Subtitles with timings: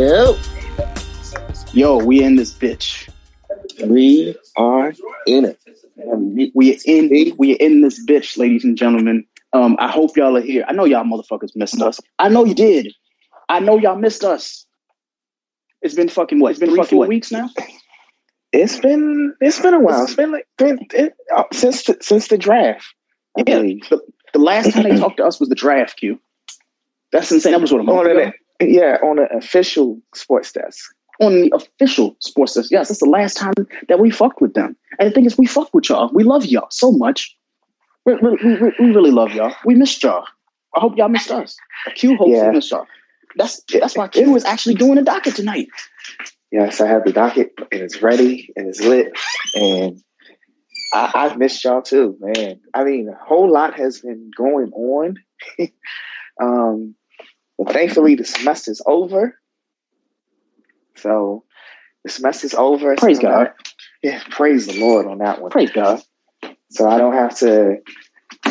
[0.00, 0.38] Nope.
[1.74, 3.10] Yo, we in this bitch.
[3.84, 4.94] We are
[5.26, 5.58] in it.
[5.94, 9.26] We, we in we in this bitch, ladies and gentlemen.
[9.52, 10.64] Um, I hope y'all are here.
[10.66, 12.00] I know y'all motherfuckers missed us.
[12.18, 12.94] I know you did.
[13.50, 14.64] I know y'all missed us.
[15.82, 16.52] It's been fucking what?
[16.52, 17.50] It's been fucking four weeks now.
[18.52, 20.04] It's been it's been a while.
[20.04, 22.86] It's been like been it, uh, since the, since the draft.
[23.36, 23.58] I Yeah,
[23.90, 24.00] the,
[24.32, 26.18] the last time they talked to us was the draft queue.
[27.12, 27.52] That's insane.
[27.52, 28.32] That was what a month on ago.
[28.60, 30.92] Yeah on an official sports desk.
[31.20, 32.70] on the official sports desk.
[32.70, 33.52] Yes, that's the last time
[33.88, 34.76] that we fucked with them.
[34.98, 36.10] And the thing is, we fuck with y'all.
[36.12, 37.36] We love y'all so much.
[38.06, 39.54] We, we, we, we really love y'all.
[39.64, 40.24] We missed y'all.
[40.76, 41.56] I hope y'all missed us.
[41.94, 42.48] Q hopes Yeah.
[42.48, 42.86] we missed y'all.
[43.36, 45.68] That's that's why Q is actually doing the docket tonight.
[46.52, 49.12] Yes, I have the docket and it's ready and it's lit
[49.54, 50.02] and
[50.92, 52.60] I, I've missed y'all too, man.
[52.74, 55.14] I mean, a whole lot has been going on.
[56.42, 56.94] um,
[57.64, 59.38] but thankfully, the semester's over.
[60.96, 61.44] So
[62.04, 62.96] the semester's over.
[62.96, 63.48] Praise so God.
[63.48, 63.52] I-
[64.02, 65.50] yeah, praise the Lord on that one.
[65.50, 66.00] Praise God.
[66.70, 67.76] So I don't have to,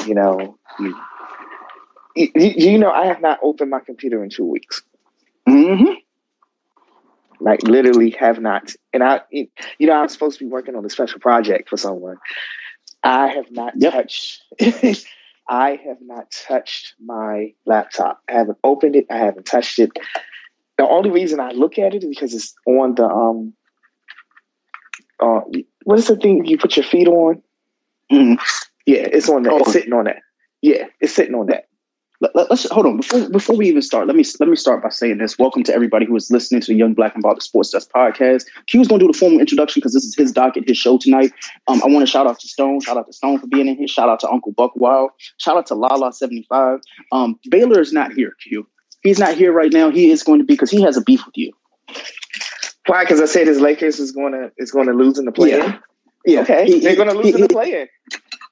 [0.06, 0.96] you know, you,
[2.16, 4.84] you, you know, I have not opened my computer in two weeks.
[5.48, 5.94] Mm-hmm.
[7.40, 9.48] like literally have not and i you
[9.88, 12.18] know i'm supposed to be working on a special project for someone
[13.04, 13.94] i have not Yep.
[13.94, 14.44] touched
[15.50, 18.22] i have not touched my laptop.
[18.30, 19.06] I haven't opened it.
[19.10, 19.92] I haven't touched it.
[20.78, 23.54] The only reason i look at it is because it's on the um
[25.20, 25.42] uh
[25.86, 27.42] what is the thing you put your feet on?
[28.12, 28.38] Mhm.
[28.86, 29.54] yeah it's on that.
[29.54, 29.58] Oh.
[29.60, 30.22] it's sitting on that.
[30.62, 31.69] Yeah it's sitting on that
[32.22, 34.08] Let, us hold on before before we even start.
[34.08, 35.40] Let me let me start by saying this.
[35.40, 38.44] Welcome to everybody who is listening to the Young Black and Bothered Sports Desk podcast.
[38.68, 41.32] Q's going to do the formal introduction because this is his docket, his show tonight.
[41.70, 42.82] Um, I want to shout out to Stone.
[42.82, 43.88] Shout out to Stone for being in here.
[43.88, 45.12] Shout out to Uncle Buck Wild.
[45.38, 46.80] Shout out to Lala seventy five.
[47.14, 48.34] Um, Baylor is not here.
[48.44, 48.68] Q.
[49.02, 49.90] He's not here right now.
[49.90, 51.54] He is going to be because he has a beef with you.
[52.88, 55.32] why because i said his lakers is going to is going to lose in the
[55.32, 55.78] play Yeah.
[56.26, 56.42] Yeah.
[56.42, 57.88] okay He- they're going to lose he- in the play-in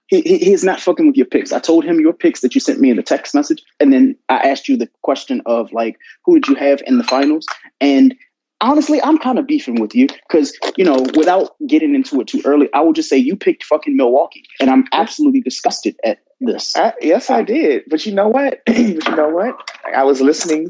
[0.08, 1.52] he, he, he is not fucking with your picks.
[1.52, 4.16] I told him your picks that you sent me in the text message, and then
[4.30, 7.46] I asked you the question of like, who did you have in the finals?
[7.82, 8.16] And
[8.62, 12.42] honestly, I'm kind of beefing with you because you know, without getting into it too
[12.46, 16.76] early, I will just say you picked fucking Milwaukee, and I'm absolutely disgusted at this.
[16.76, 17.84] I, yes, I did.
[17.90, 18.62] But you know what?
[18.66, 19.56] but you know what?
[19.96, 20.70] I was listening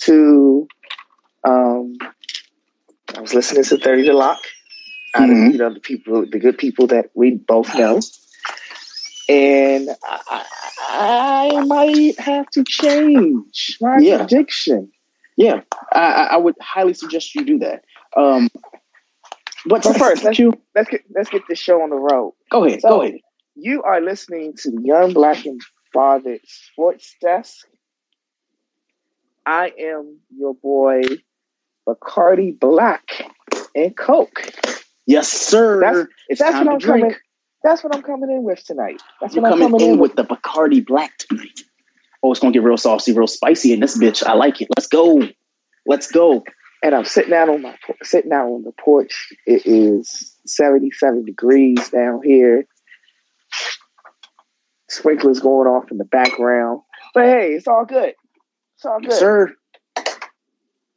[0.00, 0.68] to,
[1.44, 1.96] um,
[3.16, 4.38] I was listening to Thirty to Lock.
[5.14, 5.52] Out of, Mhm.
[5.52, 7.98] you know the people, the good people that we both know,
[9.28, 10.44] and I,
[11.54, 14.18] I, might have to change my Yeah.
[14.18, 14.90] prediction.
[15.36, 15.60] Yeah,
[15.92, 17.84] I, I would highly suggest you do that.
[18.16, 18.48] Um,
[19.66, 22.34] but first, let's Q, let's get let's get this show on the road.
[22.50, 23.18] go ahead, So- go ahead.
[23.60, 25.60] You are listening to the Young Black and
[25.92, 27.66] Bothered Sports Desk.
[29.46, 31.02] I am your boy,
[31.88, 33.26] Bacardi Black
[33.74, 34.42] and Coke.
[35.06, 35.80] Yes, sir.
[35.80, 37.02] That's- it's That's what I'm drink.
[37.02, 37.16] coming.
[37.62, 39.02] That's what I'm coming in with tonight.
[39.20, 41.60] That's You're what I'm coming coming in in with the Bacardi Black tonight.
[42.22, 44.24] Oh, it's gonna get real saucy, real spicy in this bitch.
[44.26, 44.68] I like it.
[44.76, 45.28] Let's go.
[45.86, 46.44] Let's go.
[46.82, 49.32] and I'm sitting out on my sitting out on the porch.
[49.46, 52.66] It is 77 degrees down here.
[54.88, 56.80] Sprinklers going off in the background,
[57.14, 58.14] but hey, it's all good.
[58.76, 59.12] It's all good.
[59.12, 59.54] Sir,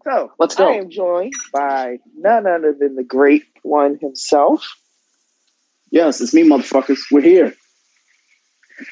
[0.06, 0.70] So Let's go.
[0.70, 4.66] I am joined by none other than the great one himself.
[5.92, 7.00] Yes, it's me, motherfuckers.
[7.12, 7.54] We're here.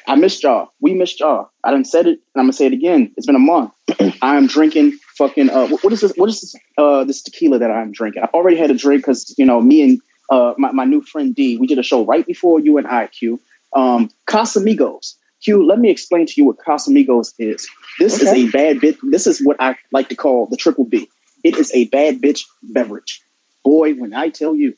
[0.06, 0.70] I missed y'all.
[0.80, 1.50] We missed y'all.
[1.64, 3.12] I done said it, and I'm gonna say it again.
[3.16, 3.72] It's been a month.
[4.22, 5.50] I am drinking fucking.
[5.50, 6.12] Uh, what- is this?
[6.16, 6.54] What is this?
[6.78, 8.22] Uh, this tequila that I'm drinking.
[8.22, 10.00] I already had a drink because you know me and
[10.30, 11.56] uh my, my new friend D.
[11.58, 13.08] We did a show right before you and I.
[13.08, 13.40] Q.
[13.74, 15.14] Um, Casamigos.
[15.42, 15.64] Q.
[15.66, 17.66] Let me explain to you what Casamigos is.
[17.98, 18.42] This Okay.
[18.42, 18.96] is a bad bit.
[19.10, 21.08] This is what I like to call the triple B.
[21.42, 23.22] It is a bad bitch beverage.
[23.64, 24.74] Boy, when I tell you,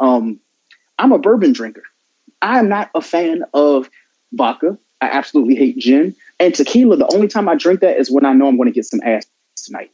[0.00, 0.40] um,
[0.98, 1.82] I'm a bourbon drinker.
[2.42, 3.90] I am not a fan of
[4.32, 4.78] vodka.
[5.00, 6.96] I absolutely hate gin and tequila.
[6.96, 9.00] The only time I drink that is when I know I'm going to get some
[9.04, 9.26] ass
[9.56, 9.90] tonight.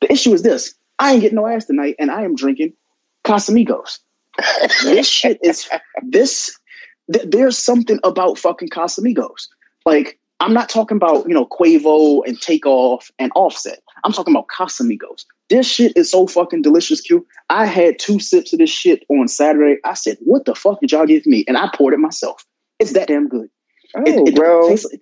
[0.00, 2.72] The issue is this: I ain't getting no ass tonight, and I am drinking
[3.24, 3.98] Casamigos.
[4.82, 5.68] this shit is
[6.02, 6.56] this.
[7.12, 9.48] Th- there's something about fucking Casamigos.
[9.84, 13.80] Like I'm not talking about you know Quavo and Takeoff and Offset.
[14.04, 15.24] I'm talking about Casamigos.
[15.48, 17.26] This shit is so fucking delicious, Q.
[17.50, 19.78] I had two sips of this shit on Saturday.
[19.84, 22.44] I said, "What the fuck did y'all give me?" And I poured it myself.
[22.78, 23.48] It's that damn good.
[23.96, 25.00] Oh It, it don't taste like,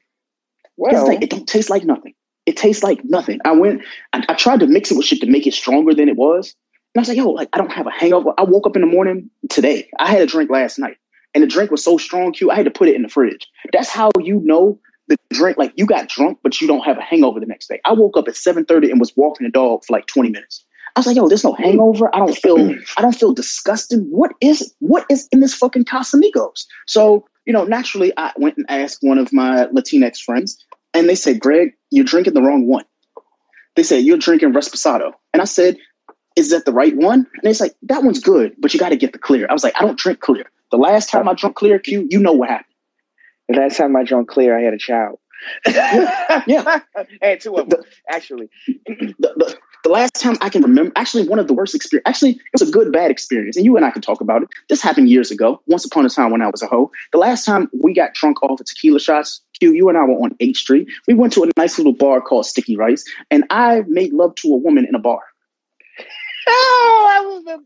[0.77, 2.15] well, like it don't taste like nothing.
[2.47, 3.41] It tastes like nothing.
[3.45, 3.83] I went,
[4.13, 6.55] I, I tried to mix it with shit to make it stronger than it was.
[6.95, 8.35] And I was like, yo, like I don't have a hangover.
[8.37, 9.89] I woke up in the morning today.
[9.99, 10.99] I had a drink last night,
[11.33, 12.51] and the drink was so strong, Q.
[12.51, 13.49] I had to put it in the fridge.
[13.73, 15.59] That's how you know the drink.
[15.59, 17.81] Like you got drunk, but you don't have a hangover the next day.
[17.85, 20.65] I woke up at seven thirty and was walking the dog for like twenty minutes.
[20.97, 22.15] I was like, yo, there's no hangover.
[22.15, 24.01] I don't feel I don't feel disgusted.
[24.11, 26.65] What is what is in this fucking Casamigos?
[26.87, 30.57] So, you know, naturally I went and asked one of my Latinx friends,
[30.93, 32.85] and they said, Greg, you're drinking the wrong one.
[33.75, 35.13] They said, You're drinking Reposado.
[35.33, 35.77] And I said,
[36.37, 37.27] Is that the right one?
[37.43, 39.47] And they like, That one's good, but you got to get the clear.
[39.51, 40.51] I was like, I don't drink clear.
[40.71, 42.74] The last time I drank clear, Q, you know what happened.
[43.49, 45.19] The last time I drank clear, I had a child.
[45.67, 46.81] yeah.
[46.97, 48.49] I had two of them, actually.
[48.67, 52.05] The, the, the last time I can remember, actually, one of the worst experience.
[52.07, 54.49] Actually, it was a good bad experience, and you and I can talk about it.
[54.71, 55.61] This happened years ago.
[55.67, 58.43] Once upon a time, when I was a hoe, the last time we got drunk
[58.43, 60.89] off of tequila shots, Q, you and I were on 8th Street.
[61.07, 64.49] We went to a nice little bar called Sticky Rice, and I made love to
[64.49, 65.21] a woman in a bar.
[66.47, 67.65] Oh, I remember.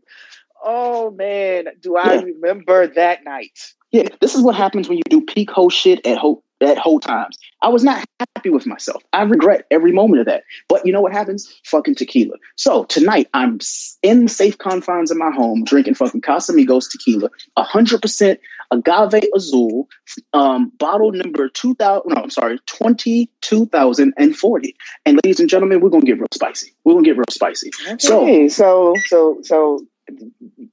[0.63, 2.21] Oh man, do I yeah.
[2.21, 3.73] remember that night?
[3.91, 6.99] Yeah, this is what happens when you do peak hoe shit at hoe at whole
[6.99, 7.37] times.
[7.61, 8.05] I was not
[8.35, 9.01] happy with myself.
[9.13, 10.43] I regret every moment of that.
[10.67, 11.59] But you know what happens?
[11.65, 12.35] Fucking tequila.
[12.55, 13.59] So tonight I'm
[14.03, 18.37] in safe confines of my home drinking fucking Casamigos tequila, 100%
[18.71, 19.87] agave azul,
[20.33, 24.75] um, bottle number 2000, no, I'm sorry, 22,040.
[25.05, 26.73] And ladies and gentlemen, we're going to get real spicy.
[26.83, 27.71] We're going to get real spicy.
[27.87, 28.47] Okay.
[28.47, 29.85] So, so, so, so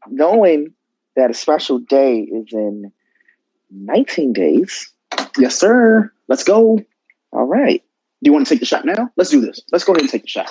[0.09, 0.73] knowing
[1.15, 2.93] that a special day is in
[3.71, 4.93] 19 days,
[5.39, 6.13] Yes, sir.
[6.29, 6.81] Let's go.
[7.33, 7.83] All right.
[8.23, 9.11] Do you want to take the shot now?
[9.17, 9.61] Let's do this.
[9.73, 10.51] Let's go ahead and take the shot.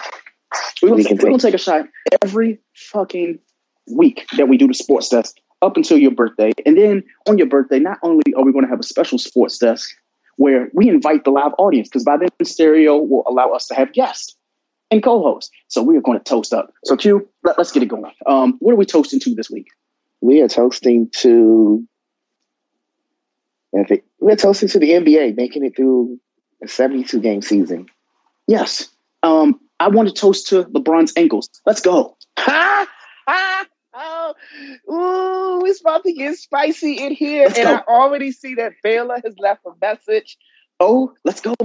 [0.82, 1.88] We're gonna, we take, we're gonna take a shot
[2.24, 3.40] every fucking
[3.92, 6.52] week that we do the sports desk up until your birthday.
[6.66, 9.58] And then on your birthday, not only are we going to have a special sports
[9.58, 9.90] desk
[10.38, 13.94] where we invite the live audience, because by then stereo will allow us to have
[13.94, 14.36] guests
[14.92, 15.50] and co-hosts.
[15.70, 16.72] So we are going to toast up.
[16.84, 18.12] So Q, let, us get it going.
[18.28, 19.68] Um, what are we toasting to this week?
[20.22, 21.86] We are toasting to
[24.20, 26.20] we're toasting to the NBA, making it through
[26.64, 27.88] a 72 game season.
[28.48, 28.90] Yes.
[29.24, 31.50] Um, I want to toast to LeBron's ankles.
[31.66, 32.18] Let's go.
[32.40, 32.88] Ha!
[33.28, 33.66] Ha!
[33.98, 34.34] Oh,
[34.92, 37.46] ooh, it's about to get spicy in here.
[37.46, 37.76] Let's and go.
[37.76, 40.38] I already see that Baylor has left a message.
[40.82, 41.56] Oh, let's go.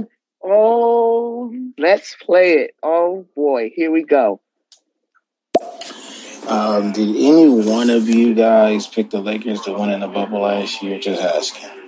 [0.41, 2.71] Oh, let's play it.
[2.81, 4.39] Oh boy, here we go.
[6.47, 10.41] Um, did any one of you guys pick the Lakers to win in the bubble
[10.41, 10.99] last year?
[10.99, 11.80] Just asking.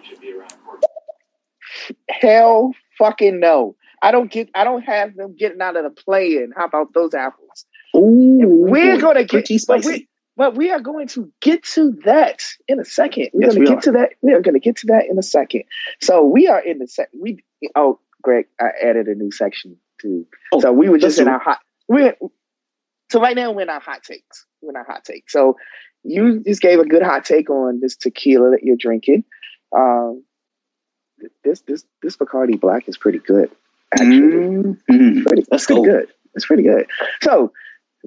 [2.09, 3.75] Hell fucking no.
[4.01, 6.37] I don't get I don't have them getting out of the play.
[6.55, 7.65] How about those apples?
[7.95, 9.47] Ooh, we're gonna get.
[9.67, 13.29] But we, but we are going to get to that in a second.
[13.33, 13.81] We're yes, gonna we get are.
[13.81, 14.09] to that.
[14.21, 15.63] We are gonna get to that in a second.
[16.01, 17.43] So we are in the set we
[17.75, 20.25] oh Greg, I added a new section too.
[20.51, 22.11] Oh, so we were just in our hot we
[23.09, 24.45] so right now we're in our hot takes.
[24.61, 25.31] We're in our hot takes.
[25.31, 25.55] So
[26.03, 29.23] you just gave a good hot take on this tequila that you're drinking.
[29.75, 30.23] Um,
[31.43, 33.49] this this this Bacardi Black is pretty good.
[33.93, 35.23] Actually, mm-hmm.
[35.23, 36.07] pretty, that's pretty good.
[36.35, 36.87] It's pretty good.
[37.21, 37.51] So,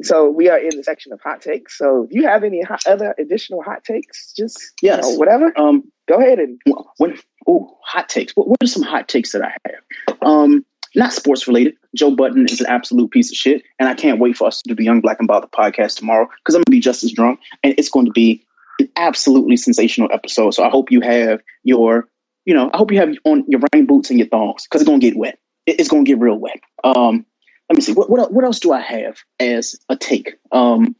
[0.02, 1.78] so we are in the section of hot takes.
[1.78, 4.32] So, do you have any hot, other additional hot takes?
[4.32, 5.58] Just yes, you know, whatever.
[5.58, 6.60] Um, go ahead and
[6.98, 8.34] when oh hot takes.
[8.34, 10.16] What, what are some hot takes that I have?
[10.22, 10.64] Um,
[10.96, 11.74] not sports related.
[11.94, 14.68] Joe Biden is an absolute piece of shit, and I can't wait for us to
[14.68, 17.38] do the Young Black and Bother podcast tomorrow because I'm gonna be just as drunk,
[17.62, 18.44] and it's going to be
[18.80, 20.52] an absolutely sensational episode.
[20.52, 22.08] So I hope you have your
[22.46, 24.88] you know, I hope you have on your rain boots and your thongs because it's
[24.90, 25.38] gonna get wet.
[25.66, 26.60] It's gonna get real wet.
[26.84, 27.26] Um,
[27.70, 27.94] let me see.
[27.94, 30.36] What, what what else do I have as a take?
[30.52, 30.96] Um,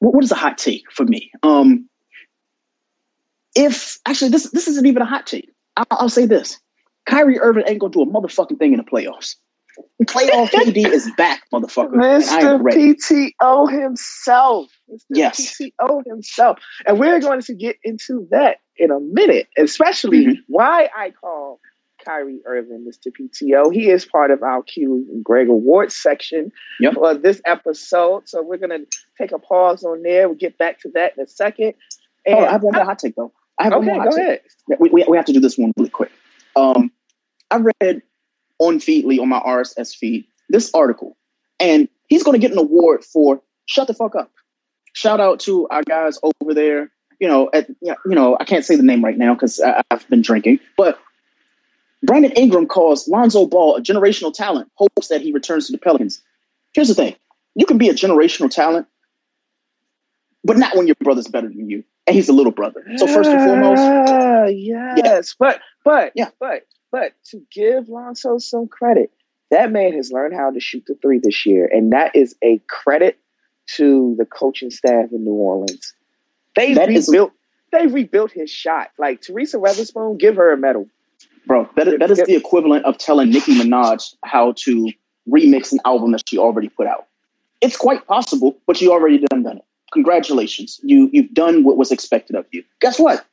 [0.00, 1.32] what, what is a hot take for me?
[1.42, 1.88] Um,
[3.56, 5.50] if actually this this isn't even a hot take.
[5.76, 6.60] I'll, I'll say this:
[7.06, 9.36] Kyrie Irving ain't gonna do a motherfucking thing in the playoffs.
[10.04, 11.94] Playoff PD is back, motherfucker.
[11.94, 12.60] Mr.
[12.60, 14.70] PTO himself.
[14.90, 15.00] Mr.
[15.10, 15.58] Yes.
[15.58, 16.58] PTO himself.
[16.86, 20.40] And we're going to get into that in a minute, especially mm-hmm.
[20.48, 21.60] why I call
[22.04, 23.12] Kyrie Irving Mr.
[23.12, 23.72] PTO.
[23.72, 26.94] He is part of our Q and Greg Awards section yep.
[26.94, 28.28] for this episode.
[28.28, 28.86] So we're going to
[29.18, 30.28] take a pause on there.
[30.28, 31.74] We'll get back to that in a second.
[32.26, 33.32] And oh, I have one more hot take, though.
[33.58, 34.26] I have okay, one more hot go take.
[34.26, 34.40] ahead.
[34.80, 36.10] We, we, we have to do this one really quick.
[36.56, 36.90] Um,
[37.50, 38.02] I read
[38.58, 41.16] on Feedly on my RSS feed this article,
[41.58, 44.30] and he's going to get an award for shut the fuck up.
[44.92, 46.90] Shout out to our guys over there.
[47.20, 50.22] You know, at you know, I can't say the name right now because I've been
[50.22, 50.98] drinking, but
[52.04, 56.22] Brandon Ingram calls Lonzo Ball a generational talent, hopes that he returns to the Pelicans.
[56.74, 57.16] Here's the thing
[57.54, 58.86] you can be a generational talent,
[60.44, 61.84] but not when your brother's better than you.
[62.06, 62.84] And he's a little brother.
[62.96, 63.80] So first and foremost.
[63.80, 64.98] Uh, yes.
[65.02, 65.20] Yeah.
[65.38, 66.28] But but yeah.
[66.38, 69.10] but but to give Lonzo some credit,
[69.50, 71.68] that man has learned how to shoot the three this year.
[71.72, 73.18] And that is a credit
[73.74, 75.92] to the coaching staff in New Orleans.
[76.54, 78.92] They that rebuilt is, they rebuilt his shot.
[78.96, 80.86] Like Teresa Weatherspoon, give her a medal.
[81.48, 84.92] Bro, that is, that is the equivalent of telling Nicki Minaj how to
[85.28, 87.08] remix an album that she already put out.
[87.60, 89.64] it's quite possible, but you already done done it.
[89.92, 92.62] Congratulations, you you've done what was expected of you.
[92.80, 93.26] Guess what?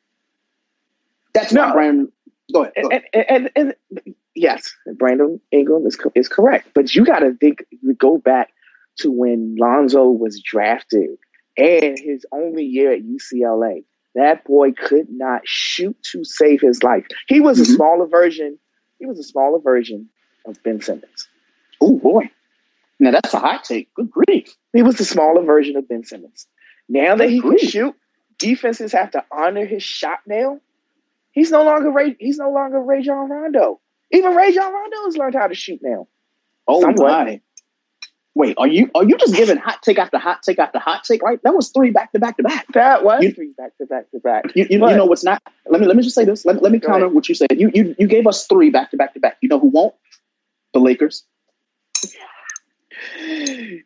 [1.34, 1.62] That's No.
[1.65, 2.12] not Brian.
[2.53, 2.74] Go ahead.
[2.81, 3.03] Go ahead.
[3.13, 7.65] and, and, and, yes, Brandon Ingram is co- is correct, but you got to think
[7.98, 8.50] go back
[9.00, 11.12] to when Lonzo was drafted
[11.58, 13.84] and his only year at UCLA.
[14.15, 17.05] That boy could not shoot to save his life.
[17.27, 17.75] He was a Mhm.
[17.75, 18.60] smaller version.
[19.00, 20.10] He was a smaller version
[20.46, 21.29] of Ben Simmons.
[21.79, 22.29] Oh boy,
[23.00, 23.93] now that's a hot take.
[23.96, 24.53] Good grief.
[24.74, 26.48] He was the smaller version of Ben Simmons.
[26.89, 27.96] Now that he can shoot,
[28.38, 30.60] defenses have to honor his shot now.
[31.32, 32.16] He's no longer Ray.
[32.20, 33.80] He's no longer Rajon Rondo.
[34.12, 36.08] Even Rajon Rondo has learned how to shoot now.
[36.68, 37.26] Oh Somewhat.
[37.26, 37.42] my.
[38.34, 41.22] Wait, are you are you just giving hot take after hot take after hot take?
[41.22, 42.66] Right, that was three back to back to back.
[42.74, 44.46] That was You- three back to back to back.
[44.56, 45.42] You, you, you know what's not?
[45.68, 46.46] Let me let me just say this.
[46.46, 47.48] Let, let me counter what you said.
[47.52, 49.38] You you you gave us three back to back to back.
[49.42, 49.94] You know who won't?
[50.74, 51.26] The Lakers.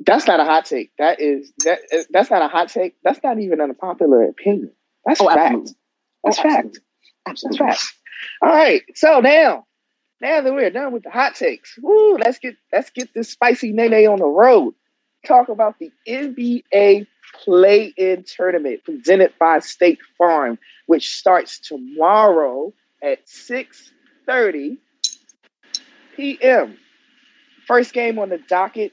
[0.00, 0.92] That's not a hot take.
[0.98, 1.78] That is that.
[2.10, 2.96] That's not a hot take.
[3.02, 4.72] That's not even an unpopular opinion.
[5.04, 5.38] That's Oh, fact.
[5.40, 5.72] absolutely.
[6.24, 6.78] That's Oh, fact.
[7.26, 7.58] absolutely.
[7.66, 7.94] That's fact.
[8.42, 8.82] All right.
[8.94, 9.66] So now,
[10.20, 13.72] now that we're done with the hot takes, woo, let's get let's get this spicy
[13.72, 14.74] nene on the road.
[15.26, 17.06] Talk about the NBA
[17.44, 22.72] play-in tournament presented by State Farm, which starts tomorrow
[23.02, 24.78] at 6:30
[26.16, 26.76] p.m.
[27.66, 28.92] First game on the docket.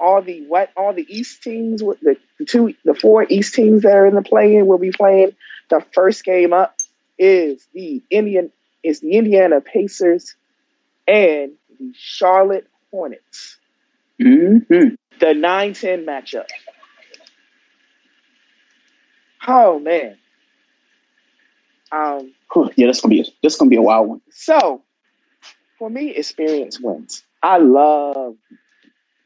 [0.00, 0.70] All the what?
[0.76, 4.14] All the East teams, with the, the two, the four East teams that are in
[4.14, 5.34] the play-in will be playing.
[5.70, 6.74] The first game up
[7.18, 8.50] is the Indian
[8.82, 10.34] is the Indiana Pacers
[11.08, 13.58] and the Charlotte Hornets.
[14.20, 14.96] Mhm.
[15.20, 16.46] The 9-10 matchup.
[19.46, 20.16] Oh man.
[21.92, 22.32] Um,
[22.76, 24.20] Yeah, that's gonna be a, this gonna be a wild one.
[24.30, 24.82] so
[25.78, 27.24] for me, experience wins.
[27.42, 28.36] I love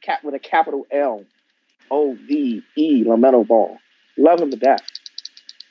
[0.03, 1.25] cap with a capital L
[1.91, 3.79] O V E Lamelo Ball.
[4.17, 4.81] Love him to death.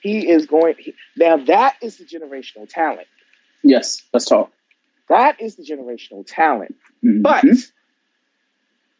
[0.01, 1.37] He is going he- now.
[1.37, 3.07] That is the generational talent.
[3.63, 4.51] Yes, let's talk.
[5.09, 6.75] That is the generational talent.
[7.03, 7.21] Mhm.
[7.23, 7.45] But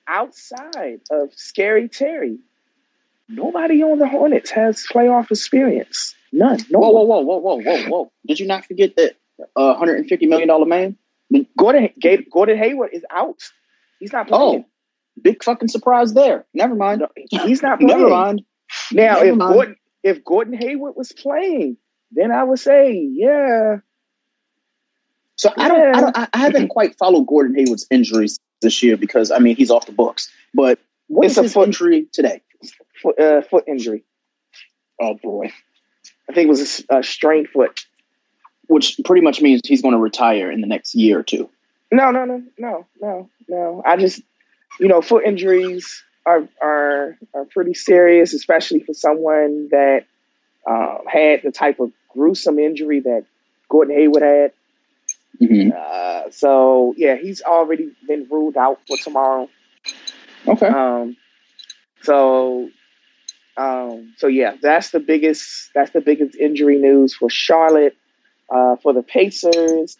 [0.08, 2.38] outside of Scary Terry,
[3.28, 6.16] nobody on the Hornets has playoff experience.
[6.32, 6.60] None.
[6.70, 6.80] No.
[6.80, 7.08] whoa, one.
[7.08, 8.12] whoa, whoa, whoa, whoa, whoa, whoa!
[8.26, 9.16] Did you not forget that
[9.56, 10.98] uh, 150 million dollar man?
[11.58, 11.90] Gordon
[12.32, 13.40] Gordon Hayward is out.
[14.00, 14.64] He's not playing.
[14.64, 14.66] Oh,
[15.22, 16.46] big fucking surprise there.
[16.54, 17.02] Never mind.
[17.02, 17.08] No,
[17.46, 17.98] he's not playing.
[17.98, 18.44] Never mind.
[18.92, 19.54] Now, Never if mind.
[19.54, 19.76] Gordon
[20.08, 21.78] if Gordon Hayward was playing,
[22.12, 23.78] then I would say, yeah,
[25.36, 28.98] So I don't, I don't, I I haven't quite followed Gordon Hayward's injuries this year
[28.98, 30.32] because I mean he's off the books.
[30.54, 32.42] But what's It's a foot- injury today?
[33.02, 34.04] foot, uh, foot injury.
[35.00, 35.52] Oh boy,
[36.30, 37.80] I think it was a strained foot.
[38.68, 41.50] which pretty much means he's going to retire in the next year or two.
[41.92, 43.82] No, no, no, no, no, no.
[43.86, 44.22] I just,
[44.80, 50.06] you know, foot injuries are are are pretty serious, especially for someone that
[50.70, 53.26] um, had the type of gruesome injury that
[53.70, 54.52] Gordon Hayward had.
[55.42, 55.72] Mm-hmm.
[55.76, 59.50] Uh, so yeah, he's already been ruled out for tomorrow.
[60.48, 60.68] Okay.
[60.68, 61.16] Um,
[62.02, 62.70] so,
[63.56, 65.72] um, so yeah, that's the biggest.
[65.74, 67.96] That's the biggest injury news for Charlotte.
[68.50, 69.98] Uh, for the Pacers,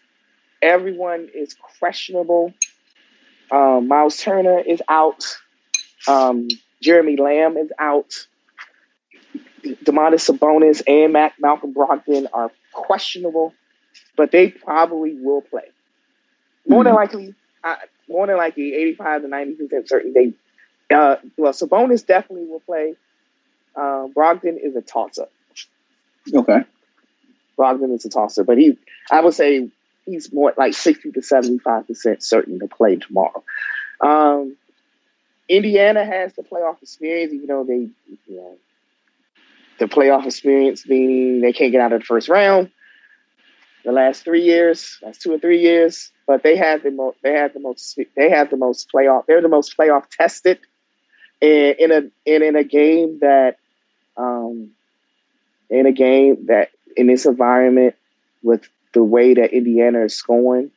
[0.62, 2.52] everyone is questionable.
[3.50, 5.24] Um, Miles Turner is out.
[6.06, 6.48] Um,
[6.80, 8.26] Jeremy Lamb is out.
[9.84, 13.52] Domantas Sabonis and Mac Malcolm Brogdon are questionable,
[14.16, 15.64] but they probably will play.
[16.66, 17.76] More than likely, uh,
[18.08, 20.32] more than likely, eighty-five to ninety percent certain they.
[20.94, 22.94] Uh, well, Sabonis definitely will play.
[23.76, 25.30] Uh, Brogdon is a toss-up.
[26.32, 26.64] Okay.
[27.58, 28.78] Brogdon is a tosser, but he,
[29.10, 29.68] I would say
[30.06, 33.42] he's more like 60 to 75% certain to play tomorrow.
[34.00, 34.56] Um,
[35.48, 37.88] Indiana has the playoff experience, even though they,
[38.26, 38.56] you know,
[39.78, 42.70] the playoff experience being they can't get out of the first round.
[43.84, 47.18] The last three years, last two or three years, but they have the most.
[47.22, 47.98] They have the most.
[48.16, 49.24] They have the most playoff.
[49.26, 50.58] They're the most playoff tested,
[51.40, 53.56] in, in a in, in a game that,
[54.16, 54.70] um,
[55.70, 57.94] in a game that in this environment
[58.42, 60.70] with the way that Indiana is scoring.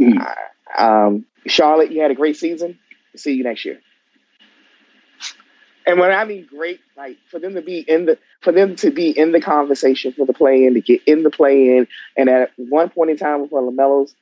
[0.00, 0.34] Uh,
[0.78, 2.78] um, Charlotte, you had a great season.
[3.16, 3.80] See you next year.
[5.86, 8.90] And when I mean great, like for them to be in the for them to
[8.90, 12.28] be in the conversation for the play in to get in the play in, and
[12.28, 14.14] at one point in time before Lamelo's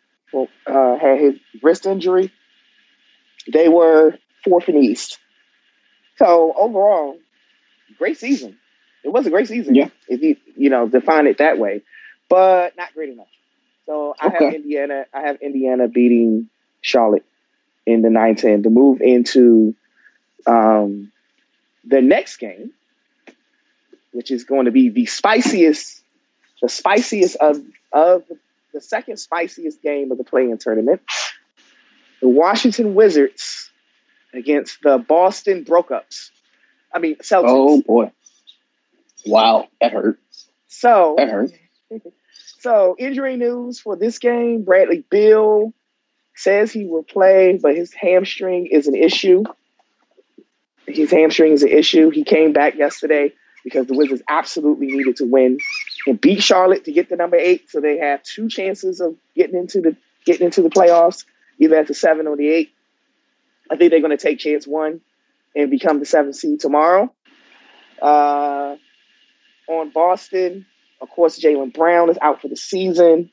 [0.66, 2.30] uh, had his wrist injury,
[3.52, 5.18] they were fourth in the East.
[6.16, 7.18] So overall,
[7.98, 8.58] great season.
[9.02, 9.74] It was a great season.
[9.74, 9.88] Yeah.
[10.08, 11.82] If you you know define it that way,
[12.28, 13.28] but not great enough.
[13.86, 14.46] So I Okay.
[14.46, 15.06] have Indiana.
[15.14, 16.48] I have Indiana beating
[16.82, 17.24] Charlotte
[17.86, 19.74] in the 9-10 to move into
[20.46, 21.12] um,
[21.84, 22.72] the next game,
[24.12, 26.02] which is going to be the spiciest,
[26.62, 27.60] the spiciest of
[27.92, 28.24] of
[28.72, 31.00] the second spiciest game of the play-in tournament.
[32.20, 33.70] The Washington Wizards
[34.32, 36.30] against the Boston Broke-Ups.
[36.92, 37.44] I mean Celtics.
[37.46, 38.10] Oh boy!
[39.26, 40.18] Wow, that hurt.
[40.68, 41.50] So That hurt.
[42.60, 45.74] So injury news for this game: Bradley Beal
[46.34, 49.44] says he will play, but his hamstring is an issue.
[50.86, 52.10] His hamstring is an issue.
[52.10, 55.58] He came back yesterday because the Wizards absolutely needed to win
[56.06, 57.70] and beat Charlotte to get the number eight.
[57.70, 61.24] So they have two chances of getting into the getting into the playoffs,
[61.58, 62.70] either at the seven or the eight.
[63.70, 65.00] I think they're going to take chance one
[65.56, 67.12] and become the seventh seed tomorrow.
[68.00, 68.76] Uh,
[69.68, 70.66] on Boston,
[71.00, 73.30] of course, Jaylen Brown is out for the season.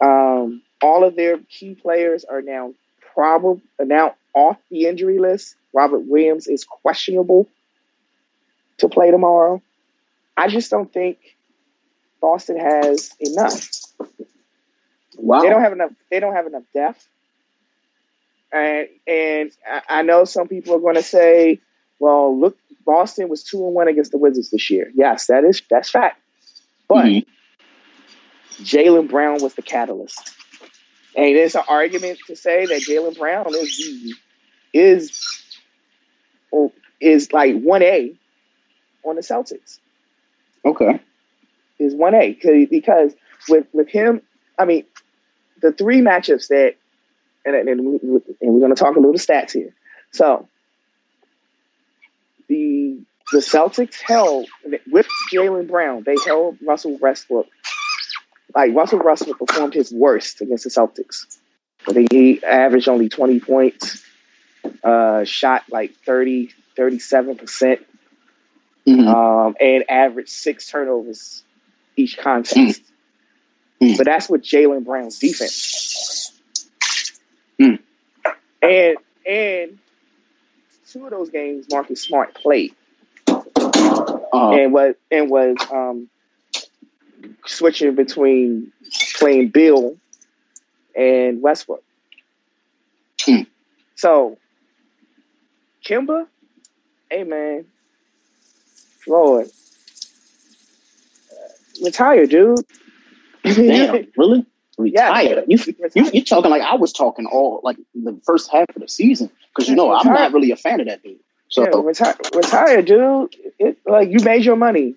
[0.00, 2.74] Um, all of their key players are now
[3.14, 5.56] probably now off the injury list.
[5.72, 7.48] Robert Williams is questionable
[8.78, 9.62] to play tomorrow.
[10.36, 11.18] I just don't think
[12.20, 13.70] Boston has enough.
[15.16, 15.40] Wow.
[15.40, 15.92] They don't have enough.
[16.10, 17.08] They don't have enough depth.
[18.52, 21.60] And and I- I know some people are going to say,
[21.98, 25.62] "Well, look, Boston was two and one against the Wizards this year." Yes, that is
[25.70, 26.20] that's fact.
[26.88, 27.26] But Mhm.
[28.62, 30.35] Jaylen Brown was the catalyst,
[31.16, 34.14] and there's an argument to say that Jaylen Brown is the,
[34.78, 35.56] is
[36.52, 38.14] oh, is like one A
[39.04, 39.78] on the Celtics
[40.64, 41.00] Okay.
[41.78, 42.38] is one A
[42.70, 43.14] because
[43.48, 44.20] with with him,
[44.58, 44.84] I mean,
[45.62, 46.74] the three matchups that,
[47.44, 48.00] and and, and
[48.42, 49.74] we're going to talk a little stats here.
[50.12, 50.48] So
[52.48, 53.00] the
[53.32, 54.48] the Celtics held
[54.90, 56.02] with Jaylen Brown.
[56.04, 57.46] They held Russell Westbrook.
[58.56, 61.38] Like Russell Westbrook performed his worst against the Celtics.
[61.88, 64.02] I think he averaged only twenty points,
[64.82, 67.86] uh, shot like 30, 37 percent
[68.88, 69.06] Mhm.
[69.08, 71.44] um, and averaged six turnovers
[71.96, 72.82] each contest.
[73.82, 73.98] Mm.
[73.98, 76.32] But that's with Jaylen Brown's defense.
[77.60, 77.78] Mm.
[78.62, 79.78] And and
[80.90, 82.74] two of those games Marcus Smart played
[83.28, 86.08] Uh, and was and was um,
[87.46, 88.72] switching between
[89.18, 89.96] playing Beal
[90.96, 91.82] and Westbrook.
[93.24, 93.42] Hmm.
[93.94, 94.38] So
[95.84, 96.26] Kemba,
[97.10, 97.66] hey man,
[99.06, 101.34] Lord, uh,
[101.84, 102.60] retire, dude.
[103.44, 104.46] damn, really?
[104.78, 105.08] Yeah.
[105.08, 105.44] Retired.
[105.48, 105.58] You,
[105.94, 109.30] you, are talking like I was talking all like the first half of the season
[109.48, 111.18] because you know I'm not really a fan of that dude.
[111.48, 113.34] So yeah, retire, retire, dude.
[113.58, 114.94] It, like you made your money.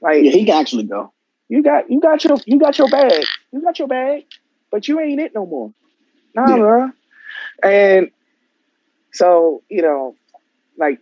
[0.00, 1.12] Like yeah, he can actually go.
[1.48, 3.24] you got you got your you got your bag.
[3.52, 4.24] You got your bag,
[4.70, 5.72] but you ain't it no more.
[6.34, 6.58] Nah, Yeah.
[6.58, 6.90] bro.
[7.64, 8.10] And
[9.12, 10.16] so, you know,
[10.78, 11.00] like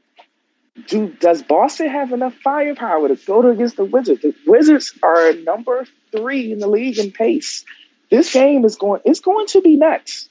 [0.88, 4.22] do does Boston have enough firepower to go to against the Wizards?
[4.22, 7.64] The Wizards are number three in the league in pace.
[8.10, 10.28] This game is going it's going to be nuts.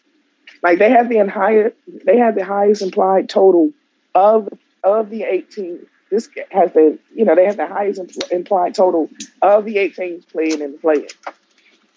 [0.63, 1.73] Like they have the higher
[2.05, 3.71] they have the highest implied total
[4.15, 4.49] of
[4.83, 9.09] of the 18 this has the you know they have the highest impl- implied total
[9.41, 11.07] of the eight teams playing in the play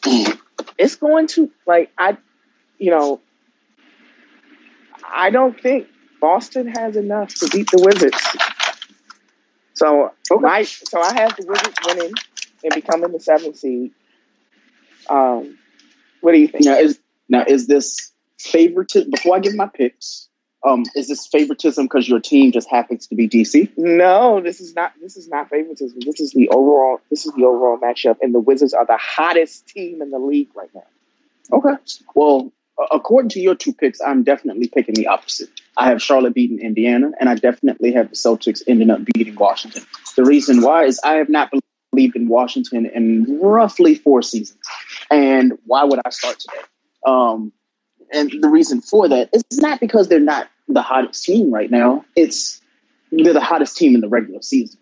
[0.78, 2.16] it's going to like i
[2.78, 3.20] you know
[5.14, 5.86] i don't think
[6.20, 8.20] boston has enough to beat the wizards.
[9.74, 12.12] So my so i have the wizards winning
[12.64, 13.92] and becoming the seventh seed.
[15.08, 15.56] Um
[16.20, 16.64] what do you think?
[16.64, 19.10] Now is now is this favoritism?
[19.10, 20.28] Before I give my picks,
[20.64, 23.70] um, is this favoritism because your team just happens to be DC?
[23.76, 24.92] No, this is not.
[25.00, 25.98] This is not favoritism.
[26.04, 27.00] This is the overall.
[27.10, 30.48] This is the overall matchup, and the Wizards are the hottest team in the league
[30.54, 30.84] right now.
[31.52, 31.74] Okay.
[32.14, 32.52] Well,
[32.90, 35.48] according to your two picks, I'm definitely picking the opposite.
[35.76, 39.84] I have Charlotte beating Indiana, and I definitely have the Celtics ending up beating Washington.
[40.16, 41.50] The reason why is I have not
[41.92, 44.58] believed in Washington in roughly four seasons.
[45.10, 46.62] And why would I start today?
[47.06, 47.52] Um,
[48.12, 52.04] and the reason for that is not because they're not the hottest team right now.
[52.16, 52.60] It's
[53.12, 54.78] they're the hottest team in the regular season.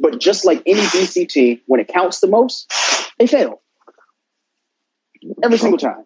[0.00, 2.72] But just like any DC team, when it counts the most,
[3.18, 3.60] they fail
[5.42, 6.04] every single time.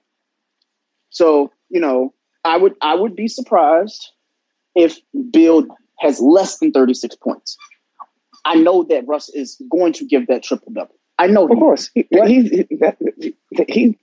[1.11, 2.13] So you know,
[2.45, 4.11] I would I would be surprised
[4.75, 4.99] if
[5.31, 5.67] Beal
[6.01, 7.57] has less than thirty six points.
[8.45, 10.95] I know that Russ is going to give that triple double.
[11.19, 13.35] I know Of course, he, he, he,
[13.69, 13.99] he-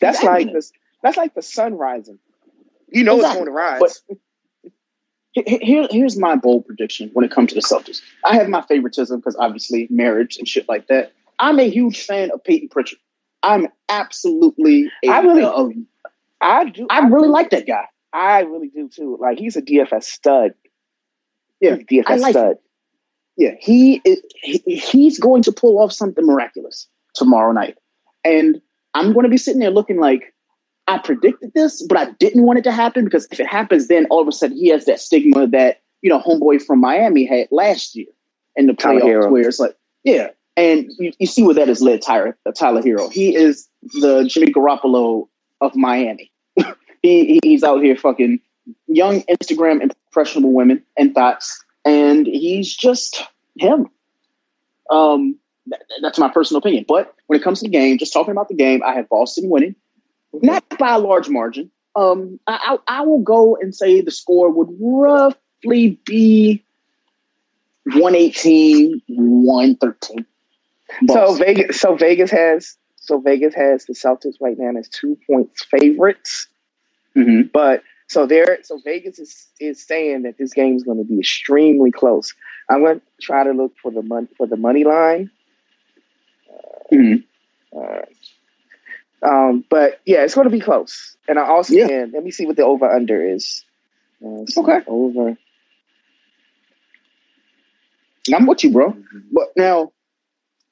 [0.00, 0.48] that's like
[1.02, 2.18] that's like the sun rising.
[2.90, 3.28] You know Exactly.
[3.28, 4.02] it's going to rise.
[4.08, 4.18] But-
[5.32, 8.00] Here- Here, here's my bold prediction when it comes to the Celtics.
[8.24, 11.12] I have my favoritism because obviously marriage and shit like that.
[11.38, 12.98] I'm a huge fan of Payton Pritchard.
[13.42, 15.70] I'm absolutely a, I really- a-
[16.40, 16.86] I do.
[16.90, 17.84] I really like that guy.
[18.12, 19.16] I really do too.
[19.20, 20.52] Like he's a DFS stud.
[21.60, 22.56] Yeah, DFS I like stud.
[23.36, 27.76] Yeah, he, is, he he's going to pull off something miraculous tomorrow night,
[28.24, 28.60] and
[28.94, 30.32] I'm going to be sitting there looking like
[30.88, 34.06] I predicted this, but I didn't want it to happen because if it happens, then
[34.10, 37.46] all of a sudden he has that stigma that you know homeboy from Miami had
[37.50, 38.06] last year
[38.56, 39.30] in the Tyler playoffs, Herro.
[39.30, 43.12] where it's like, yeah, and you, you see where that has led Tyler Tyler Herro.
[43.12, 43.68] He is
[44.00, 45.28] the Jimmy Garoppolo
[45.60, 46.32] of Miami.
[47.02, 48.40] he, he- he's out here fucking
[48.86, 53.22] young Instagram impressionable women and thoughts, and he's just
[53.58, 53.88] him.
[54.90, 56.86] Um, that- that's my personal opinion.
[56.88, 59.50] But when it comes to the game, just talking about the game, I have Boston
[59.50, 59.74] winning,
[60.32, 61.70] not by a large margin.
[61.96, 66.62] Um, I, I, I will go and say the score would roughly be
[67.86, 70.26] 118, 113.
[71.08, 75.64] So Vegas, so Vegas has, so Vegas has the Celtics right now as two points
[75.64, 76.46] favorites.
[77.16, 77.50] Mhm.
[77.52, 81.18] But so there, so Vegas is is saying that this game is going to be
[81.18, 82.34] extremely close.
[82.70, 85.30] I'm going to try to look for the mon- for the money line.
[86.92, 87.24] Mhm.
[87.76, 88.02] Uh,
[89.22, 91.16] um, but yeah, it's going to be close.
[91.28, 91.88] And I also Yeah.
[91.88, 93.64] can let me see what the over under is.
[94.24, 94.80] Uh, so Okay.
[94.86, 95.36] Over.
[98.34, 98.96] I'm with you, bro.
[99.32, 99.92] But now,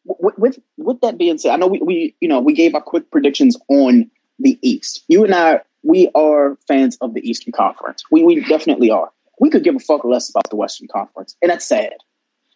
[0.05, 2.83] with, with with that being said, I know we, we you know we gave our
[2.83, 5.05] quick predictions on the East.
[5.09, 8.05] You and I, we are fans of the Eastern Conference.
[8.11, 9.11] We we definitely are.
[9.41, 11.95] We could give a fuck less about the Western Conference, and that's sad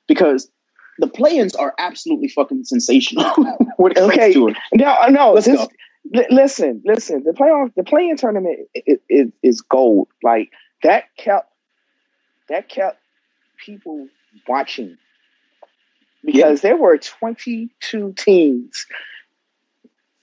[0.07, 0.50] because
[1.01, 3.27] the play-ins are absolutely fucking sensational
[3.99, 4.35] Okay.
[4.75, 5.33] No, no.
[5.35, 5.69] Let's this,
[6.31, 7.25] listen, listen.
[7.25, 10.09] The playoff, the playing tournament is, is, is gold.
[10.23, 10.51] Like
[10.85, 11.53] that kept
[12.49, 13.01] that kept
[13.65, 14.09] people
[14.49, 14.99] watching
[16.25, 18.87] because there were 22 teams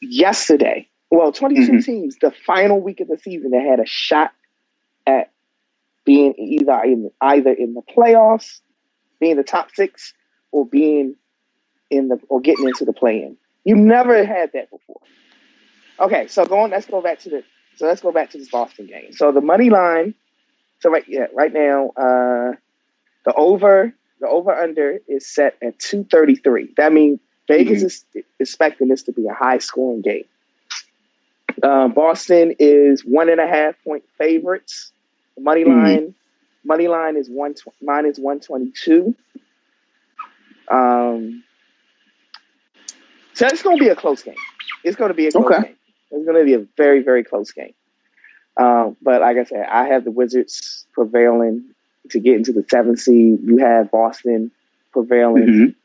[0.02, 0.90] yesterday.
[1.12, 1.86] Well, 22 Mhm.
[1.86, 4.32] teams the final week of the season that had a shot
[5.08, 5.32] at
[6.06, 8.62] being either in either in the playoffs,
[9.20, 10.14] being the top six,
[10.58, 11.16] or being
[11.92, 13.38] in the or getting into the play-in.
[13.64, 15.02] You never had that before.
[16.00, 16.72] Okay, so going.
[16.72, 17.44] Let's go back to the.
[17.76, 19.14] So let's go back to this Boston game.
[19.14, 20.16] So the money line.
[20.80, 22.54] So right, yeah, right now, uh,
[23.26, 26.74] the over, the over under is set at two thirty three.
[26.78, 28.06] That means Vegas is
[28.40, 30.26] expecting this to be a high scoring game.
[31.62, 34.92] Uh, Boston is one and a half point favorites.
[35.36, 35.84] The money Mhm.
[35.84, 36.16] line,
[36.64, 39.16] money line is one minus one twenty two.
[40.70, 41.44] Um,
[43.34, 44.36] so it's going to be a close game.
[44.84, 45.62] It's going to be a close Okay.
[45.62, 45.76] game.
[46.12, 47.74] It's going to be a very, very close game.
[48.60, 51.64] Um, but like I said, I have the Wizards prevailing
[52.10, 53.40] to get into the seventh seed.
[53.44, 54.52] You have Boston
[54.92, 55.76] prevailing.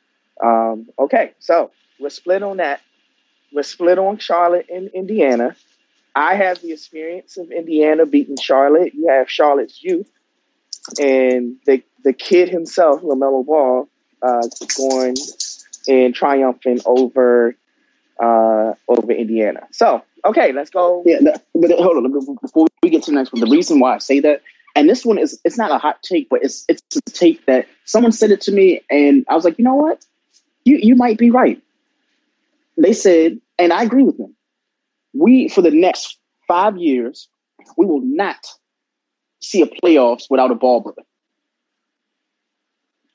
[0.42, 0.71] Mhm.
[0.73, 2.81] Um, okay, so we're split on that.
[3.53, 5.55] We're split on Charlotte and Indiana.
[6.14, 8.95] I have the experience of Indiana beating Charlotte.
[8.95, 10.11] You have Charlotte's youth,
[10.99, 13.88] and the the kid himself, Lamelo Ball,
[14.23, 14.43] uh,
[14.77, 15.15] going
[15.89, 17.55] and triumphing over
[18.21, 19.67] uh, over Indiana.
[19.73, 21.03] So okay, let's go.
[21.05, 21.19] Yeah,
[21.55, 22.37] but hold on.
[22.41, 24.43] Before we get to the next one, the reason why I say that,
[24.77, 27.67] and this one is, it's not a hot take, but it's it's a take that
[27.85, 30.05] someone said it to me, and I was like, you know what,
[30.65, 31.61] you you might be right.
[32.77, 34.35] They said, and I agree with them.
[35.15, 37.29] We for the next five years,
[37.77, 38.47] we will not
[39.41, 41.03] see a playoffs without a ball brother.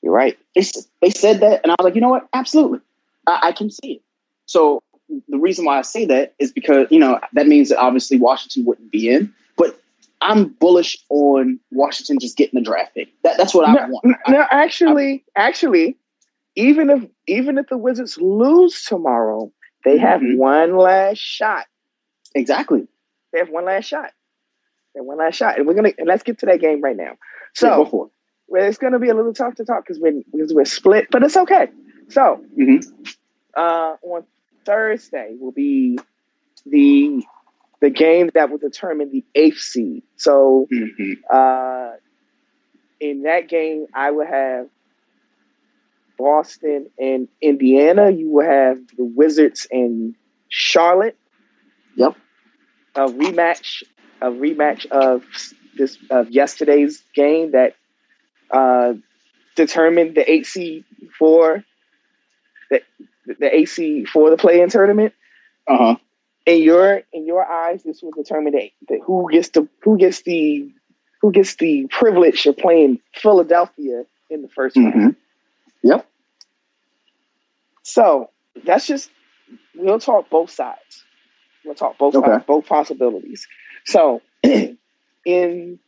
[0.02, 0.38] You're right.
[0.54, 0.62] They,
[1.02, 2.28] they said that, and I was like, you know what?
[2.32, 2.80] Absolutely,
[3.26, 4.02] I, I can see it.
[4.46, 4.82] So
[5.28, 8.64] the reason why I say that is because you know that means that obviously Washington
[8.64, 9.80] wouldn't be in, but
[10.20, 13.08] I'm bullish on Washington just getting the draft pick.
[13.22, 14.16] That, that's what I want.
[14.28, 15.96] no, actually, actually,
[16.56, 19.52] even if even if the Wizards lose tomorrow,
[19.84, 20.36] they have Mhm.
[20.36, 21.66] one last shot.
[22.34, 22.86] exactly.
[23.32, 24.12] They have one last shot.
[24.94, 26.96] They have one last shot, and we're gonna and let's get to that game right
[26.96, 27.16] now.
[27.54, 28.00] So Yeah,
[28.50, 31.36] it's gonna be a little tough to talk because we're because we're split, but it's
[31.36, 31.68] okay.
[32.08, 32.84] So Mhm.
[33.54, 34.24] uh, on
[34.64, 35.98] Thursday will be
[36.66, 37.22] the
[37.80, 40.02] the game that will determine the eighth seed.
[40.16, 41.18] So Mhm.
[41.30, 41.96] uh,
[43.00, 44.68] in that game, I will have
[46.18, 48.10] Boston and Indiana.
[48.10, 50.14] You will have the Wizards and
[50.48, 51.16] Charlotte.
[51.96, 52.16] Yep.
[52.96, 53.84] A rematch,
[54.20, 55.24] a rematch of
[55.76, 57.74] this of yesterday's game that
[58.50, 58.94] uh,
[59.56, 60.84] determined the eight seed
[61.18, 61.64] for
[62.70, 62.80] the
[63.26, 65.12] the eight seed for the play-in tournament.
[65.66, 65.96] Uh huh.
[66.46, 68.52] In your in your eyes, this will determine
[68.88, 70.70] the who gets the who gets the
[71.20, 74.94] who gets the privilege of playing Philadelphia in the 1st round.
[74.94, 75.16] Mhm.
[75.82, 76.06] Yep.
[77.82, 78.30] So
[78.64, 79.10] that's just
[79.74, 81.04] we'll talk both sides.
[81.64, 82.26] We'll talk both Okay.
[82.26, 83.46] sides, both possibilities.
[83.84, 84.22] So,
[85.24, 85.78] in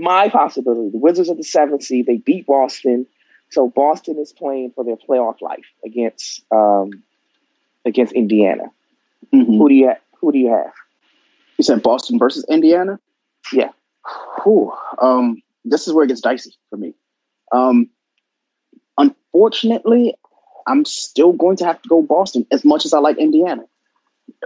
[0.00, 2.06] my possibility, the Wizards are the seventh seed.
[2.06, 3.06] They beat Boston,
[3.50, 7.02] so Boston is playing for their playoff life against um,
[7.84, 8.64] against Indiana.
[9.32, 9.58] Mhm.
[9.58, 10.72] Who do you Who do you have?
[11.58, 12.98] You said Boston versus Indiana?
[13.52, 13.70] Yeah.
[14.42, 14.72] Whew.
[15.00, 16.94] Um, this is where it gets dicey for me.
[17.52, 17.88] Um,
[18.98, 20.14] unfortunately,
[20.66, 23.62] I'm still going to have to go Boston as much as I like Indiana,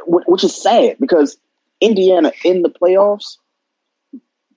[0.07, 1.37] which is sad because
[1.81, 3.37] Indiana in the playoffs,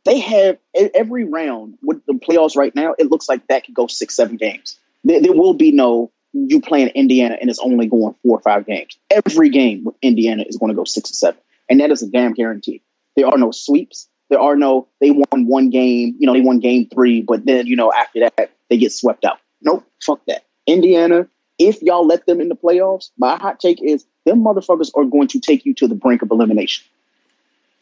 [0.05, 0.57] they have
[0.95, 2.95] every round with the playoffs right now.
[2.97, 4.77] It looks like that could go six, seven games.
[5.03, 8.65] There, there will be no you playing Indiana and it's only going four or five
[8.65, 8.97] games.
[9.11, 11.39] Every game with Indiana is going to go six or seven,
[11.69, 12.81] and that is a damn guarantee.
[13.15, 14.09] There are no sweeps.
[14.29, 17.67] There are no they won one game, you know, they won game three, but then
[17.67, 19.39] you know after that they get swept out.
[19.61, 20.45] Nope, fuck that.
[20.65, 21.27] Indiana,
[21.59, 25.27] if y'all let them in the playoffs, my hot take is them motherfuckers are going
[25.29, 26.85] to take you to the brink of elimination.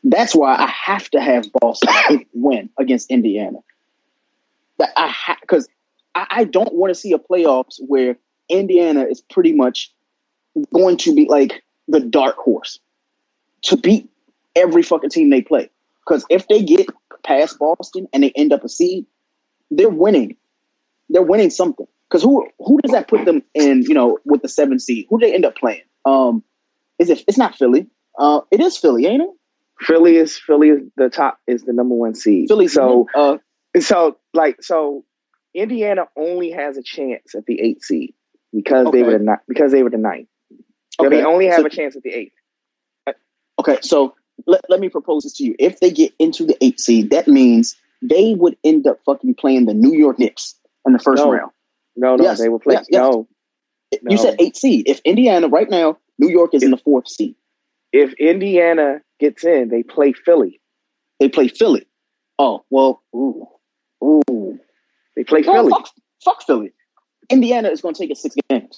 [0.04, 3.60] That's why I have to have Boston win against Indiana.
[4.80, 5.68] That I because
[6.16, 8.18] I, I don't want to see a playoffs where
[8.50, 9.94] Indiana is pretty much
[10.74, 12.80] going to be like the dark horse
[13.64, 14.10] to beat
[14.56, 15.70] every fucking team they play.
[16.06, 16.88] Because if they get
[17.24, 19.06] past Boston and they end up a seed,
[19.70, 20.36] they're winning.
[21.10, 21.88] They're winning something.
[22.10, 23.84] Because who who does that put them in?
[23.84, 25.84] You know, with the seven seed, who do they end up playing?
[26.06, 26.44] Um,
[27.00, 27.24] is it?
[27.28, 27.88] It's not Philly.
[28.18, 29.30] Uh, it is Philly, ain't it?
[29.82, 32.48] Philly is Philly is the top is the number one seed.
[32.48, 32.68] Philly.
[32.68, 33.38] So uh,
[33.80, 35.04] so like so
[35.54, 38.14] Indiana only has a chance at the eighth seed
[38.54, 40.28] because they were the ni- because they were the ninth.
[41.00, 41.10] Okay.
[41.18, 42.34] they only have So- a chance at the eighth.
[43.60, 44.16] Okay, so
[44.48, 45.56] let, let me propose this to you.
[45.60, 49.66] If they get into the eight seed, that means they would end up fucking playing
[49.68, 50.56] the New York Knicks
[50.88, 51.32] in the first No.
[51.32, 51.52] round.
[51.96, 52.76] No, no, Yes, they will play.
[52.76, 53.00] yes, yes.
[53.00, 53.28] No,
[53.92, 54.16] You No.
[54.16, 54.88] said eight seed.
[54.88, 57.36] If Indiana right now, New York is in the fourth seed.
[57.94, 60.60] if Indiana gets in, they play Philly.
[61.22, 61.86] They play Philly.
[62.40, 63.48] Oh well, ooh,
[64.04, 64.60] ooh.
[65.16, 65.70] They play Philly.
[65.70, 65.90] fuck,
[66.26, 66.72] fuck Philly.
[67.30, 68.78] Indiana is going to take it six games.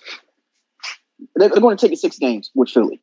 [1.35, 3.01] They're, they're going to take it six games with Philly.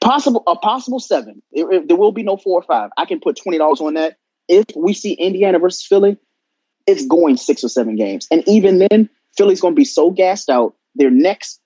[0.00, 1.42] Possible a possible seven.
[1.52, 2.90] It- it- there will be no four or five.
[2.96, 4.16] I can put twenty dollars on that.
[4.48, 6.16] If we see Indiana versus Philly,
[6.86, 10.50] it's going six or seven games, and even then, Philly's going to be so gassed
[10.50, 10.74] out.
[10.96, 11.60] Their next,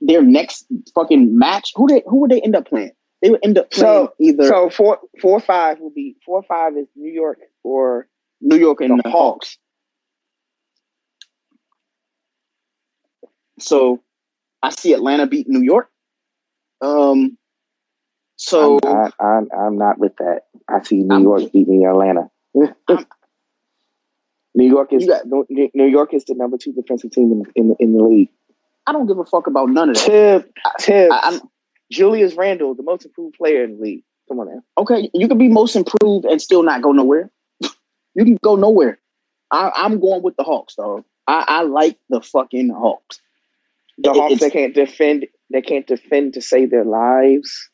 [0.00, 1.72] their next fucking match.
[1.74, 2.92] Who they who would they end up playing?
[3.22, 6.76] They would end up playing So- either So four four five will be four five
[6.76, 8.08] is New York or
[8.40, 9.58] New York and the the Hawks.
[13.58, 14.00] So
[14.62, 15.90] I see Atlanta beat New York.
[16.80, 17.36] Um,
[18.36, 20.42] so I'm, I, I'm I'm not with that.
[20.68, 22.30] I see New I'm- York beating Atlanta.
[24.54, 27.96] New York is got- New York is the number two defensive team in in, in
[27.96, 28.30] the league.
[28.86, 30.04] I don't give a fuck about none of that.
[30.06, 31.40] Tip, Tip, I, I'm,
[31.90, 34.04] Julius Randle, the most improved player in the league.
[34.28, 34.62] Come on now.
[34.76, 37.30] okay, you can be most improved and still not go nowhere.
[37.60, 38.98] you can go nowhere.
[39.50, 41.04] I, I'm going with the Hawks, though.
[41.26, 43.20] I, I like the fucking Hawks.
[43.96, 45.26] The It- Hawks it's- they can't defend.
[45.50, 47.70] They can't defend to save their lives.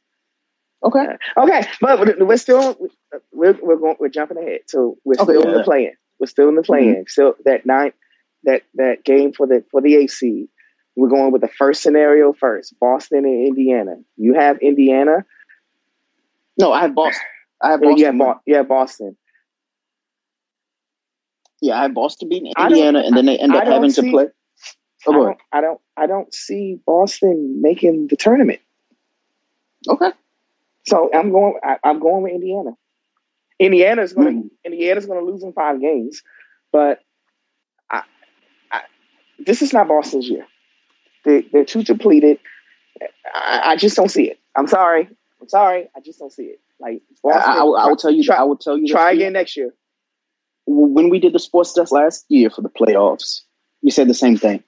[0.84, 2.76] Okay, Okay, but we're still
[3.32, 4.60] we're we're going we're jumping ahead.
[4.66, 5.94] So we're Okay, still in the playing.
[6.20, 6.66] We're still in the mm-hmm.
[6.66, 7.04] playing.
[7.08, 7.94] Still that ninth
[8.44, 10.46] that that game for the for the AC.
[10.96, 12.78] We're going with the first scenario first.
[12.78, 13.96] Boston and Indiana.
[14.16, 15.24] You have Indiana.
[16.58, 17.22] no, I have Boston.
[17.60, 18.18] I have Yeah, Boston.
[18.18, 19.16] Bo- you Boston.
[21.60, 24.26] yeah, I have Boston beating Indiana, and then they end up having to play.
[25.06, 28.60] Oh, I don't, I don't I don't see Boston making the tournament.
[29.88, 30.10] Okay.
[30.86, 31.54] So I'm going.
[31.62, 32.70] I, I'm going with Indiana.
[33.58, 34.44] Indiana's going.
[34.44, 34.48] Mm.
[34.48, 36.22] to Indiana's going to lose in five games,
[36.72, 37.00] but
[37.90, 38.02] I,
[38.70, 38.82] I,
[39.38, 40.46] this is not Boston's year.
[41.24, 42.38] They, they're too depleted.
[43.34, 44.38] I, I just don't see it.
[44.56, 45.08] I'm sorry.
[45.40, 45.88] I'm sorry.
[45.96, 46.60] I just don't see it.
[46.80, 48.22] Like I, Boston, I, will- I will tell you.
[48.24, 48.86] Try, I will tell you.
[48.88, 49.72] try again next year.
[50.66, 53.40] when we did the sports desk last year for the playoffs,
[53.82, 54.62] you said the same thing.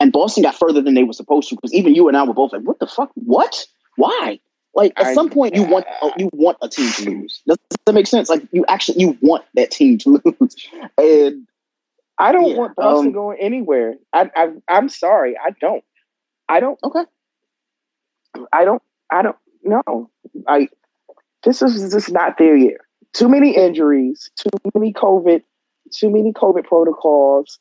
[0.00, 2.34] And Boston got further than they were supposed to because even you and I were
[2.34, 3.10] both like, "What the fuck?
[3.14, 3.64] What?
[3.96, 4.38] Why?"
[4.74, 5.86] Like at I- some point, you want
[6.18, 7.40] you want a team to lose.
[7.46, 8.28] Does that make sense?
[8.28, 10.56] Like you actually you want that team to lose,
[10.98, 11.46] and
[12.18, 13.94] I don't Yeah, want Boston um, going anywhere.
[14.12, 15.36] I, I, I'm sorry.
[15.36, 15.84] I don't.
[16.48, 16.78] I don't.
[16.84, 17.04] okay,
[18.52, 18.82] I don't.
[19.10, 19.36] I don't.
[19.62, 20.10] No.
[20.46, 20.68] I.
[21.44, 22.78] This is just not their year.
[23.12, 24.30] Too many injuries.
[24.36, 25.42] Too many COVID.
[25.92, 27.58] Too many COVID protocols.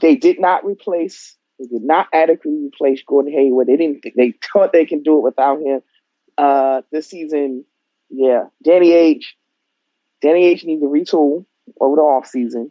[0.00, 1.36] They did not replace.
[1.58, 3.66] They did not adequately replace Gordon Hayward.
[3.68, 4.04] They didn't.
[4.16, 5.80] They thought they can do it without him.
[6.36, 7.64] Uh, this season,
[8.10, 9.36] yeah, Danny H.
[10.20, 10.64] Danny H.
[10.64, 11.46] needs to retool
[11.80, 12.70] over the off season.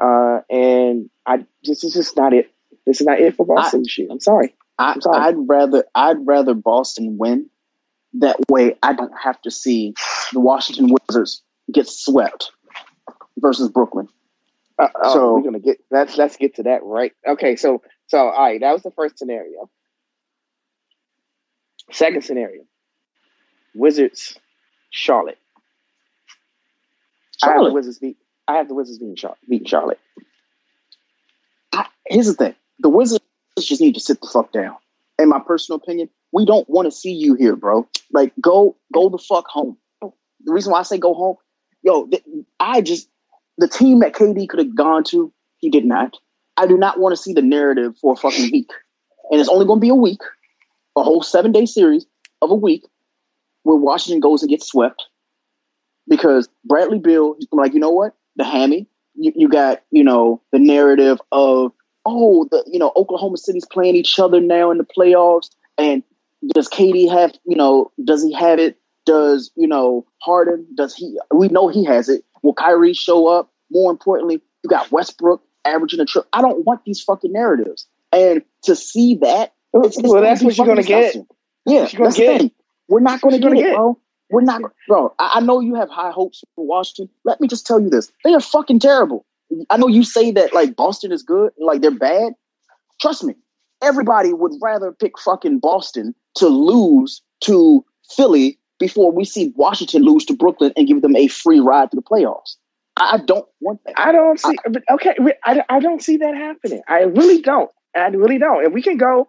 [0.00, 2.52] Uh, and I this is just not it.
[2.86, 4.08] This is not it for Boston this year.
[4.10, 4.54] I'm sorry.
[4.78, 5.18] I, I'm sorry.
[5.18, 7.50] I'd rather I'd rather Boston win
[8.14, 9.94] That way, I don't have to see
[10.32, 12.50] the Washington Wizards get swept
[13.38, 14.08] versus Brooklyn.
[14.78, 17.12] Uh, oh, So- we're gonna get let's let's get to that right.
[17.26, 19.68] Okay, so so all right, that was the first scenario.
[21.90, 22.62] Second scenario,
[23.74, 24.38] Wizards,
[24.90, 25.38] Charlotte.
[27.42, 27.74] I have the Charlotte.
[27.74, 28.18] Wizards beat.
[28.48, 29.38] I have the Wizards beating Charlotte.
[29.48, 30.00] Beating Charlotte.
[31.72, 33.22] I, here's the thing: the Wizards
[33.60, 34.76] just need to sit the fuck down.
[35.18, 37.86] In my personal opinion, we don't want to see you here, bro.
[38.12, 39.76] Like, go, go the fuck home.
[40.00, 41.36] The reason why I say go home,
[41.82, 42.24] yo, th-
[42.58, 43.08] I just
[43.58, 46.16] the team that KD could have gone to, he did not.
[46.56, 48.70] I do not want to see the narrative for a fucking week,
[49.30, 50.20] and it's only going to be a week,
[50.96, 52.06] a whole seven day series
[52.40, 52.86] of a week,
[53.64, 55.04] where Washington goes and gets swept
[56.08, 58.86] because Bradley Beal, he's like, you know what, the hammy.
[59.16, 61.72] You, you got, you know, the narrative of
[62.06, 66.02] oh, the you know Oklahoma City's playing each other now in the playoffs, and
[66.54, 68.78] does KD have you know does he have it?
[69.04, 70.66] Does you know Harden?
[70.74, 71.18] Does he?
[71.34, 72.24] We know he has it.
[72.42, 73.52] Will Kyrie show up?
[73.70, 76.26] More importantly, you got Westbrook averaging a trip.
[76.32, 80.56] I don't want these fucking narratives, and to see that, it's, it's well, that's what
[80.56, 81.16] you're gonna get.
[81.66, 82.50] Yeah, gonna that's the thing.
[82.88, 83.76] We're not going to What get it, gonna get.
[83.76, 83.98] bro.
[84.30, 85.14] We're not, bro.
[85.18, 87.08] I, I know you have high hopes for Washington.
[87.24, 89.24] Let me just tell you this: they are fucking terrible.
[89.70, 92.34] I know you say that like Boston is good, like they're bad.
[93.00, 93.34] Trust me,
[93.82, 100.24] everybody would rather pick fucking Boston to lose to Philly before we see Washington lose
[100.26, 102.56] to Brooklyn and give them a free ride to the playoffs.
[102.96, 103.94] I I don't want that.
[103.98, 104.56] I don't see.
[104.68, 106.82] But okay, I, I don't see that happening.
[106.88, 107.70] I really don't.
[107.96, 108.64] I really don't.
[108.64, 109.28] And we can go.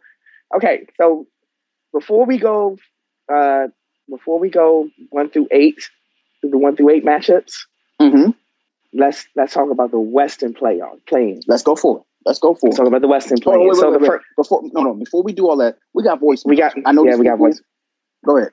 [0.55, 1.27] Okay, so
[1.93, 2.77] before we go,
[3.31, 3.67] uh,
[4.09, 5.89] before we go one through eight,
[6.41, 7.53] through the one through eight matchups,
[8.01, 8.31] hmm
[8.93, 11.41] let's let's talk about the Western playoff play-in.
[11.47, 12.03] Let's go for it.
[12.25, 12.77] Let's go for Let's it.
[12.79, 13.67] talk about the Western Hold on, play-in.
[13.69, 16.03] wait, So wait, the wait, fir- Before no no before we do all that, we
[16.03, 16.43] got voice.
[16.45, 16.73] we got.
[16.85, 17.61] I know Yeah, we got people- voice.
[18.25, 18.51] Go ahead.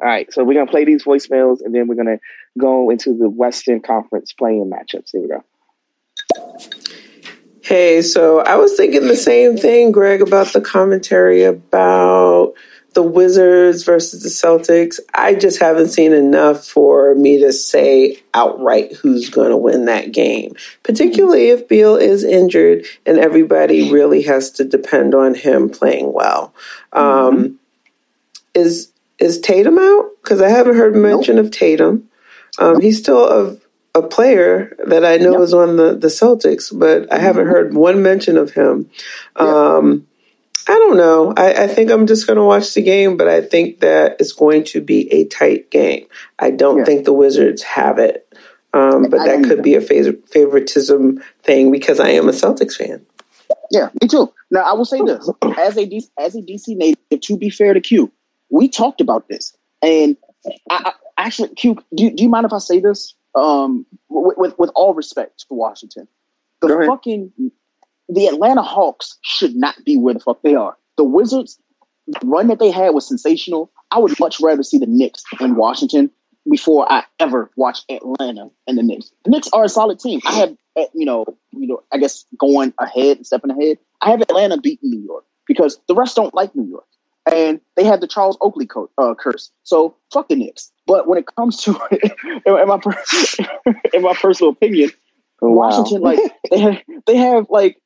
[0.00, 2.18] All right, so we're gonna play these voicemails, and then we're gonna
[2.58, 5.10] go into the Western Conference play-in matchups.
[5.12, 5.42] Here we go.
[7.62, 12.54] Hey, so I was thinking the same thing, Greg, about the commentary about
[12.94, 14.98] the Wizards versus the Celtics.
[15.14, 20.12] I just haven't seen enough for me to say outright who's going to win that
[20.12, 26.12] game, particularly if Beal is injured and everybody really has to depend on him playing
[26.12, 26.52] well.
[26.92, 27.58] Um,
[28.54, 30.10] is is Tatum out?
[30.22, 32.08] Because I haven't heard mention of Tatum.
[32.58, 33.56] Um, he's still a,
[33.94, 35.40] a player that I know Yep.
[35.42, 38.90] is on the, the Celtics, but I haven't heard one mention of him.
[39.36, 40.06] Um,
[40.68, 41.32] I don't know.
[41.36, 44.32] I, I think I'm just going to watch the game, but I think that it's
[44.32, 46.06] going to be a tight game.
[46.38, 46.84] I don't Yeah.
[46.84, 48.26] think the Wizards have it,
[48.72, 49.62] um, but I that could either.
[49.62, 53.04] be a favor- favoritism thing because I am a Celtics fan.
[53.70, 54.32] Yeah, me too.
[54.50, 57.72] Now I will say this: as a D- as a DC native, to be fair
[57.74, 58.10] to Q,
[58.48, 60.16] we talked about this, and
[60.70, 63.14] I, I actually Q, do, you- do you mind if I say this?
[63.34, 66.08] Um, with, with with all respect to Washington,
[66.60, 67.32] the fucking
[68.12, 70.76] the Atlanta Hawks should not be where the fuck they are.
[70.96, 71.58] The Wizards,
[72.06, 73.70] the run that they had was sensational.
[73.90, 76.10] I would much rather see the Knicks in Washington
[76.50, 79.12] before I ever watch Atlanta and the Knicks.
[79.24, 80.20] The Knicks are a solid team.
[80.26, 83.78] I have, eh, you know, you know, I guess going ahead and stepping ahead.
[84.02, 86.86] I have Atlanta beating New York because the rest don't like New York,
[87.32, 89.50] and they have the Charles Oakley co- uh, curse.
[89.64, 90.72] So fuck the Knicks.
[90.86, 91.78] But when it comes to,
[92.46, 93.04] in my per-
[93.94, 94.90] in my personal opinion,
[95.42, 95.68] Oh, wow.
[95.68, 96.18] Washington, like
[96.50, 97.80] they have, they have like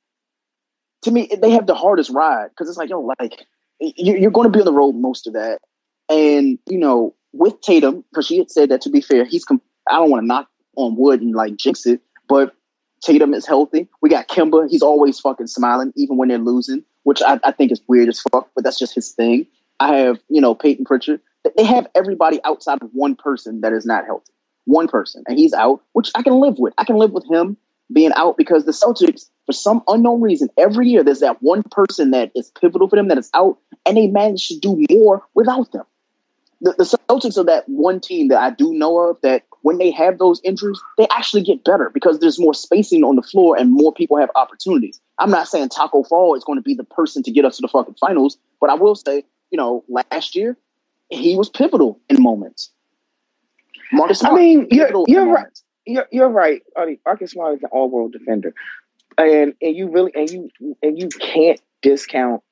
[1.04, 3.46] to me, they have the hardest ride because it's like, yo, like
[3.80, 5.60] you- you're going to be on the road most of that,
[6.08, 9.44] and you know, with Tatum, because she had said that to be fair, he's.
[9.44, 12.54] Com- I don't want to knock on wood and like jinx it, but
[13.02, 13.88] Tatum is healthy.
[14.00, 17.70] We got Kemba; he's always fucking smiling, even when they're losing, which I, I think
[17.70, 19.46] is weird as fuck, but that's just his thing.
[19.81, 21.20] I have, you know, Payton Pritchard.
[21.56, 24.33] They have everybody outside of one person that is not healthy.
[24.64, 26.72] One person, and he's out, which I can live with.
[26.79, 27.58] I can live with him
[27.92, 32.10] being out because the Celtics, for some unknown reason, every year there's that one person
[32.10, 35.70] that is pivotal for them that is out, and they manage to do more without
[35.72, 35.85] them.
[36.60, 39.90] The, the Celtics are that one team that I do know of that when they
[39.90, 43.72] have those injuries, they actually get better because there's more spacing on the floor and
[43.72, 45.00] more people have opportunities.
[45.18, 47.62] I'm not saying Tacko Fall is going to be the person to get us to
[47.62, 50.56] the fucking finals, but I will say, you know, last year
[51.08, 52.70] he was pivotal in moments.
[53.92, 55.44] Marcus I mean, you're, you're right.
[55.44, 55.63] moments.
[55.87, 56.62] You're, you're right.
[57.04, 58.54] Marcus Smart is an all-world defender,
[59.18, 60.50] and and you really and you
[60.82, 62.42] and you can't discount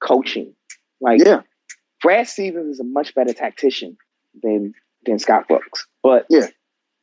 [0.00, 0.54] coaching.
[1.00, 1.42] Like Yeah,
[2.02, 3.96] Brad Stevens is a much better tactician
[4.42, 6.46] than than Scott Brooks, but Yeah.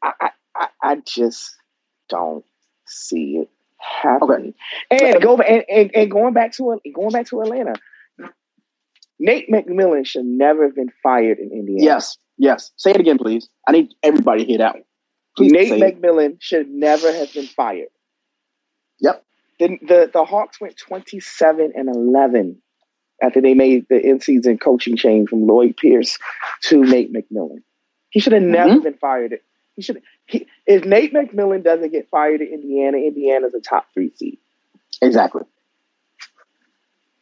[0.04, 1.56] I I, I, just
[2.10, 2.46] don't
[2.86, 4.54] see it happening.
[4.90, 7.74] And go and, and, and going back to going back to Atlanta,
[9.20, 11.84] Nate McMillan should never have been fired in Indiana.
[11.84, 12.72] Yes, yes.
[12.78, 13.50] Say it again, please.
[13.68, 14.84] I need everybody to hear that one.
[15.38, 16.02] Please Nate.
[16.02, 17.90] McMillan should never have been fired.
[19.00, 19.24] Yep.
[19.60, 22.62] The, the the Hawks went 27 and 11
[23.22, 26.18] after they made the in-season coaching change from Lloyd Pierce
[26.64, 27.62] to Nate McMillan.
[28.10, 28.84] He should have never Mhm.
[28.84, 29.40] been fired.
[29.76, 30.02] He should.
[30.26, 34.40] He, if Nate McMillan doesn't get fired in Indiana, Indiana's a top three seed
[35.02, 35.44] Exactly.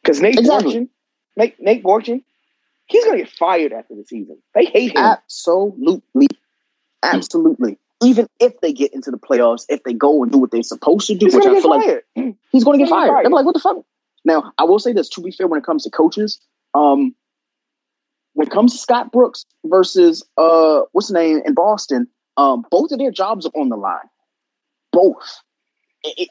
[0.02, 0.74] because Nate Exactly.
[0.74, 0.90] Bjorkgren,
[1.36, 2.24] Nate Nate Bjorkgren,
[2.86, 4.38] he's gonna get fired after the season.
[4.54, 4.98] They hate him.
[5.04, 6.28] Absolutely.
[7.04, 7.78] Absolutely.
[8.06, 11.08] Even if they get into the playoffs, if they go and do what they're supposed
[11.08, 12.04] to do, he's which I feel like fired.
[12.16, 13.10] he's going to get He's gonna get fired.
[13.10, 13.26] fired.
[13.26, 13.78] I'm like, what the fuck?
[14.24, 16.40] Now, I will say this to be fair when it comes to coaches.
[16.74, 17.16] Um,
[18.34, 22.92] when it comes to Scott Brooks versus uh, what's the name in Boston, um, both
[22.92, 23.98] of their jobs are on the line.
[24.92, 25.42] Both.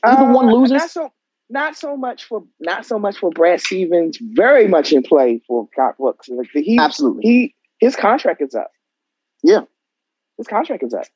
[0.03, 0.73] Either one Uh, loses.
[0.73, 1.13] Not so,
[1.49, 4.19] not so much for not so much for Brad Stevens.
[4.21, 6.29] Very much in play for Scott Brooks.
[6.29, 7.23] Like he, Absolutely.
[7.23, 8.71] he his contract is up.
[9.43, 9.61] Yeah.
[10.37, 11.07] his contract is up.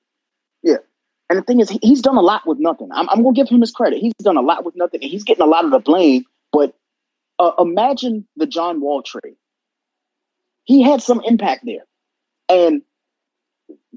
[1.30, 2.88] And the thing is, he- he's done a lot with nothing.
[2.90, 3.98] I'm, I'm going to give him his credit.
[3.98, 6.24] He's done a lot with nothing, and he's getting a lot of the blame.
[6.52, 6.74] But
[7.38, 9.34] uh, imagine the John Wall trade.
[10.64, 11.84] He had some impact there,
[12.48, 12.80] and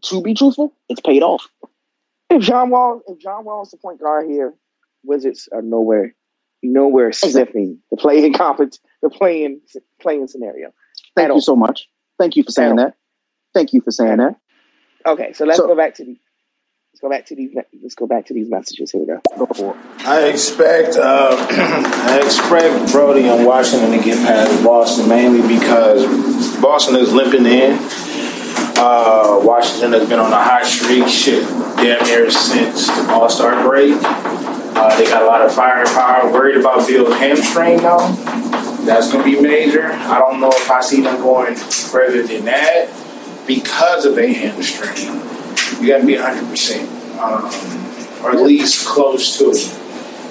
[0.03, 1.47] to be truthful, it's paid off.
[2.29, 4.53] If John Wall, if John Wall's the point guard here,
[5.05, 6.13] Wizards are nowhere,
[6.61, 9.61] nowhere sniffing the play-in compet, the play-in
[10.01, 10.73] play-in scenario.
[11.15, 11.87] Thank you so much.
[12.19, 12.95] Thank you for saying that.
[13.53, 14.35] Thank you for saying that.
[15.05, 16.17] Okay, so let's So- go back to the.
[16.93, 17.55] Let's go back to these.
[17.81, 18.91] Let's go back to these messages.
[18.91, 19.77] Here we go.
[19.99, 26.05] I expect uh, I expect Brody and Washington to get past Boston mainly because
[26.61, 27.77] Boston is limping in.
[28.77, 33.93] Uh, Washington has been on a hot streak, shit, damn near since All Star break.
[34.03, 36.29] Uh, they got a lot of firepower.
[36.29, 38.11] Worried about Beal's hamstring though.
[38.83, 39.85] That's gonna be major.
[39.93, 42.89] I don't know if I see them going further than that
[43.47, 45.30] because of their hamstring.
[45.79, 47.45] You got to be 100 percent, um,
[48.23, 49.77] or at least close to it.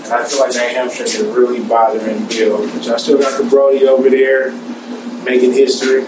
[0.05, 2.67] And I feel like that hamstring is really bothering Beal.
[2.67, 4.53] But I still got the Brody over there
[5.25, 6.05] making history.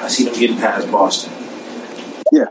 [0.00, 1.32] I see them getting past Boston.
[2.32, 2.46] Yeah.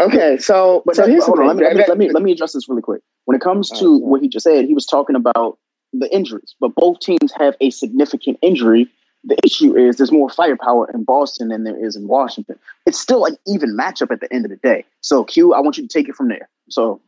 [0.00, 1.64] Okay, so But so here's hold on, thing.
[1.64, 3.02] let me, let, me, let me let me address this really quick.
[3.24, 5.58] When it comes to what he just said, he was talking about
[5.92, 8.88] the injuries, but both teams have a significant injury.
[9.24, 12.58] The issue is there's more firepower in Boston than there is in Washington.
[12.86, 14.84] It's still an even matchup at the end of the day.
[15.00, 16.48] So, Q, I want you to take it from there.
[16.68, 17.00] So,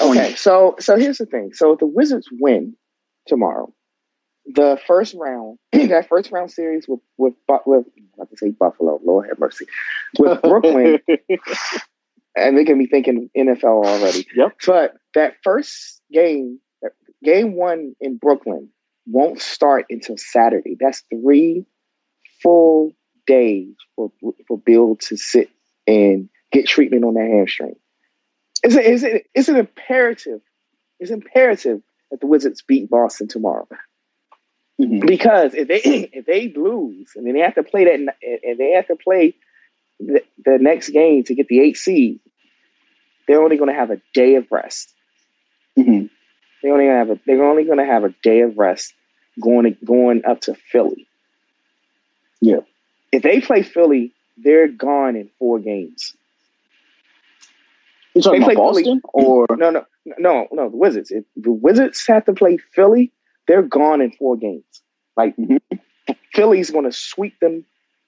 [0.00, 1.52] Okay, so so here's the thing.
[1.54, 2.76] So if the Wizards win
[3.26, 3.72] tomorrow,
[4.46, 7.86] the first round, that first round series with with with
[8.18, 9.66] I have to say Buffalo, Lord have mercy,
[10.18, 10.98] with Brooklyn,
[12.36, 14.26] and they can be thinking NFL already.
[14.36, 14.56] Yep.
[14.66, 16.60] But that first game,
[17.24, 18.68] game one in Brooklyn,
[19.10, 20.76] won't start until Saturday.
[20.78, 21.64] That's three
[22.42, 22.92] full
[23.26, 24.10] days for
[24.46, 25.50] for Beal to sit
[25.86, 27.74] and get treatment on that hamstring.
[28.62, 30.40] It's a, it's, a, it's an imperative.
[31.00, 31.80] It's imperative
[32.10, 33.68] that the Wizards beat Boston tomorrow
[34.80, 35.06] Mhm.
[35.06, 35.80] because if they
[36.12, 39.34] if they lose and then they have to play that and they have to play
[40.00, 42.20] the, the next game to get the eight seed,
[43.26, 44.94] they're only going to have a day of rest.
[45.78, 46.10] Mhm.
[46.62, 48.94] They only have a they're only going to have a day of rest
[49.40, 51.06] going going up to Philly.
[52.40, 52.60] Yeah.
[53.12, 56.14] If they play Philly, they're gone in four games.
[58.14, 59.84] You talking They about play Boston or No, no,
[60.18, 60.70] no, no.
[60.70, 61.10] The Wizards.
[61.10, 63.12] If the Wizards have to play Philly,
[63.46, 64.64] they're gone in four games.
[65.16, 65.60] Like Mhm.
[66.32, 67.64] Philly's going to sweep them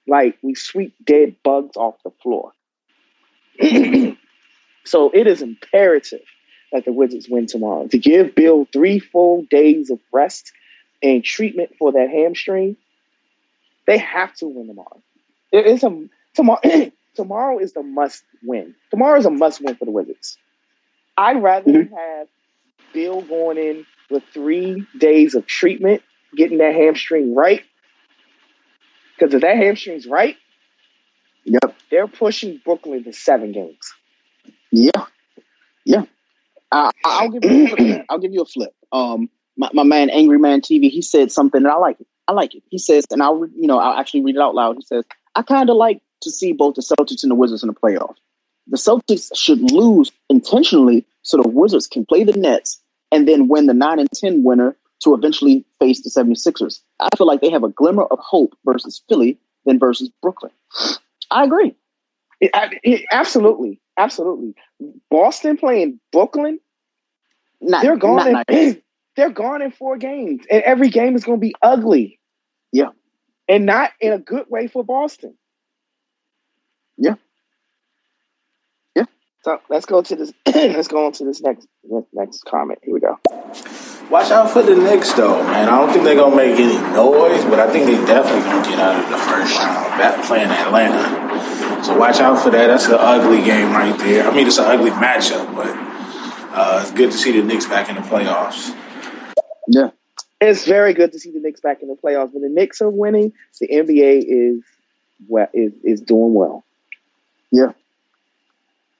[0.07, 2.51] like we sweep dead bugs off the floor.
[4.85, 6.21] so it is imperative
[6.71, 10.51] that the Wizards win tomorrow to give Beal three full days of rest
[11.03, 12.77] and treatment for that hamstring.
[13.87, 15.01] They have to win tomorrow.
[15.51, 16.61] It is a tomorrow.
[17.15, 18.73] tomorrow is the must win.
[18.91, 20.37] Tomorrow is a must win for the Wizards.
[21.17, 21.91] I'd rather Mhm.
[21.91, 22.27] have
[22.93, 26.01] Beal going in with three days of treatment,
[26.35, 27.63] getting that hamstring right.
[29.17, 30.37] Because if that hamstring's right,
[31.45, 31.75] Yep.
[31.89, 33.93] they're pushing Brooklyn to seven games.
[34.71, 35.05] Yeah,
[35.85, 36.05] yeah.
[36.71, 38.05] I, I'll give you a flip.
[38.09, 38.73] I'll give you a flip.
[38.91, 42.07] Um, my, my man, Angry Man TV, he said something, and I like it.
[42.27, 42.63] I like it.
[42.69, 44.77] He says, and I'll you know I'll actually read it out loud.
[44.77, 45.03] He says,
[45.35, 48.15] I kind of like to see both the Celtics and the Wizards in the playoffs.
[48.67, 52.79] The Celtics should lose intentionally so the Wizards can play the Nets
[53.11, 56.79] and then win the 9 and 10 winner to eventually face the 76ers.
[56.99, 60.51] I feel like they have a glimmer of hope versus Philly than versus Brooklyn.
[61.31, 61.75] I agree.
[62.39, 62.51] It-
[62.83, 64.53] it- absolutely, absolutely.
[65.09, 66.59] Boston playing Brooklyn,
[67.61, 68.31] Not, they're gone.
[68.31, 68.47] not.
[69.15, 72.19] They're gone in four games, and every game is going to be ugly.
[72.71, 72.89] Yeah.
[73.49, 75.37] and not in a good way for Boston.
[76.97, 77.15] Yeah.
[78.95, 79.05] Yeah.
[79.43, 80.31] So let's go to this.
[80.55, 81.67] let's go on to this next
[82.13, 82.79] next comment.
[82.83, 83.19] Here we go.
[84.09, 85.69] Watch out for the Knicks, though, man.
[85.69, 88.79] I don't think they're gonna make any noise, but I think they definitely gonna get
[88.79, 89.99] out of the first round.
[89.99, 92.67] Back playing Atlanta, so watch out for that.
[92.67, 94.27] That's an ugly game right there.
[94.29, 95.71] I mean, it's an ugly matchup, but
[96.53, 98.75] uh, it's good to see the Knicks back in the playoffs.
[99.67, 99.89] Yeah,
[100.39, 102.33] it's very good to see the Knicks back in the playoffs.
[102.33, 104.63] When the Knicks are winning, the NBA is
[105.27, 106.63] well is is doing well.
[107.51, 107.73] Yeah,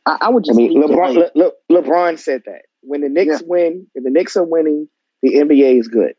[0.06, 0.58] I, I would just.
[0.58, 1.32] I mean, LeBron.
[1.36, 3.48] Le, Le, LeBron said that when the Knicks yeah.
[3.48, 4.88] win, if the Knicks are winning,
[5.22, 6.16] the NBA is good.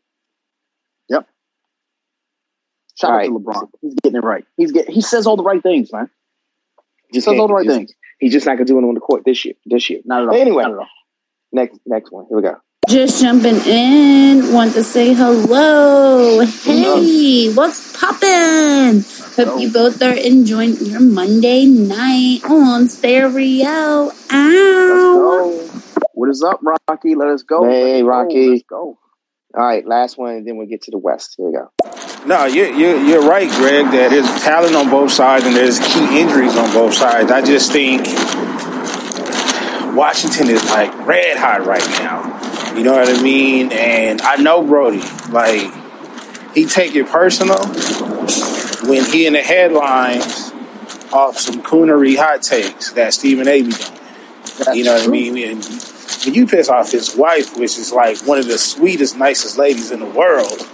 [1.09, 1.27] Yep.
[2.99, 3.27] Shout all out right.
[3.27, 3.69] to LeBron.
[3.81, 4.45] He's getting it right.
[4.57, 4.89] He's get.
[4.89, 6.09] He says all the right things, man.
[7.11, 7.93] He says all the right just, things.
[8.19, 9.55] He's just not gonna do it on the court this year.
[9.65, 10.33] This year, not at all.
[10.33, 10.87] But anyway, all.
[11.51, 12.25] next next one.
[12.27, 12.57] Here we go.
[12.89, 16.45] Just jumping in, want to say hello.
[16.45, 19.03] Hey, what's poppin'?
[19.35, 24.11] Hope you both are enjoying your Monday night on stereo.
[24.31, 25.69] Ow.
[26.13, 27.15] What is up, Rocky?
[27.15, 27.63] Let us go.
[27.65, 28.45] Hey, let's Rocky.
[28.45, 28.51] Go.
[28.51, 28.99] Let's go.
[29.55, 31.35] All right, last one, and then we'll get to the West.
[31.37, 31.69] Here we go.
[32.25, 36.19] No, you're, you're, you're right, Greg, that there's talent on both sides and there's key
[36.19, 37.31] injuries on both sides.
[37.31, 38.05] I just think
[39.95, 42.32] Washington is like red hot right now.
[42.75, 43.71] You know what I mean?
[43.71, 45.71] And I know Brody, like,
[46.53, 47.63] he take it personal
[48.87, 50.51] when he in the headlines
[51.11, 53.61] off some coonery hot takes that Stephen A.
[53.61, 53.99] be doing.
[54.57, 55.13] That's you know what true.
[55.13, 55.51] I mean?
[55.51, 55.65] And
[56.25, 59.91] when you piss off his wife, which is like one of the sweetest, nicest ladies
[59.91, 60.67] in the world,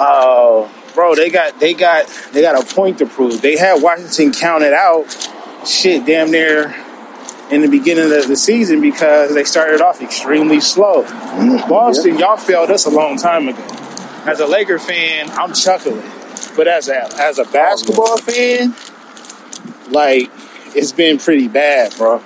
[0.00, 3.40] uh, bro, they got they got they got a point to prove.
[3.40, 5.06] They had Washington counted out,
[5.66, 6.74] shit, damn near
[7.52, 11.04] in the beginning of the season because they started off extremely slow.
[11.04, 13.62] Mm, Boston, y'all failed us a long time ago.
[14.24, 16.02] As a Laker fan, I'm chuckling,
[16.56, 18.74] but as a as a basketball fan,
[19.90, 20.30] like
[20.74, 22.22] it's been pretty bad, bro.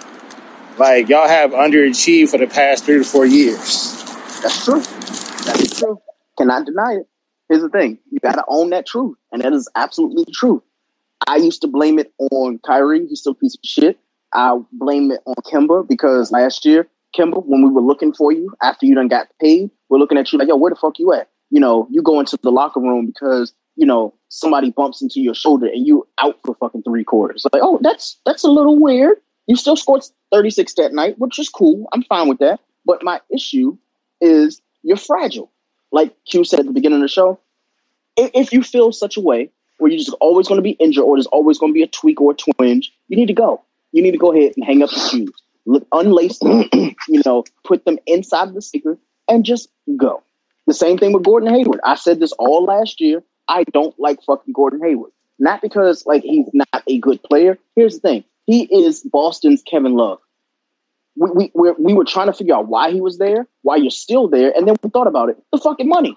[0.79, 3.95] Like y'all have underachieved for the past three to four years.
[4.43, 4.81] That's true.
[4.81, 6.01] That's true.
[6.39, 7.09] Cannot deny it.
[7.49, 10.63] Here's the thing: you got to own that truth, and that is absolutely true.
[11.27, 13.07] I used to blame it on Kyrie.
[13.09, 13.99] He's still a piece of shit.
[14.33, 18.53] I blame it on Kemba because last year, Kemba, when we were looking for you
[18.63, 21.13] after you done got paid, we're looking at you like, yo, where the fuck you
[21.13, 21.31] at?
[21.51, 25.35] You know, you go into the locker room because, you know, somebody bumps into your
[25.35, 27.47] shoulder and you out for fucking three quarters.
[27.53, 29.19] Like, oh, that's that's a little weird.
[29.47, 30.03] You still scored
[30.33, 31.89] 36 that night, which is cool.
[31.93, 32.61] I'm fine with that.
[32.85, 33.77] But my issue
[34.21, 35.53] is you're fragile.
[35.93, 37.39] Like Q said at the beginning of the show,
[38.17, 41.17] if you feel such a way where you're just always going to be injured or
[41.17, 43.63] there's always going to be a tweak or a twinge, you need to go
[43.97, 45.33] you need to go ahead and hang up the shoes,
[45.65, 46.65] look, unlace them,
[47.09, 50.23] you know, put them inside the sticker, and just go.
[50.67, 51.81] The same thing with Gordon Hayward.
[51.83, 53.23] I said this all last year.
[53.49, 55.13] I don't like fucking Gordon Hayward.
[55.39, 57.59] Not because like he's not a good player.
[57.75, 60.19] Here's the thing: he is Boston's Kevin Love.
[61.17, 63.91] We we we we were trying to figure out why he was there, why you're
[63.91, 65.39] still there, and then we thought about it.
[65.53, 66.15] The fucking money.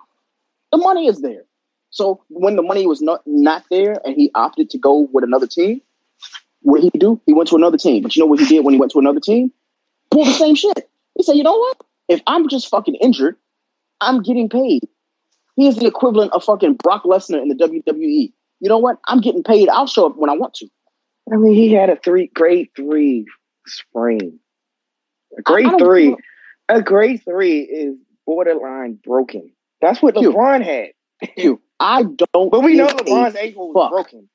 [0.73, 1.43] The money is there.
[1.91, 5.47] So when the money was not not there, and he opted to go with another
[5.47, 5.81] team,
[6.61, 7.21] what he do?
[7.25, 8.03] He went to another team.
[8.03, 9.51] But you know what he did when he went to another team?
[10.11, 10.89] Pull the same shit.
[11.15, 11.77] He said, you know what?
[12.07, 13.35] If I'm just fucking injured,
[14.01, 14.87] I'm getting paid.
[15.55, 18.31] He is the equivalent of fucking Brock Lesnar in the WWE.
[18.61, 18.97] You know what?
[19.07, 19.69] I'm getting paid.
[19.69, 20.67] I'll show up when I want to.
[21.31, 23.25] I mean, he had a three grade three
[23.67, 24.39] sprain.
[25.37, 26.15] A grade three.
[26.69, 27.95] A grade three is
[28.25, 29.51] borderline broken.
[29.81, 31.29] That's what you, LeBron had.
[31.37, 31.61] you.
[31.79, 32.49] I don't.
[32.49, 34.29] But we know LeBron's ankle was broken.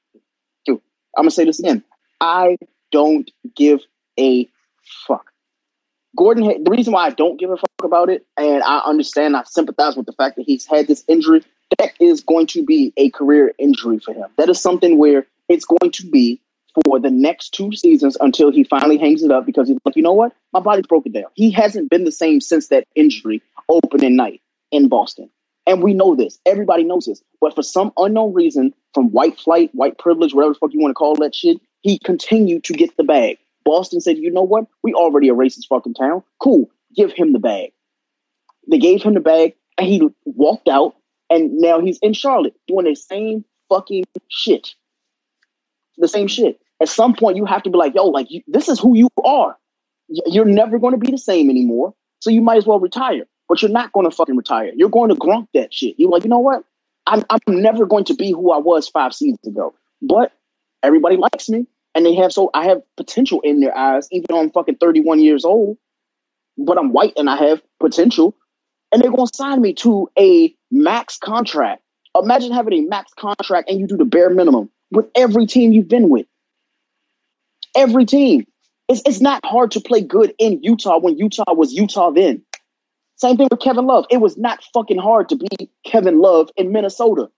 [0.64, 0.80] Dude,
[1.16, 1.82] I'm gonna say this again.
[2.24, 2.56] I
[2.90, 3.80] don't give
[4.18, 4.48] a
[5.06, 5.30] fuck.
[6.16, 9.42] Gordon, the reason why I don't give a fuck about it, and I understand, I
[9.44, 11.44] sympathize with the fact that he's had this injury,
[11.78, 14.28] that is going to be a career injury for him.
[14.38, 16.40] That is something where it's going to be
[16.86, 20.02] for the next two seasons until he finally hangs it up because he's like, you
[20.02, 20.32] know what?
[20.52, 21.26] My body's broken down.
[21.34, 24.40] He hasn't been the same since that injury opening night
[24.72, 25.28] in Boston.
[25.66, 26.38] And we know this.
[26.46, 27.22] Everybody knows this.
[27.40, 30.90] But for some unknown reason, from white flight, white privilege, whatever the fuck you want
[30.90, 33.38] to call that shit, he continued to get the bag.
[33.64, 34.66] Boston said, you know what?
[34.82, 36.22] We already a racist fucking town.
[36.40, 36.70] Cool.
[36.96, 37.72] Give him the bag.
[38.68, 40.96] They gave him the bag and he walked out
[41.28, 44.74] and now he's in Charlotte doing the same fucking shit.
[45.98, 46.58] The same shit.
[46.80, 49.08] At some point, you have to be like, yo, like, you, this is who you
[49.22, 49.56] are.
[50.08, 51.94] You're never going to be the same anymore.
[52.20, 53.26] So you might as well retire.
[53.46, 54.72] But you're not going to fucking retire.
[54.74, 55.96] You're going to grunk that shit.
[55.98, 56.64] You're like, you know what?
[57.06, 59.74] I'm, I'm never going to be who I was five seasons ago.
[60.00, 60.32] But
[60.82, 64.40] everybody likes me and they have so I have potential in their eyes, even though
[64.40, 65.78] I'm fucking 31 years old,
[66.58, 68.36] but I'm white and I have potential,
[68.92, 71.84] and they're gonna sign me to a max contract
[72.16, 75.88] Imagine having a max contract and you do the bare minimum with every team you've
[75.88, 76.26] been with.
[77.76, 78.46] Every team.
[78.88, 82.42] It's, it's not hard to play good in Utah when Utah was Utah then.
[83.16, 84.04] Same thing with Kevin Love.
[84.10, 87.30] It was not fucking hard to be Kevin Love in Minnesota.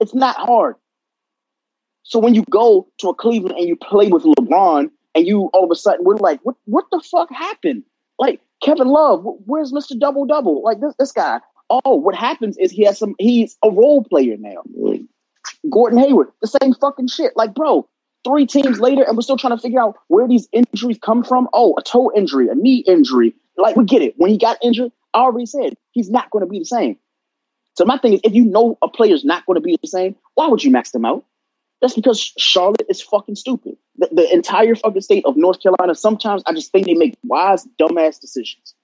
[0.00, 0.76] It's not hard.
[2.08, 5.64] So when you go to a Cleveland and you play with LeBron and you all
[5.64, 7.82] of a sudden we're like, what what the fuck happened?
[8.18, 9.98] Like Kevin Love, where's Mr.
[9.98, 10.62] Double Double?
[10.62, 11.38] Like this this guy.
[11.68, 14.62] Oh, what happens is he has some he's a role player now.
[15.70, 17.36] Gordon Hayward, the same fucking shit.
[17.36, 17.86] Like, bro,
[18.24, 21.46] three teams later, and we're still trying to figure out where these injuries come from.
[21.52, 23.34] Oh, a toe injury, a knee injury.
[23.58, 24.14] Like, we get it.
[24.16, 26.96] When he got injured, I already said he's not going to be the same.
[27.74, 30.16] So my thing is, if you know a player's not going to be the same,
[30.36, 31.24] why would you max them out?
[31.80, 33.76] That's because Charlotte is fucking stupid.
[33.96, 37.66] The, the entire fucking state of North Carolina, sometimes I just think they make wise,
[37.80, 38.74] dumbass decisions.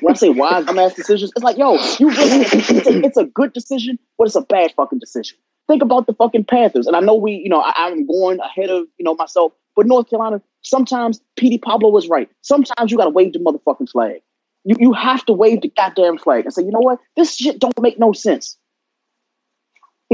[0.00, 3.24] When I say wise, dumbass decisions, it's like, yo, you really, it's a, it's a
[3.24, 5.38] good decision, but it's a bad fucking decision.
[5.68, 6.86] Think about the fucking Panthers.
[6.86, 9.86] And I know we, you know, I, I'm going ahead of, you know, myself, but
[9.86, 12.28] North Carolina, sometimes Petey Pablo was right.
[12.42, 14.20] Sometimes you got to wave the motherfucking flag.
[14.64, 16.98] You, you have to wave the goddamn flag and say, you know what?
[17.16, 18.58] This shit don't make no sense.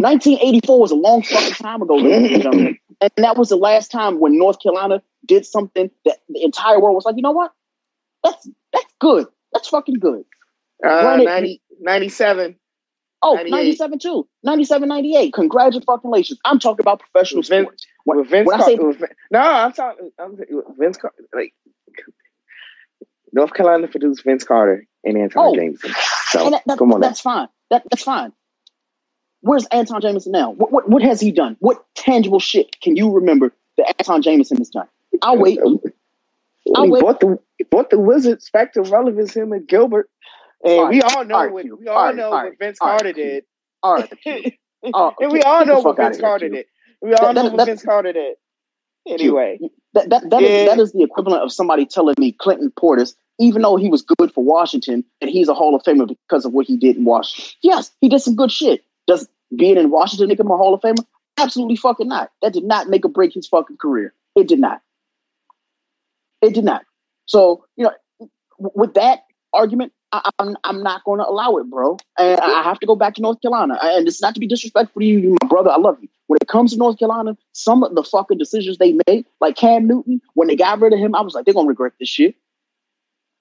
[0.03, 2.79] 1984 was a long fucking time ago, ladies and gentlemen.
[3.01, 6.95] And that was the last time when North Carolina did something that the entire world
[6.97, 7.53] was like, you know what?
[8.25, 9.27] That's that's good.
[9.53, 10.25] That's fucking good.
[10.85, 12.57] Uh, Granted- 90, 97.
[13.23, 14.29] Oh, 97 too.
[14.45, 15.33] 97, 98.
[15.33, 16.39] Congratulations.
[16.45, 17.87] I'm talking about professional Vince- sports.
[18.05, 20.11] When, Vince when I say with Vin- no, I'm talking.
[20.19, 20.39] I'm
[20.79, 20.97] Vince.
[20.97, 21.53] Car- like
[23.33, 25.55] North Carolina produced Vince Carter and Antawn Oh.
[25.55, 25.93] Jamison.
[26.31, 27.09] So and that, that- come on, now.
[27.09, 27.49] that's fine.
[27.71, 28.33] That that's fine.
[29.49, 30.51] Where's Antawn Jamison now?
[30.51, 31.57] What, what what has he done?
[31.61, 34.87] What tangible shit can you remember that Antawn Jamison has done?
[35.23, 35.59] I'll wait.
[35.59, 37.01] I'll he wait.
[37.01, 39.35] brought the he brought the Wizards back to relevance.
[39.35, 40.11] Him and Gilbert,
[40.63, 43.45] and All we all know All what we all All know what Vince Carter did.
[43.83, 44.13] All right.
[44.83, 46.67] And we all know what Vince Carter did.
[47.01, 48.37] We all know what Vince Carter did.
[49.09, 49.59] Anyway,
[49.95, 50.65] That that that is Yeah.
[50.67, 54.31] that is the equivalent of somebody telling me Clinton Portis, even though he was good
[54.35, 57.51] for Washington and he's a Hall of Famer because of what he did in Washington.
[57.63, 58.85] Yes, he did some good shit.
[59.07, 59.27] Does
[59.57, 61.05] being in Washington make him a Hall of Famer?
[61.39, 62.31] Absolutely fucking not.
[62.43, 64.13] That did not make or break his fucking career.
[64.35, 64.83] It did not.
[66.43, 66.83] It did not.
[67.27, 68.29] So you know,
[68.59, 69.21] with that
[69.53, 71.99] argument, I, I'm I'm not going to allow it, bro.
[72.19, 73.79] And I I have to go back to North Carolina.
[73.83, 75.71] And it's not to be disrespectful to you, you my brother.
[75.71, 76.09] I love you.
[76.27, 79.87] When it comes to North Carolina, some of the fucking decisions they made, like Cam
[79.87, 82.35] Newton, when they got rid of him, I was like, they're gonna regret this shit.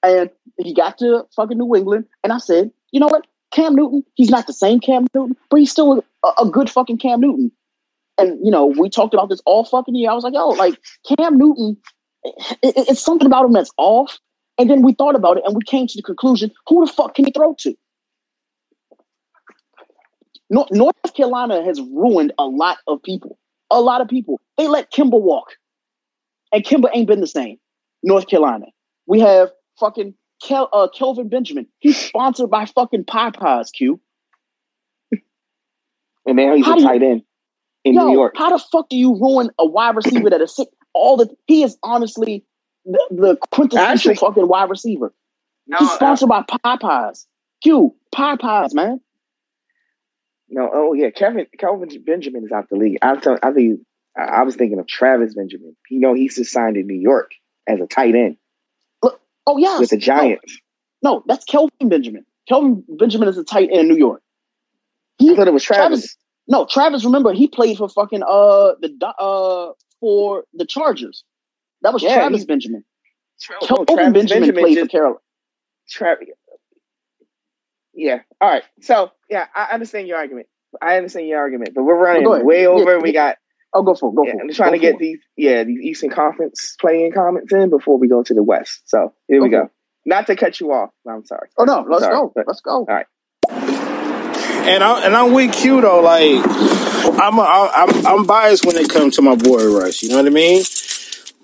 [0.03, 3.25] And he got to fucking New England, and I said, you know what?
[3.51, 6.99] Cam Newton, he's not the same Cam Newton, but he's still a, a good fucking
[6.99, 7.51] Cam Newton.
[8.19, 10.11] And you know, we talked about this all fucking year.
[10.11, 10.75] I was like, yo, like
[11.17, 11.77] Cam Newton,
[12.25, 14.19] it, it- it's something about him that's off.
[14.59, 17.15] And then we thought about it, and we came to the conclusion: who the fuck
[17.15, 17.75] can he throw to?
[20.49, 23.39] North, North Carolina has ruined a lot of people.
[23.71, 24.41] A lot of people.
[24.57, 25.55] They let Kemba walk,
[26.53, 27.57] and Kemba ain't been the same.
[28.03, 28.67] North Carolina.
[29.07, 31.67] We have fucking Kel, uh, Kelvin Benjamin.
[31.79, 33.71] He's sponsored by fucking Popeyes.
[33.71, 33.99] Q.
[36.25, 37.23] and now he's How a do you- tight end
[37.83, 38.35] in Yo, New York.
[38.37, 40.67] how the fuck do you ruin a wide receiver that is sick?
[40.93, 42.45] All the he is honestly
[42.85, 45.13] the, the quintessential Actually- fucking wide receiver.
[45.67, 47.25] No, He's uh, sponsored by Popeyes.
[47.63, 49.01] Q Popeyes, man.
[50.49, 52.97] no, oh yeah, Kevin Kelvin Benjamin is out the league.
[53.01, 53.81] I thought I think
[54.17, 55.75] I I was thinking of Travis Benjamin.
[55.89, 57.31] You know, he's just signed in New York
[57.67, 58.37] as a tight end
[59.47, 60.59] Oh yeah, with the Giants.
[61.01, 62.25] No, no, that's Kelvin Benjamin.
[62.47, 64.21] Kelvin Benjamin is a tight end in New York.
[65.19, 66.01] I He, thought it was Travis.
[66.01, 66.17] Travis-
[66.49, 67.03] no, Travis.
[67.05, 71.23] Remember, he played for fucking uh the uh for the Chargers.
[71.81, 72.83] That was Yeah, Travis he- Benjamin.
[73.41, 75.19] Tra- Kelvin Travis Benjamin, Benjamin played just- for Carolina.
[75.89, 76.27] Travis.
[77.93, 78.19] Yeah.
[78.41, 78.63] All right.
[78.81, 80.47] So yeah, I understand your argument.
[80.81, 82.45] I understand your argument, but we're running ahead.
[82.45, 82.99] way Yeah, over.
[82.99, 83.29] we yeah.
[83.29, 83.37] got.
[83.73, 84.15] Oh, go for it.
[84.15, 84.43] Go Yeah, for it.
[84.43, 85.19] I'm trying Go to get these.
[85.35, 88.81] Yeah, these Eastern Conference play-in comments in before we go to the West.
[88.85, 89.65] So here we Okay.
[89.65, 89.69] go.
[90.05, 90.89] Not to cut you off.
[91.07, 91.49] I'm sorry.
[91.57, 92.31] Oh no, let's Sorry, go.
[92.33, 92.71] but- Let's go.
[92.71, 93.05] All right.
[93.49, 96.01] And I and I'm with Q though.
[96.01, 96.41] Like
[97.21, 100.03] I'm a, I'm I'm biased when it comes to my boy Rush.
[100.03, 100.63] You know what I mean?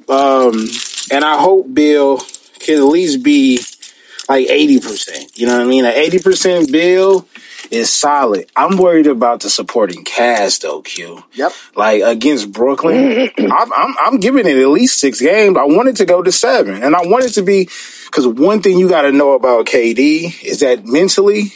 [0.09, 0.67] Um,
[1.11, 2.17] and I hope Beal
[2.59, 3.59] can at least be
[4.29, 5.37] like eighty percent.
[5.37, 5.85] You know what I mean?
[5.85, 7.27] An eighty percent Beal
[7.71, 8.49] is solid.
[8.55, 10.81] I'm worried about the supporting cast though.
[10.81, 11.23] Q.
[11.33, 11.51] Yep.
[11.75, 15.57] Like against Brooklyn, I'm, I'm I'm giving it at least six games.
[15.57, 17.65] I want it to go to seven, and I want it to be
[18.05, 21.53] because one thing you got to know about KD is that mentally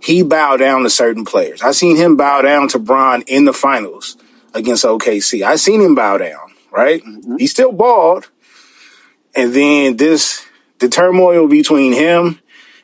[0.00, 1.62] he bowed down to certain players.
[1.62, 4.16] I seen him bow down to Bron in the finals
[4.54, 5.42] against OKC.
[5.42, 6.48] I seen him bow down.
[6.70, 7.02] Right?
[7.02, 7.36] Mm-hmm.
[7.36, 8.30] He still balled,
[9.34, 10.46] and then this
[10.82, 12.38] the turmoil between him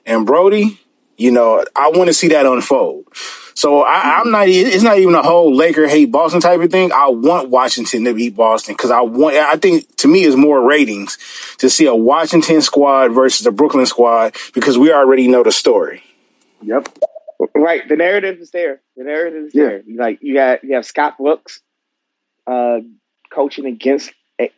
[0.06, 0.80] and Brody.
[1.18, 3.06] You know, I want to see that unfold.
[3.54, 4.46] So I, I'm not.
[4.48, 6.92] It's not even a whole Laker hate Boston type of thing.
[6.92, 9.34] I want Washington to beat Boston because I want.
[9.34, 11.18] I think to me is more ratings
[11.58, 16.04] to see a Washington squad versus a Brooklyn squad because we already know the story.
[16.62, 16.88] Yep.
[17.54, 17.88] Right.
[17.88, 18.80] The narrative is there.
[18.96, 19.64] The narrative is Yeah.
[19.64, 19.82] there.
[19.96, 21.60] Like you got you have Scott Brooks
[22.46, 22.78] uh,
[23.32, 24.12] coaching against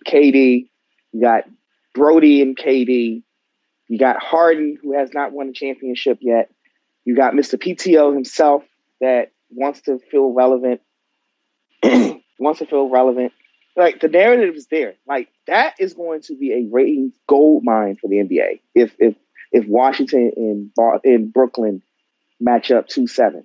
[0.06, 0.68] KD.
[1.12, 1.44] You got
[1.94, 3.22] Brody and KD.
[3.90, 6.48] You got Harden, who has not won a championship yet.
[7.04, 7.60] You got Mr.
[7.60, 8.62] PTO himself
[9.00, 10.80] that wants to feel relevant.
[12.38, 13.32] wants to feel relevant.
[13.76, 14.94] Like the narrative is there.
[15.08, 18.60] Like that is going to be a ratings gold mine for the NBA.
[18.76, 19.16] If if
[19.50, 20.70] if Washington and
[21.02, 21.82] in Brooklyn
[22.38, 23.42] match up two seven.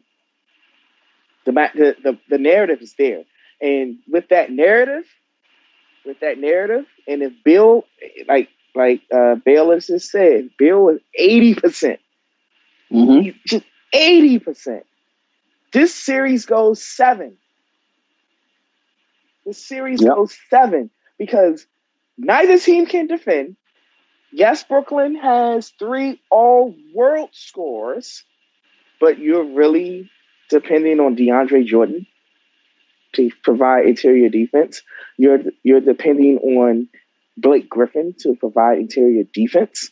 [1.45, 3.23] The the the narrative is there,
[3.61, 5.05] and with that narrative,
[6.05, 7.85] with that narrative, and if Beal,
[8.27, 11.99] like like uh, Bayless just said, Beal is eighty percent,
[12.91, 13.37] Mm-hmm.
[13.47, 14.85] just eighty percent.
[15.73, 17.37] This series goes seven.
[19.45, 20.13] This series Yep.
[20.15, 21.67] goes seven because
[22.17, 23.55] neither team can defend.
[24.31, 28.23] Yes, Brooklyn has three all world scores,
[28.99, 30.09] but you're really
[30.49, 32.05] depending on DeAndre Jordan
[33.13, 34.81] to provide interior defense.
[35.17, 36.89] You're you're depending on
[37.37, 39.91] Blake Griffin to provide interior defense.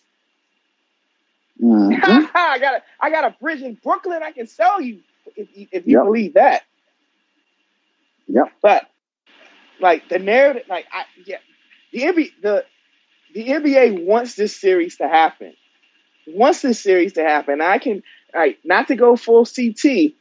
[1.62, 2.26] Mm-hmm.
[2.36, 5.02] I got a I got a bridge in Brooklyn I can sell you
[5.36, 6.04] if you, if you Yep.
[6.04, 6.64] believe that.
[8.28, 8.52] Yep.
[8.62, 8.90] But
[9.80, 11.38] like the narrative, like I yeah,
[11.92, 12.66] the NBA the
[13.34, 15.54] the NBA wants this series to happen.
[16.28, 17.62] Wants this series to happen.
[17.62, 18.02] I can
[18.34, 20.14] like not to go full CT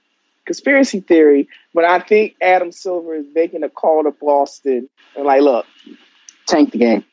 [0.45, 5.41] conspiracy theory, but I think Adam Silver is making a call to Boston and like,
[5.43, 5.67] look,
[6.47, 7.05] Tank the game.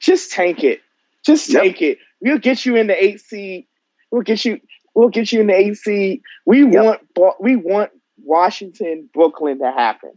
[0.00, 0.80] Just tank it.
[1.24, 1.62] Just Yep.
[1.62, 1.98] take it.
[2.20, 3.66] We'll get you in the eight seed.
[4.10, 4.60] We'll get you.
[4.94, 6.22] We'll get you in the eight seed.
[6.46, 7.00] We Yep.
[7.16, 7.34] want.
[7.40, 7.90] We want
[8.22, 10.12] Washington, Brooklyn to happen.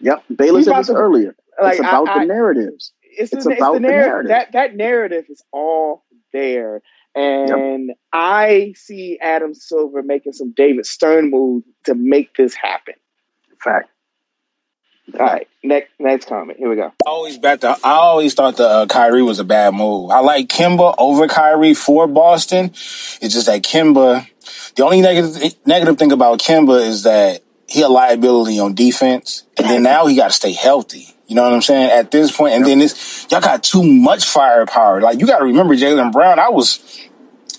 [0.00, 0.24] Yep.
[0.36, 1.36] Baylor said this to- earlier.
[1.60, 2.92] Like it's about I, the narratives.
[3.02, 4.06] it's, it's about the the narrative.
[4.08, 4.28] narrative.
[4.30, 6.80] That that narrative is all there,
[7.14, 12.94] and I see Adam Silver making some David Stern moves to make this happen.
[13.62, 13.90] Fact.
[15.18, 16.58] All right, next next comment.
[16.58, 16.92] Here we go.
[17.06, 20.10] I always bet the, I always thought the uh, Kyrie was a bad move.
[20.10, 22.66] I like Kemba over Kyrie for Boston.
[22.66, 24.26] It's just that Kemba.
[24.76, 29.68] The only negative negative thing about Kemba is that he a liability on defense, and
[29.68, 31.06] then now he got to stay healthy.
[31.26, 31.90] You know what I'm saying?
[31.90, 35.00] At this point, and then this y'all got too much firepower.
[35.00, 36.38] Like you got to remember Jaylen Brown.
[36.40, 37.08] I was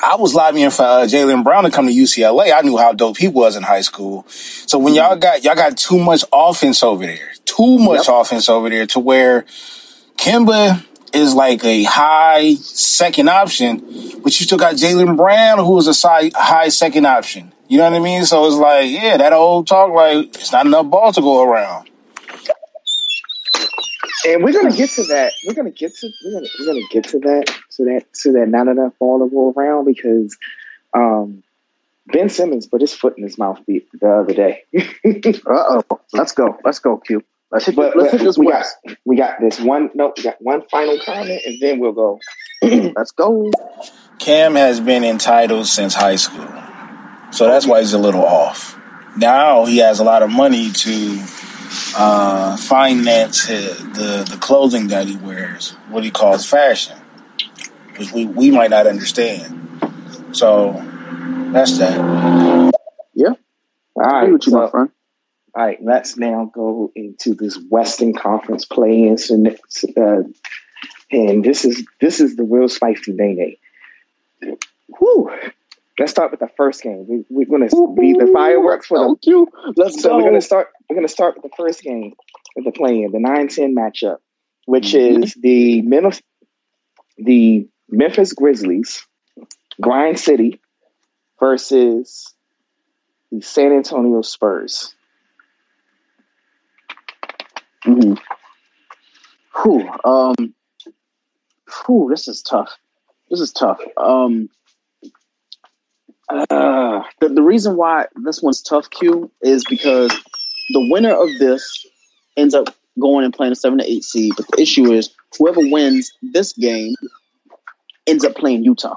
[0.03, 2.51] I was lobbying for uh, Jaylen Brown to come to UCLA.
[2.51, 4.25] I knew how dope he was in high school.
[4.27, 8.69] So when y'all got y'all got too much offense over there, too much offense over
[8.69, 9.45] there, to where
[10.17, 10.83] Kemba
[11.13, 13.79] is like a high second option,
[14.23, 17.53] but you still got Jaylen Brown, who is a high second option.
[17.67, 18.25] You know what I mean?
[18.25, 21.90] So it's like, yeah, that old talk, like it's not enough ball to go around.
[24.28, 25.34] And we're gonna get to that.
[25.45, 28.49] We're gonna get to we're gonna we're gonna get to that to that to that
[28.49, 30.38] not enough ball to go around because
[30.93, 31.43] um,
[32.07, 34.63] Ben Simmons put his foot in his mouth the, the other day.
[35.45, 35.99] Uh oh.
[36.13, 36.57] Let's go.
[36.63, 37.24] Let's go, Q.
[37.51, 38.65] Let's hit, But, let's hit this we got
[39.03, 42.19] we got this one no we got one final comment and then we'll go.
[42.61, 43.51] Let's go.
[44.19, 46.47] Cam has been entitled since high school.
[47.32, 48.80] So that's why he's a little off.
[49.17, 51.19] Now he has a lot of money to
[51.97, 56.97] uh, finance his, the, the clothing that he wears, what he calls fashion,
[57.97, 59.57] which we, we might not understand.
[60.32, 60.74] So
[61.51, 62.72] that's that.
[63.13, 63.34] Yeah.
[63.95, 64.89] All I right, with you, so- my friend.
[65.53, 69.17] All right, let's now go into this Western Conference play-in,
[69.97, 70.24] uh,
[71.11, 73.59] and this is this is the real spicy day.
[74.97, 75.30] Whew.
[75.99, 77.05] Let's start with the first game.
[77.07, 79.15] We, we're going to be the fireworks for the.
[79.23, 79.47] You.
[79.75, 80.15] Let's So go.
[80.17, 80.69] we're going to start.
[80.89, 82.13] We're going to start with the first game
[82.57, 84.17] of the play-in, the 9-10 matchup,
[84.65, 85.23] which Mhm.
[85.23, 86.21] is the Memphis,
[87.17, 89.05] the Memphis Grizzlies,
[89.79, 90.59] Grind City,
[91.39, 92.33] versus
[93.31, 94.93] the San Antonio Spurs.
[97.83, 98.13] hmm
[99.63, 100.53] Whew, um,
[101.85, 102.77] whew, this is tough.
[103.29, 103.79] This is tough.
[103.97, 104.49] Um,
[106.49, 110.11] uh, the, the reason why this one's tough, Q, is because
[110.73, 111.86] the winner of this
[112.38, 114.34] ends up going and playing a seven to eight seed.
[114.38, 116.93] But the issue is whoever wins this game
[118.07, 118.95] ends up playing Utah.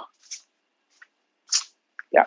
[2.13, 2.25] Yeah.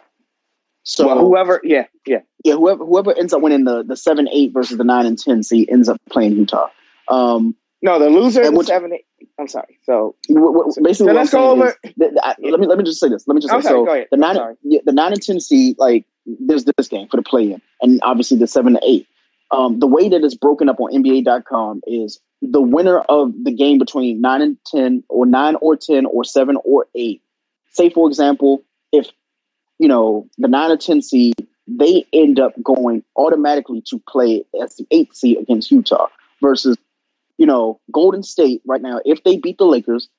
[0.83, 2.19] So well, whoever, yeah, yeah.
[2.43, 5.43] yeah, whoever whoever ends up winning the the seven eight versus the nine and ten
[5.43, 6.67] seed ends up playing Utah.
[7.09, 8.93] Um, No, the loser which- seven.
[8.93, 9.05] Eight,
[9.39, 9.77] I'm sorry.
[9.83, 13.27] So basically, So let's go over- that- I- let me let me just say this.
[13.27, 13.85] Let me just I'm say sorry, so.
[13.85, 14.07] go ahead.
[14.11, 17.51] The nine, yeah, the nine and ten seed, like there's this game for the play
[17.51, 19.07] in, and obviously the seven to eight.
[19.51, 23.77] Um, the way that it's broken up on NBA.com is the winner of the game
[23.77, 27.21] between nine and ten, or nine or ten, or seven or eight.
[27.71, 29.09] Say, for example, if
[29.79, 31.35] you know the nine or ten seed,
[31.67, 36.07] they end up going automatically to play as the eighth seed against Utah
[36.41, 36.75] versus
[37.37, 38.99] you know Golden State right now.
[39.05, 40.09] If they beat the Lakers,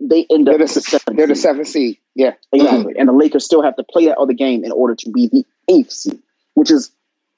[0.00, 1.98] they end up They're the they're the seventh seed.
[2.14, 2.32] Yeah.
[2.52, 2.94] Exactly.
[2.98, 5.44] And the Lakers still have to play that other game in order to be the
[5.68, 6.20] eighth seed,
[6.54, 6.90] which is,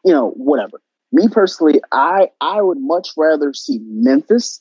[0.05, 0.81] you know, whatever.
[1.13, 4.61] Me personally, I I would much rather see Memphis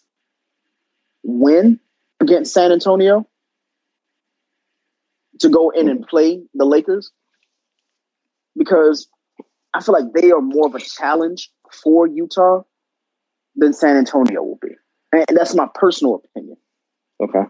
[1.23, 1.79] win
[2.19, 3.27] against San Antonio
[5.39, 7.11] to go in and play the Lakers
[8.55, 9.07] because
[9.73, 11.51] I feel like they are more of a challenge
[11.83, 12.63] for Utah
[13.55, 14.54] than San Antonio.
[15.27, 16.57] And that's my personal opinion.
[17.21, 17.43] Okay.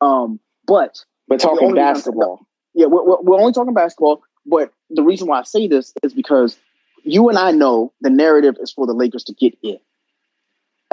[0.00, 2.46] Um, but But talking basketball.
[2.74, 6.12] yeah, we're, we're we're only talking basketball, but the reason why I say this is
[6.12, 6.56] because
[7.04, 9.78] you and I know the narrative is for the Lakers to get in.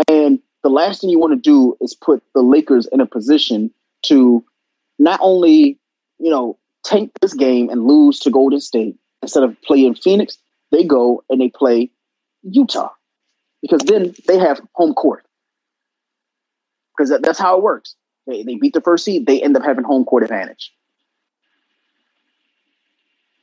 [0.07, 3.71] And the last thing you want to do is put the Lakers in a position
[4.03, 4.43] to
[4.99, 5.79] not only,
[6.19, 10.37] you know, tank this game and lose to Golden State instead of playing Phoenix,
[10.71, 11.89] they go and they play
[12.43, 12.89] Utah
[13.61, 15.25] because then they have home court.
[17.01, 17.95] Because that, that's how it works.
[18.27, 20.71] They, they beat the first seed, they end up having home court advantage.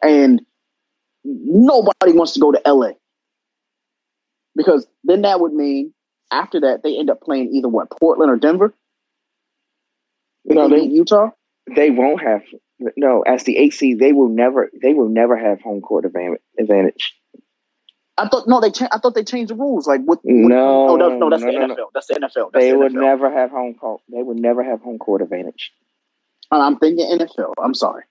[0.01, 0.43] And
[1.25, 2.91] nobody wants to go to LA.
[4.55, 5.93] Because then that would mean
[6.31, 8.73] after that they end up playing either what, Portland or Denver?
[10.45, 11.31] No, they they- Utah?
[11.75, 12.43] They won't have
[12.97, 13.99] no as the eight seed.
[13.99, 14.71] They will never.
[14.81, 17.15] They will never have home court advantage.
[18.19, 19.87] I thought no, they cha- I thought they changed the rules.
[19.87, 20.19] Like what?
[20.23, 21.77] what No, oh, no, no, that's no, the NFL.
[21.77, 21.91] no.
[21.95, 22.53] That's the NFL.
[22.53, 23.01] That's They the would NFL.
[23.01, 24.01] never have home court.
[24.11, 25.73] They would never have home court advantage.
[26.51, 27.55] I'm thinking NFL.
[27.63, 28.05] I'm sorry.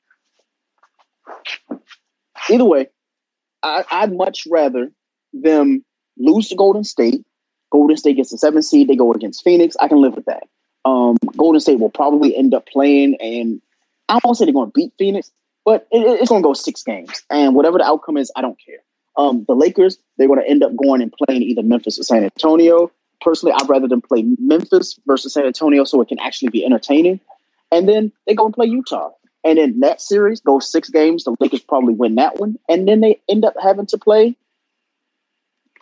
[2.50, 2.88] Either way,
[3.64, 4.92] I, I'd much rather
[5.34, 5.84] them
[6.18, 7.26] lose to Golden State.
[7.72, 8.88] Golden State gets the seventh seed.
[8.88, 9.76] They go against Phoenix.
[9.82, 10.44] I can live with that.
[10.86, 13.62] Um, Golden State will probably end up playing, and
[14.08, 15.32] I won't say they're going to beat Phoenix,
[15.66, 17.24] but it- it's going to go six games.
[17.30, 18.78] And whatever the outcome is, I don't care.
[19.18, 22.24] Um, the Lakers, they're going to end up going and playing either Memphis or San
[22.24, 22.92] Antonio.
[23.22, 27.20] Personally, I'd rather them play Memphis versus San Antonio so it can actually be entertaining.
[27.72, 29.10] And then they go and play Utah.
[29.44, 32.58] And in that series, those six games, the Lakers probably win that one.
[32.70, 34.36] And then they end up having to play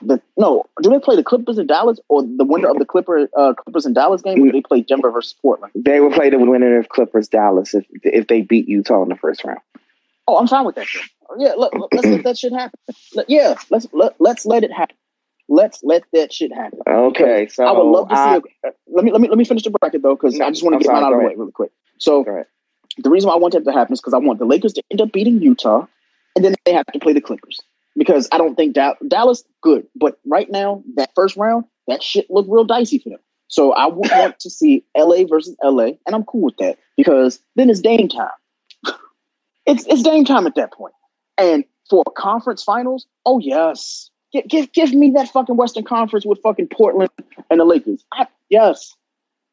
[0.02, 3.30] the no, do they play the Clippers in Dallas or the winner of the Clipper
[3.38, 5.72] uh, Clippers in Dallas game or do they play Denver versus Portland?
[5.76, 9.16] They will play the winner of Clippers Dallas if if they beat Utah in the
[9.16, 9.60] first round.
[10.28, 10.88] Oh, I'm fine with that.
[10.94, 11.04] Then.
[11.38, 12.80] Yeah, let, us let that shit happen.
[13.14, 14.96] Let- yeah, let's let, let's let it happen.
[15.48, 16.80] Let's let that shit happen.
[16.88, 18.50] Okay, so I would love to I- see.
[18.64, 20.64] A, uh, let me let me let me finish the bracket though, because I just
[20.64, 21.72] want to get sorry, mine out of the way really quick.
[22.00, 22.24] So
[22.98, 24.84] the reason why I want that to happen is because I want the Lakers to
[24.92, 25.86] end up beating Utah,
[26.36, 27.60] and then they have to play the Clippers
[27.96, 32.30] because I don't think Dal- Dallas good, but right now that first round that shit
[32.30, 33.20] looked real dicey for them.
[33.48, 37.40] So I would want to see LA versus LA, and I'm cool with that because
[37.56, 38.30] then it's Dame time.
[39.66, 40.94] it's it's Dame time at that point,
[41.38, 46.40] and for conference finals, oh yes, give give, give me that fucking Western Conference with
[46.42, 47.10] fucking Portland
[47.50, 48.04] and the Lakers.
[48.14, 48.96] I, yes,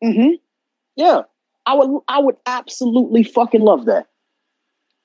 [0.03, 0.35] mm-hmm,
[0.97, 1.23] yeah.
[1.67, 4.07] I would I would absolutely fucking love that.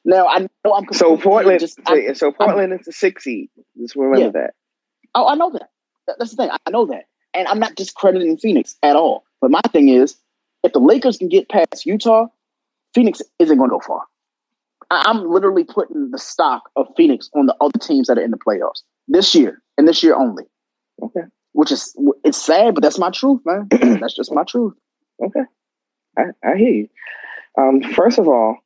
[0.05, 3.49] Now I know I'm So Portland, Just, I, so Portland is the sixth seed.
[3.77, 4.53] Just remember that.
[5.15, 5.51] oh, I know.
[5.51, 5.69] That-
[6.17, 6.49] That's the thing.
[6.65, 7.03] I know that,
[7.33, 9.25] and I'm not discrediting Phoenix at all.
[9.41, 10.15] But my thing is,
[10.63, 12.27] if the Lakers can get past Utah,
[12.95, 14.03] Phoenix isn't going to go far.
[14.89, 18.37] I'm literally putting the stock of Phoenix on the other teams that are in the
[18.37, 20.43] playoffs this year and this year only.
[21.01, 21.21] Okay.
[21.53, 23.67] Which is it's sad, but that's my truth, man.
[23.99, 24.73] that's just my truth.
[25.23, 25.41] Okay,
[26.17, 26.89] I, I hear you.
[27.57, 28.57] Um, first of all,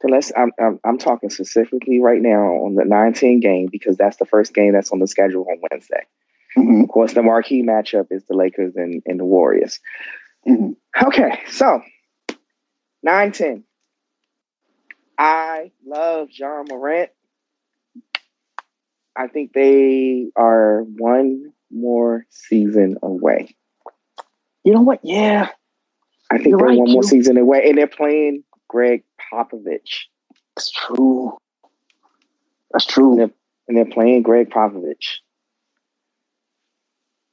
[0.00, 0.30] so let's.
[0.36, 4.54] I'm, I'm I'm talking specifically right now on the 19 game because that's the first
[4.54, 6.06] game that's on the schedule on Wednesday.
[6.56, 6.84] Mhm.
[6.84, 9.80] Of course, the marquee matchup is the Lakers and, and the Warriors.
[10.46, 10.76] Mhm.
[11.02, 11.82] Okay, so
[13.02, 13.64] 9 10.
[15.18, 17.10] I love Ja Morant.
[19.16, 23.56] I think they are one more season away.
[24.64, 25.00] You know what?
[25.02, 25.48] Yeah,
[26.30, 29.02] I think You're they're right, one more season away, and they're playing Gregg
[29.32, 30.06] Popovich,
[30.56, 31.36] that's true.
[32.72, 33.20] That's true.
[33.68, 35.18] and they're playing Gregg Popovich.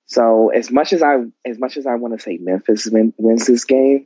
[0.05, 3.47] So as much as I as much as I want to say Memphis win, wins
[3.47, 4.05] this game,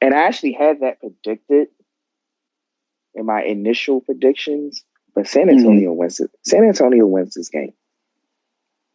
[0.00, 1.68] and I actually had that predicted
[3.14, 4.84] in my initial predictions,
[5.14, 5.58] but San Mm-hmm.
[5.58, 6.30] Antonio wins it.
[6.44, 7.74] San Antonio wins this game.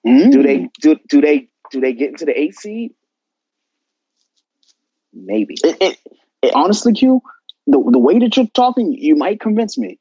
[0.07, 0.31] Mm.
[0.31, 2.93] Do they do do they do they get into the eight seed?
[5.13, 5.55] Maybe.
[5.63, 5.99] It, it,
[6.43, 7.21] it honestly, Q,
[7.67, 9.99] the the way that you're talking, you might convince me.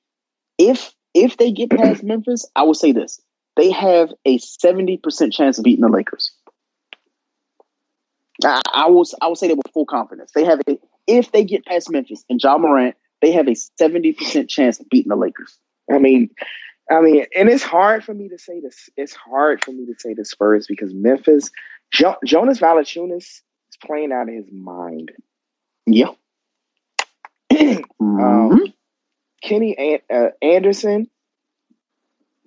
[0.58, 3.20] if if they get past Memphis, I will say this:
[3.56, 6.32] they have a seventy percent chance of beating the Lakers.
[8.44, 10.32] I, I will I will say that with full confidence.
[10.34, 14.12] They have a if they get past Memphis and Ja Morant, they have a seventy
[14.12, 15.58] percent chance of beating the Lakers.
[15.90, 16.30] I mean,
[16.90, 18.88] I mean, and it's hard for me to say this.
[18.96, 21.50] It's hard for me to say the Spurs because Memphis,
[21.90, 23.42] jo- Jonas Valanciunas is
[23.84, 25.12] playing out of his mind.
[25.86, 26.10] Yeah.
[28.00, 28.74] Um, Mhm.
[29.42, 31.08] Kenny An- uh, Anderson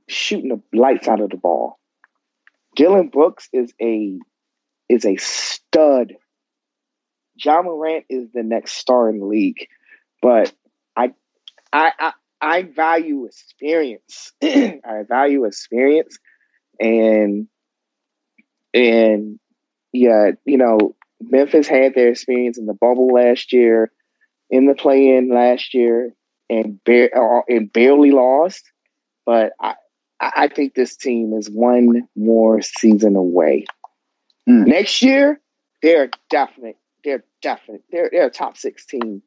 [0.07, 1.79] shooting the lights out of the ball.
[2.75, 4.17] Dillon Brooks is a
[4.89, 6.15] is a stud.
[7.43, 9.67] Ja Morant is the next star in the league,
[10.21, 10.53] but
[10.95, 11.13] I
[11.71, 12.11] I I,
[12.41, 14.33] I value experience.
[14.43, 16.17] I value experience,
[16.79, 17.47] and
[18.73, 19.39] and
[19.93, 23.91] yeah, you know, Memphis had their experience in the bubble last year,
[24.49, 26.13] in the play-in last year,
[26.49, 28.63] and bar- uh, and barely lost.
[29.25, 29.75] But I
[30.19, 33.65] I I think this team is one more season away.
[34.47, 34.67] Mm.
[34.67, 35.39] Next year,
[35.81, 36.77] they're definite.
[37.07, 37.83] They're definite.
[37.89, 39.21] They're they're a top six team.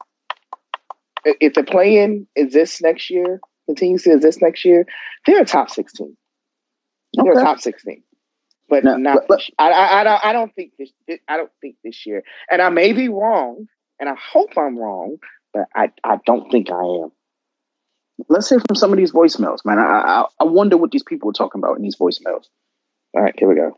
[1.24, 4.84] If the play-in exists next year, continues to exist next year,
[5.26, 6.14] they're a top six team.
[7.14, 7.40] They're Okay.
[7.40, 8.02] a top six team.
[8.68, 9.22] But No, not.
[9.28, 10.24] but- I, I I don't.
[10.26, 10.90] I don't think this.
[11.26, 12.22] I don't think this year.
[12.50, 13.66] And I may be wrong,
[13.98, 15.16] and I hope I'm wrong,
[15.54, 17.12] but I I don't think I am.
[18.28, 19.78] Let's hear from some of these voicemails, man.
[19.78, 22.44] I, I I wonder what these people are talking about in these voicemails.
[23.14, 23.76] All right, here we go.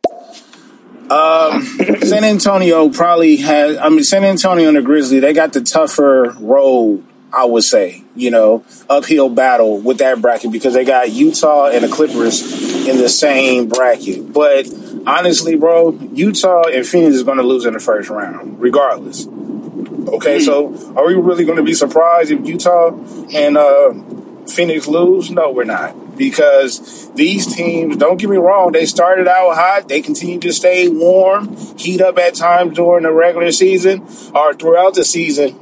[1.10, 1.62] Um,
[2.02, 3.76] San Antonio probably has.
[3.78, 7.04] I mean, San Antonio and the Grizzly, they got the tougher road.
[7.34, 11.82] I would say, you know, uphill battle with that bracket because they got Utah and
[11.82, 14.34] the Clippers in the same bracket.
[14.34, 14.68] But
[15.06, 19.26] honestly, bro, Utah and Phoenix is going to lose in the first round, regardless.
[19.26, 22.90] Okay, so are we really going to be surprised if Utah
[23.32, 23.94] and uh,
[24.46, 25.30] Phoenix lose?
[25.30, 25.96] No, we're not.
[26.22, 29.88] Because these teams, don't get me wrong, they started out hot.
[29.88, 34.94] They continue to stay warm, heat up at times during the regular season or throughout
[34.94, 35.58] the season.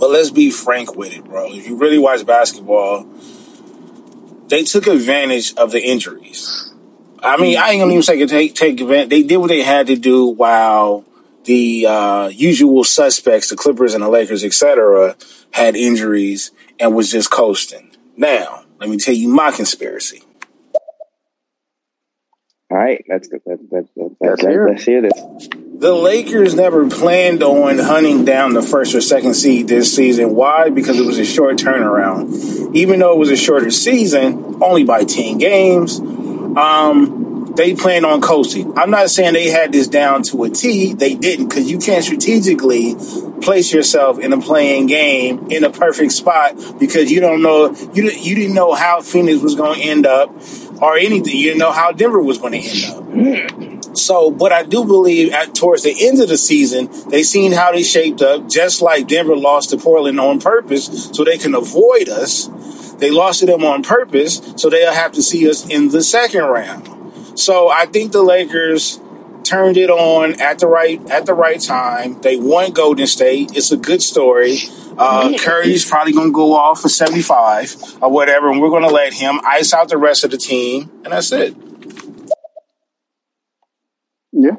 [0.00, 1.52] But let's be frank with it, bro.
[1.52, 3.06] If you really watch basketball,
[4.46, 6.72] they took advantage of the injuries.
[7.22, 9.10] I mean, I ain't gonna even say take take advantage.
[9.10, 11.04] They did what they had to do while
[11.44, 15.14] the uh, usual suspects, the Clippers and the Lakers, etc.,
[15.50, 17.90] had injuries and was just coasting.
[18.16, 20.22] Now, let me tell you my conspiracy.
[22.70, 23.38] All right, let's go.
[23.46, 25.48] Let's, let's, let's, Let's let's, hear let's hear this.
[25.78, 30.34] The Lakers never planned on hunting down the first or second seed this season.
[30.34, 30.68] Why?
[30.68, 32.74] Because it was a short turnaround.
[32.74, 38.20] Even though it was a shorter season, only by 10 games, um, they planned on
[38.20, 38.76] coasting.
[38.76, 40.94] I'm not saying they had this down to a T.
[40.94, 42.96] They didn't, because you can't strategically
[43.40, 48.10] place yourself in a playing game in a perfect spot because you don't know you
[48.10, 50.30] you didn't know how Phoenix was going to end up
[50.80, 51.36] or anything.
[51.36, 53.96] You didn't know how Denver was going to end up.
[53.96, 57.72] So, but I do believe at towards the end of the season, they seen how
[57.72, 62.08] they shaped up, just like Denver lost to Portland on purpose, so they can avoid
[62.08, 62.48] us.
[62.98, 66.44] They lost to them on purpose, so they'll have to see us in the second
[66.44, 67.38] round.
[67.38, 69.00] So I think the Lakers
[69.48, 72.20] turned it on at the right at the right time.
[72.20, 73.56] They won Golden State.
[73.56, 74.58] It's a good story.
[74.96, 78.88] Uh, Curry's probably going to go off for 75 or whatever, and we're going to
[78.92, 81.54] let him ice out the rest of the team, and that's it.
[84.32, 84.56] Yeah.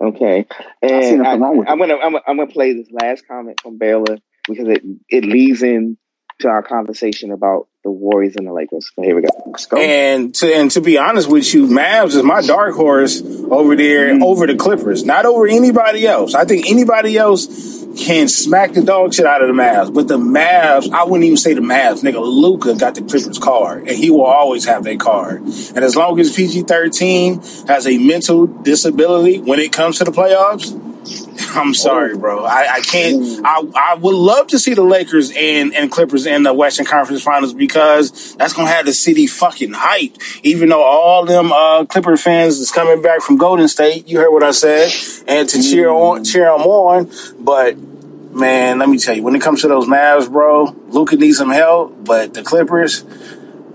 [0.00, 0.44] Okay,
[0.82, 4.82] and i'm gonna I'm, gonna- I'm gonna play this last comment from Baylor because it
[5.08, 5.96] it leads in
[6.40, 8.90] to our conversation about the Warriors and the Lakers.
[8.94, 9.28] So here we go.
[9.68, 9.76] Go.
[9.76, 14.12] And to and to be honest with you, Mavs is my dark horse over there,
[14.12, 14.22] mm-hmm.
[14.22, 16.34] over the Clippers, not over anybody else.
[16.34, 20.18] I think anybody else can smack the dog shit out of the Mavs, but the
[20.18, 22.02] Mavs, I wouldn't even say the Mavs.
[22.02, 25.42] Nigga, Luka got the Clippers card, and he will always have that card.
[25.42, 30.10] And as long as PG thirteen has a mental disability when it comes to the
[30.10, 30.72] playoffs,
[31.54, 32.44] I'm sorry, bro.
[32.44, 33.44] I, I can't.
[33.44, 37.22] I, I would love to see the Lakers and, and Clippers in the Western Conference
[37.22, 40.40] Finals because that's gonna have the city fucking hyped.
[40.42, 44.30] Even though all them uh, Clipper fans is coming back from Golden State, you heard
[44.30, 44.90] what I said,
[45.28, 47.10] and to cheer on, cheer them on.
[47.38, 51.38] But man, let me tell you, when it comes to those Mavs, bro, Luka needs
[51.38, 52.04] some help.
[52.04, 53.04] But the Clippers,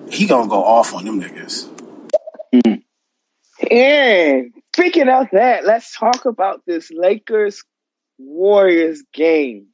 [0.10, 1.68] he gonna go off on them niggas.
[3.70, 7.64] And speaking of that, let's talk about this Lakers
[8.18, 9.68] Warriors game.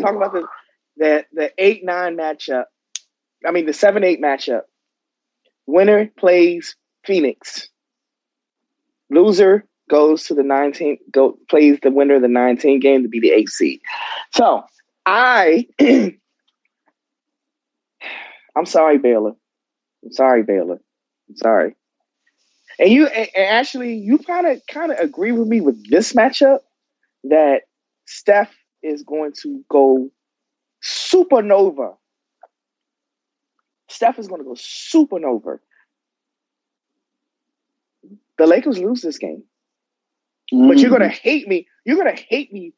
[0.00, 0.46] Talk about the
[0.96, 2.64] the the eight nine matchup.
[3.46, 4.62] I mean the seven eight matchup.
[5.66, 7.68] Winner plays Phoenix.
[9.10, 13.20] Loser goes to the 19 go plays the winner of the 19 game to be
[13.20, 13.80] the eight seed.
[14.34, 14.64] So
[15.04, 15.66] I
[18.56, 19.32] I'm sorry, Baylor.
[20.04, 20.80] I'm sorry, Baylor.
[21.28, 21.76] I'm sorry.
[22.82, 26.58] And you and actually you kind of kind of agree with me with this matchup
[27.22, 27.60] that
[28.06, 28.52] Steph
[28.82, 30.10] is going to go
[30.82, 31.94] supernova.
[33.88, 35.60] Steph is going to go supernova.
[38.38, 39.44] The Lakers lose this game.
[40.52, 40.66] Mm-hmm.
[40.66, 41.68] But you're going to hate me.
[41.84, 42.72] You're going to hate me.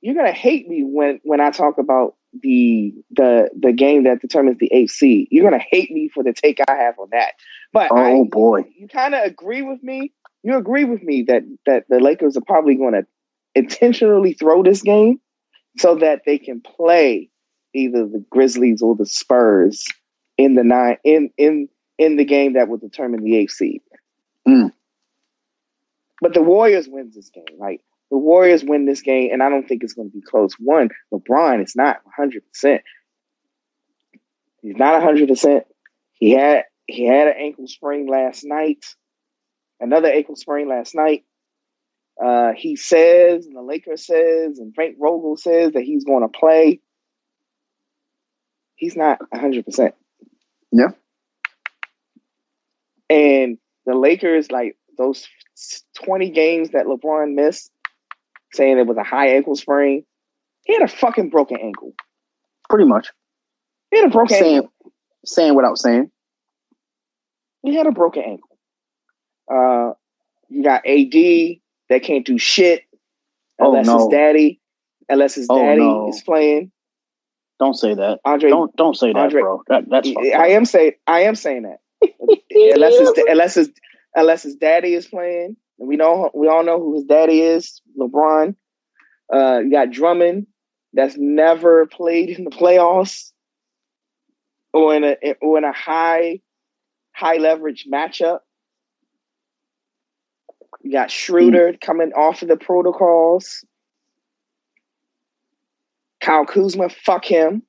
[0.00, 4.20] You're going to hate me when when I talk about the the the game that
[4.20, 5.28] determines the AC.
[5.30, 7.32] You're gonna hate me for the take I have on that.
[7.72, 10.12] But oh I, boy, you kind of agree with me.
[10.42, 13.06] You agree with me that that the Lakers are probably going to
[13.54, 15.20] intentionally throw this game
[15.76, 17.28] so that they can play
[17.74, 19.84] either the Grizzlies or the Spurs
[20.38, 21.68] in the nine in in
[21.98, 23.82] in the game that will determine the AC.
[24.48, 24.72] Mm.
[26.20, 27.44] But the Warriors wins this game.
[27.58, 30.52] Like the Warriors win this game, and I don't think it's going to be close.
[30.58, 32.42] One, LeBron is not 100.
[32.46, 32.82] percent
[34.62, 35.28] He's not 100.
[35.28, 35.64] percent
[36.12, 38.84] He had he had an ankle sprain last night,
[39.78, 41.24] another ankle sprain last night.
[42.22, 46.28] Uh, he says, and the Lakers says, and Frank Vogel says that he's going to
[46.28, 46.80] play.
[48.74, 49.64] He's not 100.
[49.64, 49.94] percent
[50.72, 50.88] Yeah.
[53.08, 55.26] And the Lakers, like those
[56.04, 57.70] 20 games that LeBron missed,
[58.52, 60.04] saying it was a high ankle sprain.
[60.64, 61.92] He had a fucking broken ankle.
[62.68, 63.08] Pretty much.
[63.90, 64.72] He had a broken saying, ankle.
[65.24, 66.10] Saying without saying.
[67.62, 68.58] He had a broken ankle.
[69.52, 69.92] Uh,
[70.48, 72.84] you got AD that can't do shit
[73.58, 73.98] unless oh, no.
[73.98, 74.60] his daddy,
[75.08, 76.08] unless his oh, daddy no.
[76.08, 76.70] is playing.
[77.58, 78.20] Don't say that.
[78.24, 79.62] Andre, don't don't say that, Andre, bro.
[79.68, 81.80] That, that's I am saying I am saying that.
[82.50, 83.70] unless his unless his
[84.14, 88.54] unless his daddy is playing, we know we all know who his daddy is, LeBron.
[89.32, 90.46] Uh, you got Drummond,
[90.92, 93.32] that's never played in the playoffs,
[94.72, 96.40] or in a or in a high
[97.12, 98.40] high leverage matchup.
[100.82, 101.80] You got Schroeder mm.
[101.80, 103.64] coming off of the protocols.
[106.20, 107.62] Kyle Kuzma, fuck him.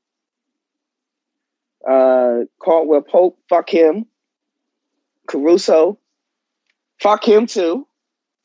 [1.89, 4.05] Uh, Caldwell Pope, fuck him.
[5.27, 5.97] Caruso,
[6.99, 7.87] fuck him too.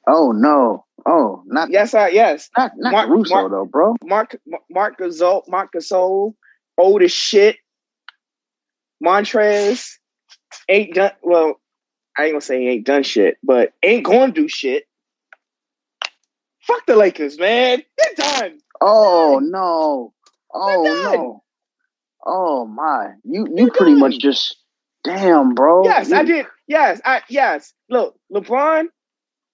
[0.07, 0.85] Oh no!
[1.07, 3.95] Oh, not yes, I yes, not not Mark, Caruso Mark, though, bro.
[4.05, 4.37] Mark
[4.71, 6.35] Marc Gasol, Marc Gasol,
[6.79, 7.57] old as shit.
[9.05, 9.95] Montrez
[10.69, 11.61] ain't done well.
[12.17, 14.85] I ain't gonna say he ain't done shit, but ain't gonna do shit.
[16.63, 17.83] Fuck the Lakers, man.
[17.99, 18.59] They're done.
[18.81, 20.13] Oh no!
[20.53, 20.83] Oh
[21.13, 21.43] no!
[22.25, 23.13] Oh my!
[23.25, 24.01] You you They're pretty done.
[24.01, 24.57] much just
[25.05, 25.85] damn, bro.
[25.85, 26.47] Yes, you, I did.
[26.67, 27.73] Yes, I yes.
[27.89, 28.87] Look, LeBron,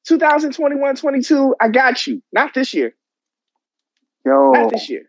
[0.08, 2.22] 2021-22, I got you.
[2.32, 2.94] Not this year.
[4.24, 5.06] Yo, not this year.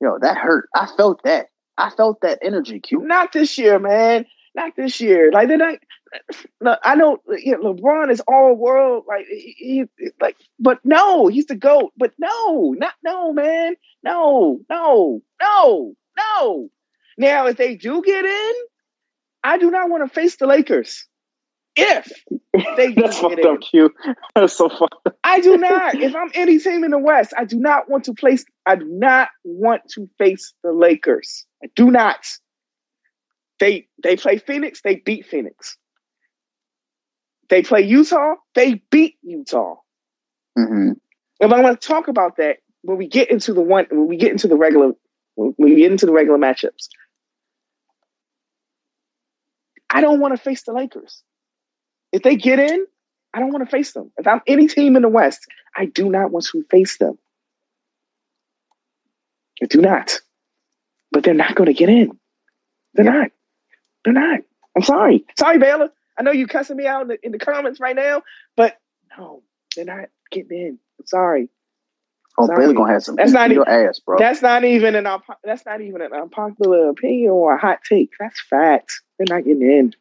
[0.00, 0.68] Yo, that hurt.
[0.74, 1.48] I felt that.
[1.76, 3.00] I felt that energy, Q.
[3.00, 4.26] Not this year, man.
[4.54, 5.30] Not this year.
[5.32, 5.78] Like they're not.
[6.84, 9.54] I know you know, LeBron is all world, like he,
[9.98, 11.92] he, like, but no, he's the goat.
[11.96, 16.68] But no, not no, man, no, no, no, no.
[17.18, 18.52] Now, if they do get in,
[19.42, 21.06] I do not want to face the Lakers.
[21.78, 23.94] If they That's fucked up, Q.
[24.34, 25.16] That's so fucked up.
[25.22, 25.94] I do not.
[25.94, 28.44] If I'm any team in the West, I do not want to place.
[28.66, 31.46] I do not want to face the Lakers.
[31.62, 32.26] I do not.
[33.60, 34.80] They they play Phoenix.
[34.82, 35.76] They beat Phoenix.
[37.48, 38.34] They play Utah.
[38.54, 39.76] They beat Utah.
[40.58, 40.92] Mm-hmm.
[41.40, 44.16] And I'm going to talk about that when we get into the one when we
[44.16, 44.92] get into the regular
[45.36, 46.88] when we get into the regular matchups.
[49.90, 51.22] I don't want to face the Lakers.
[52.12, 52.86] If they get in,
[53.34, 54.10] I don't want to face them.
[54.16, 57.18] If I'm any team in the West, I do not want to face them.
[59.62, 60.20] I do not.
[61.12, 62.18] But they're not going to get in.
[62.94, 63.30] They're not.
[64.04, 64.40] They're not.
[64.76, 65.24] I'm sorry.
[65.38, 65.90] Sorry, Baylor.
[66.18, 68.22] I know you cussing me out in the, in the comments right now,
[68.56, 68.78] but
[69.16, 69.42] no,
[69.76, 70.78] they're not getting in.
[70.98, 71.48] I'm sorry.
[72.36, 72.60] Oh, sorry.
[72.60, 73.16] Baylor gonna have some.
[73.16, 74.18] That's not even ass, bro.
[74.18, 75.06] That's not even an.
[75.44, 78.10] That's not even an unpopular opinion or a hot take.
[78.18, 79.02] That's facts.
[79.18, 79.94] They're not getting in.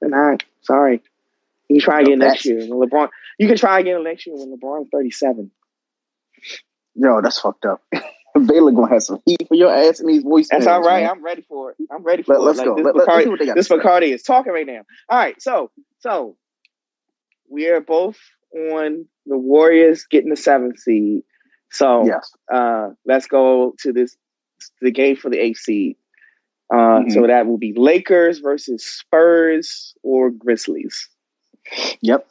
[0.00, 0.44] They're not.
[0.62, 1.02] Sorry.
[1.68, 3.08] You can try again no, next year when LeBron.
[3.38, 5.50] You can try again next year when LeBron's thirty seven.
[6.94, 7.82] Yo, that's fucked up.
[8.46, 10.48] Baylor gonna have some heat for your ass in these voice.
[10.50, 11.02] That's all right.
[11.02, 11.10] Man.
[11.10, 11.76] I'm ready for it.
[11.90, 12.44] I'm ready for Let, it.
[12.44, 12.76] Let's like, go.
[12.76, 14.82] This, Let, Bacardi, this Bacardi is talking right now.
[15.08, 15.70] All right, so
[16.00, 16.36] so
[17.48, 18.18] we are both
[18.54, 21.22] on the Warriors getting the seventh seed.
[21.70, 22.32] So yes.
[22.52, 24.16] uh, let's go to this
[24.80, 25.96] the game for the eighth seed.
[26.72, 27.10] Uh, mm-hmm.
[27.10, 31.08] So that will be Lakers versus Spurs or Grizzlies.
[32.02, 32.28] Yep.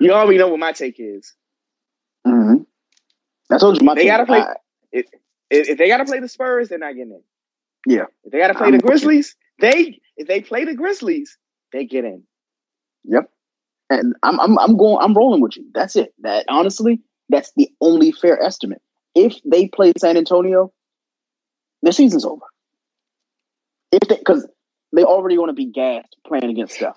[0.00, 1.34] You already know what my take is.
[2.26, 2.62] Mm-hmm.
[3.52, 4.10] I told you my they take.
[4.10, 4.40] gotta play.
[4.40, 4.54] I,
[4.92, 5.06] if,
[5.50, 7.22] if they gotta play the Spurs, they're not getting in.
[7.86, 8.04] Yeah.
[8.24, 8.78] If they got to play I'm the.
[8.78, 11.38] Grizzlies, they if they play the Grizzlies,
[11.72, 12.22] they get in.
[13.04, 13.30] Yep.
[13.90, 15.66] And I'm I'm I'm going I'm rolling with you.
[15.74, 16.14] That's it.
[16.20, 18.82] That honestly, that's the only fair estimate.
[19.14, 20.72] If they play San Antonio,
[21.82, 22.46] the season's over.
[23.92, 24.46] If they because
[24.94, 26.96] they already want to be gassed playing against Steph.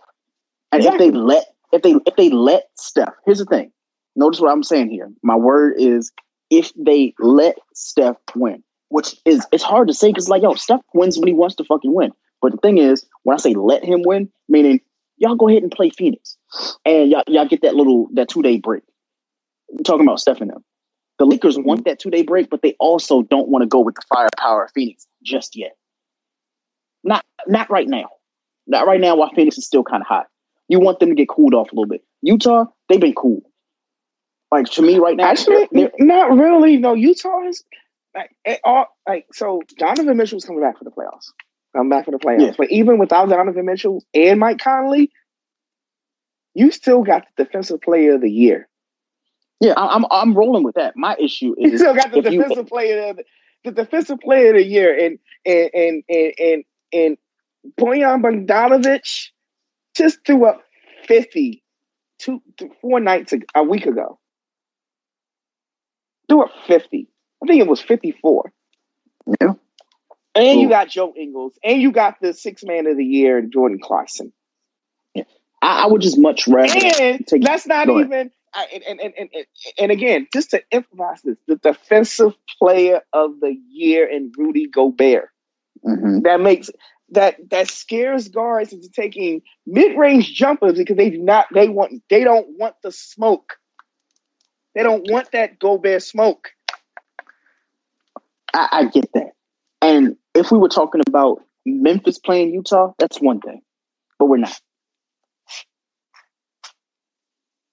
[0.78, 1.08] Exactly.
[1.08, 3.72] if they let if they if they let Steph, here's the thing.
[4.16, 5.12] Notice what I'm saying here.
[5.24, 6.12] My word is
[6.50, 10.82] if they let Steph win, which is it's hard to say because like yo, Steph
[10.94, 12.12] wins when he wants to fucking win.
[12.42, 14.80] But the thing is, when I say let him win, meaning
[15.18, 16.38] y'all go ahead and play Phoenix,
[16.86, 18.84] and y'all, y'all get that little that two day break.
[19.72, 20.64] I'm talking about Steph and them.
[21.18, 21.90] The Lakers want mm-hmm.
[21.90, 24.72] that two day break, but they also don't want to go with the firepower of
[24.72, 25.76] Phoenix just yet.
[27.04, 28.10] Not not right now.
[28.68, 30.28] Not right now while Phoenix is still kind of hot.
[30.68, 32.02] You want them to get cooled off a little bit.
[32.22, 33.42] Utah, they've been cool.
[34.52, 36.78] Like to me right now, Actually, they're- not really.
[36.78, 37.64] No, Utah is
[38.16, 38.32] like
[38.64, 39.62] all like so.
[39.78, 41.32] Donovan Mitchell's coming back for the playoffs.
[41.76, 42.42] Coming back for the playoffs.
[42.42, 42.54] Yeah.
[42.58, 45.12] But even without Donovan Mitchell and Mike Conley,
[46.54, 48.68] you still got the defensive player of the year.
[49.60, 50.96] yeah, I'm I'm rolling with that.
[50.96, 53.24] My issue is You still got the if you- defensive player of the,
[53.66, 56.64] the defensive player of the year, and and and and and,
[56.94, 57.18] and
[57.80, 59.30] Bojan Bogdanovic
[59.96, 60.62] just threw up
[61.08, 61.64] fifty
[62.20, 64.20] two th- four nights a week ago.
[66.30, 67.08] Threw up fifty.
[67.44, 68.52] I think it was fifty four.
[69.42, 69.54] Yeah.
[70.36, 73.80] And you got Joe Ingles, and you got the six man of the year, Jordan
[73.82, 74.34] Clarkson.
[75.62, 78.32] I, I would just much rather And take- that's not even.
[78.54, 79.46] I- And, and, and, and, and,
[79.80, 85.30] and again, just to emphasize this, the defensive player of the year in Rudy Gobert.
[85.86, 86.24] Mhm.
[86.24, 86.70] That makes
[87.16, 92.04] that that scares guards into taking mid range jumpers because they do not they want
[92.10, 93.58] they don't want the smoke.
[94.76, 96.52] They don't want that Gobert smoke.
[98.54, 99.32] I, I get that.
[99.82, 103.62] And if we were talking about Memphis playing Utah, that's one thing.
[104.20, 104.60] But we're not.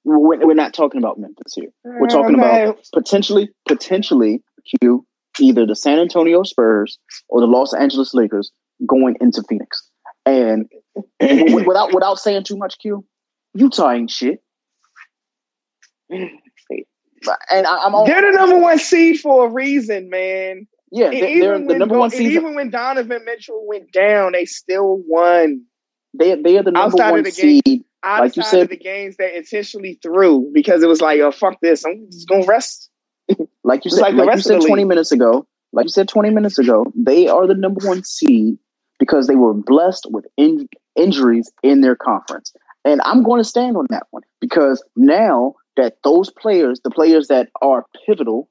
[0.05, 1.71] We're, we're not talking about Memphis here.
[1.85, 4.43] We're talking about potentially, potentially,
[4.81, 5.07] Q,
[5.39, 6.99] either the San Antonio Spurs
[7.29, 8.51] or the Los Angeles Lakers
[8.87, 9.89] going into Phoenix.
[10.27, 10.69] And
[11.21, 13.05] without without saying too much, Q,
[13.55, 14.43] Utah ain't shit.
[16.11, 20.67] And I, I'm all, they're the number one seed for a reason, man.
[20.91, 22.33] yeah, And they're, even they're the number one and seed.
[22.33, 25.63] even when Donovan Mitchell went down, they still won.
[26.19, 27.63] They they are the number Outside one the seed.
[28.03, 31.31] outside Like you said- of the games that intentionally threw because it was like, oh
[31.31, 32.91] fuck this, I'm just gonna rest.
[33.65, 34.89] Like you said, like like, you said twenty league.
[34.89, 35.47] minutes ago.
[35.73, 38.59] Like you said twenty minutes ago, they are the number one seed
[39.03, 42.53] because they were blessed with in- injuries in their conference,
[42.85, 47.27] and I'm going to stand on that one because now that those players, the players
[47.27, 48.49] that are pivotal,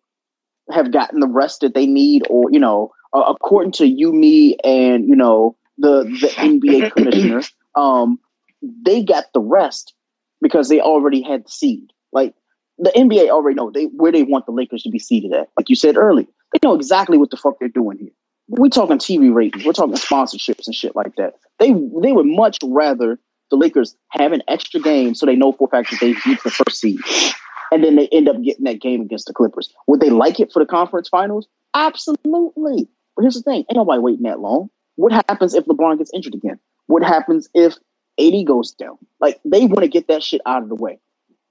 [0.69, 4.57] have gotten the rest that they need, or you know, uh, according to you, me,
[4.65, 7.43] and you know the the NBA commissioner,
[7.75, 8.19] um,
[8.61, 9.93] they got the rest
[10.41, 11.93] because they already had the seed.
[12.11, 12.35] Like
[12.77, 15.47] the NBA already know they where they want the Lakers to be seated at.
[15.57, 18.11] Like you said earlier, they know exactly what the fuck they're doing here.
[18.51, 21.35] We're talking TV ratings, we're talking sponsorships and shit like that.
[21.59, 23.17] They they would much rather
[23.49, 26.43] the Lakers have an extra game so they know for a fact that they beat
[26.43, 26.99] the first seed,
[27.71, 29.73] and then they end up getting that game against the Clippers.
[29.87, 31.47] Would they like it for the conference finals?
[31.73, 32.87] Absolutely.
[33.15, 34.69] But here's the thing: ain't nobody waiting that long.
[34.95, 36.59] What happens if LeBron gets injured again?
[36.87, 37.75] What happens if
[38.19, 38.97] AD goes down?
[39.19, 40.99] Like they want to get that shit out of the way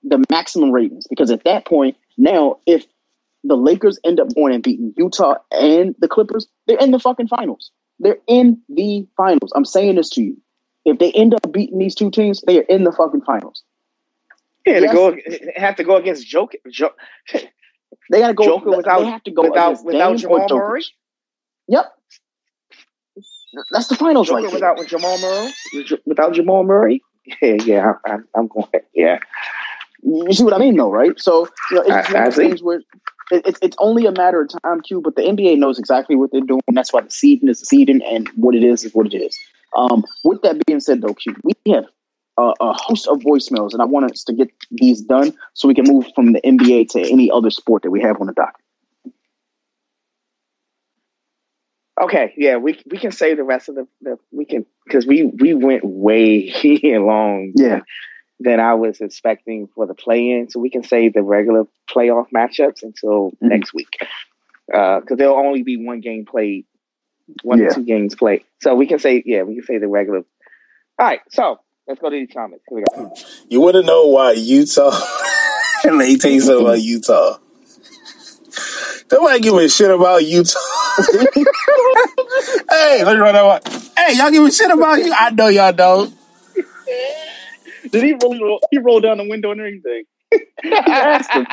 [0.02, 2.86] the maximum ratings because at that point now if
[3.44, 7.28] the Lakers end up going and beating Utah and the Clippers, they're in the fucking
[7.28, 7.70] finals.
[7.98, 9.52] They're in the finals.
[9.54, 10.36] I'm saying this to you.
[10.84, 13.62] If they end up beating these two teams, they are in the fucking finals.
[14.66, 14.90] Yeah, Yes.
[14.90, 15.16] to go
[15.56, 16.58] have to go against Joker.
[16.70, 16.92] Jo-
[18.10, 18.44] They gotta go.
[18.44, 20.46] Joker without- they have to go without- without Jamal.
[20.48, 20.84] Murray?
[21.68, 21.86] Yep,
[23.70, 24.54] that's the finals Joker right there.
[24.54, 25.52] without Jamal Murray.
[26.06, 27.02] Without Jamal Murray.
[27.42, 28.66] Yeah, yeah, I, I'm, I'm going.
[28.94, 29.18] Yeah,
[30.02, 31.12] You see what I mean, though, right?
[31.20, 32.82] So you know, it's I- one of those things where
[33.30, 35.00] it, it's it's only a matter of time, Q.
[35.00, 36.62] But the NBA knows exactly what they're doing.
[36.72, 39.38] That's why the seeding is the seeding, and what it is is what it is.
[39.76, 41.86] Um, with that being said, though, Q, we have
[42.36, 45.74] a, a host of voicemails, and I want us to get these done so we
[45.74, 48.64] can move from the NBA to any other sport that we have on the docket.
[52.00, 55.24] Okay, yeah, we we can save the rest of the, the we can because we
[55.26, 56.50] we went way
[56.84, 57.80] long Yeah.
[58.40, 62.26] Than I was expecting for the play in, so we can save the regular playoff
[62.34, 63.48] matchups until Mhm.
[63.48, 63.88] next week
[64.66, 66.64] because there'll only be one game played,
[67.42, 67.66] one Yeah.
[67.66, 70.24] or two games played, so we can say yeah we can say the regular.
[70.98, 72.64] All right, so let's go to these comments.
[72.68, 73.12] Here we go.
[73.48, 74.90] You want to know why Utah?
[75.84, 77.38] Let me tell you something about Utah.
[79.12, 80.58] Nobody give a shit about Utah.
[82.70, 83.60] hey, let me run that one.
[83.96, 85.12] Hey, y'all give a shit about you?
[85.16, 86.14] I know y'all don't.
[87.92, 88.60] Did he roll?
[88.70, 90.04] He rolled down the window and everything.
[90.62, 91.46] he asked him.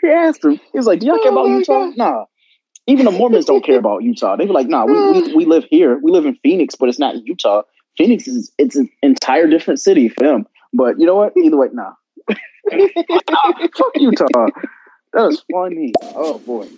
[0.00, 0.52] He asked him.
[0.72, 1.96] He was like, "Do y'all care oh about Oh Utah?" God.
[1.96, 2.24] Nah.
[2.86, 4.36] Even the Mormons don't care about Utah.
[4.36, 5.98] They be like, "Nah, we, we we live here.
[6.02, 7.62] We live in Phoenix, but it's not Utah.
[7.98, 11.34] Phoenix is it's an entire different city for them." But you know what?
[11.36, 11.92] Either way, nah.
[13.30, 14.26] Nah, fuck Utah.
[15.12, 15.92] That was funny.
[16.14, 16.68] Oh boy.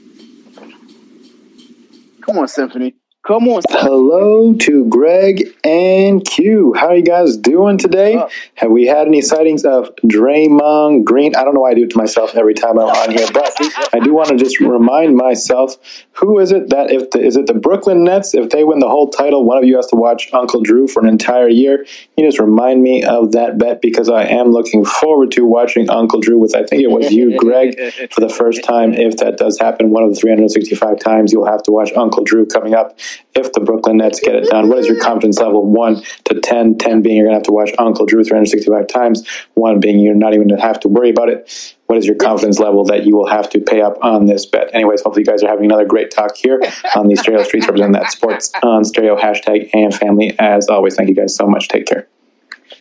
[2.23, 2.95] Come on, Symphony.
[3.27, 6.75] Come on, Hello to Greg and Q.
[6.75, 8.23] How are you guys doing today?
[8.57, 11.35] Have we had any sightings of Draymond Green?
[11.35, 13.57] I don't know why I do it to myself every time I'm on here, but
[13.95, 17.47] I do want to just remind myself who is it that if the, is it
[17.47, 18.35] the Brooklyn Nets?
[18.35, 21.01] If they win the whole title, one of you has to watch Uncle Drew for
[21.01, 21.87] an entire year.
[22.19, 26.21] You just remind me of that bet because I am looking forward to watching Uncle
[26.21, 27.75] Drew with I think it was you, Greg,
[28.11, 28.93] for the first time.
[28.93, 32.45] If that does happen, one of the 365 times you'll have to watch Uncle Drew
[32.45, 32.99] coming up
[33.35, 34.69] if the Brooklyn Nets get it done.
[34.69, 35.65] What is your confidence level?
[35.65, 39.27] One to 10, 10 being you're going to have to watch Uncle Drew 365 times,
[39.55, 41.77] one being you're not even going to have to worry about it.
[41.87, 44.71] What is your confidence level that you will have to pay up on this bet?
[44.73, 46.61] Anyways, hopefully you guys are having another great talk here
[46.97, 50.35] on the Stereo Streets representing that sports on stereo hashtag and family.
[50.39, 51.69] As always, thank you guys so much.
[51.69, 52.09] Take care.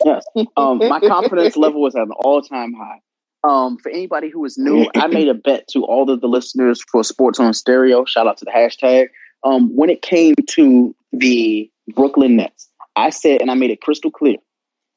[0.04, 0.24] Yes.
[0.56, 3.00] Um, my confidence level was at an all time high.
[3.44, 6.82] Um, for anybody who is new, I made a bet to all of the listeners
[6.90, 8.06] for Sports on Stereo.
[8.06, 9.08] Shout out to the hashtag.
[9.44, 14.10] Um, when it came to the Brooklyn Nets, I said, and I made it crystal
[14.10, 14.36] clear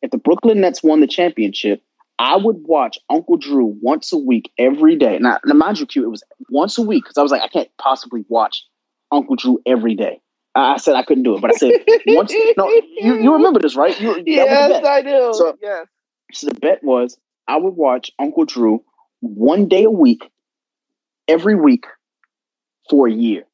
[0.02, 1.82] if the Brooklyn Nets won the championship,
[2.20, 5.20] I would watch Uncle Drew once a week every day.
[5.20, 7.48] Now, now mind you, Q, it was once a week because I was like, I
[7.48, 8.66] can't possibly watch
[9.12, 10.20] Uncle Drew every day.
[10.56, 11.74] I said I couldn't do it, but I said
[12.08, 12.34] once.
[12.58, 14.00] No, you, you remember this, right?
[14.00, 14.86] You, that was the Yes.
[14.86, 15.32] I do.
[15.34, 15.88] So- yes.
[16.34, 17.18] So the bet was
[17.48, 18.84] I would watch Uncle Drew
[19.22, 20.30] one day a week,
[21.28, 21.86] every week
[22.90, 23.46] for a year.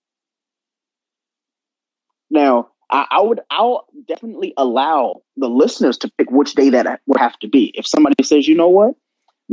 [2.33, 7.19] Now, I, I would I'll definitely allow the listeners to pick which day that would
[7.19, 7.71] have to be.
[7.75, 8.95] If somebody says, you know what,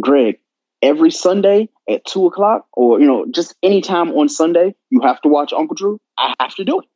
[0.00, 0.38] Greg,
[0.80, 5.20] every Sunday at two o'clock, or you know, just any time on Sunday, you have
[5.20, 6.86] to watch Uncle Drew, I have to do it.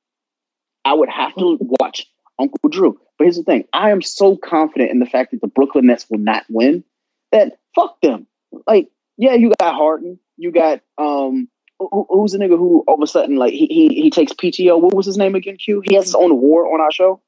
[0.86, 2.06] I would have to watch
[2.38, 2.98] Uncle Drew.
[3.18, 6.06] But here's the thing: I am so confident in the fact that the Brooklyn Nets
[6.10, 6.82] will not win
[7.30, 8.26] that fuck them.
[8.66, 8.88] Like,
[9.18, 11.48] yeah, you got Harden, you got um,
[11.92, 14.80] who, who's the nigga who all of a sudden like he he he takes PTO.
[14.80, 15.56] What was his name again?
[15.56, 15.82] Q.
[15.84, 17.20] He has his own award on our show.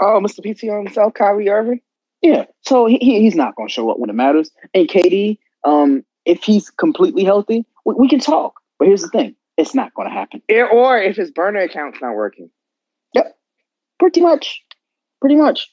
[0.00, 0.44] Oh, Mr.
[0.44, 1.80] PTO himself, Kyrie Irving.
[2.22, 4.50] Yeah, so he, he he's not going to show up when it matters.
[4.74, 8.60] And KD, um, if he's completely healthy, we, we can talk.
[8.78, 10.42] But here's the thing: it's not going to happen.
[10.48, 12.50] Yeah, or if his burner account's not working.
[13.14, 13.36] Yep,
[13.98, 14.62] pretty much,
[15.20, 15.70] pretty much.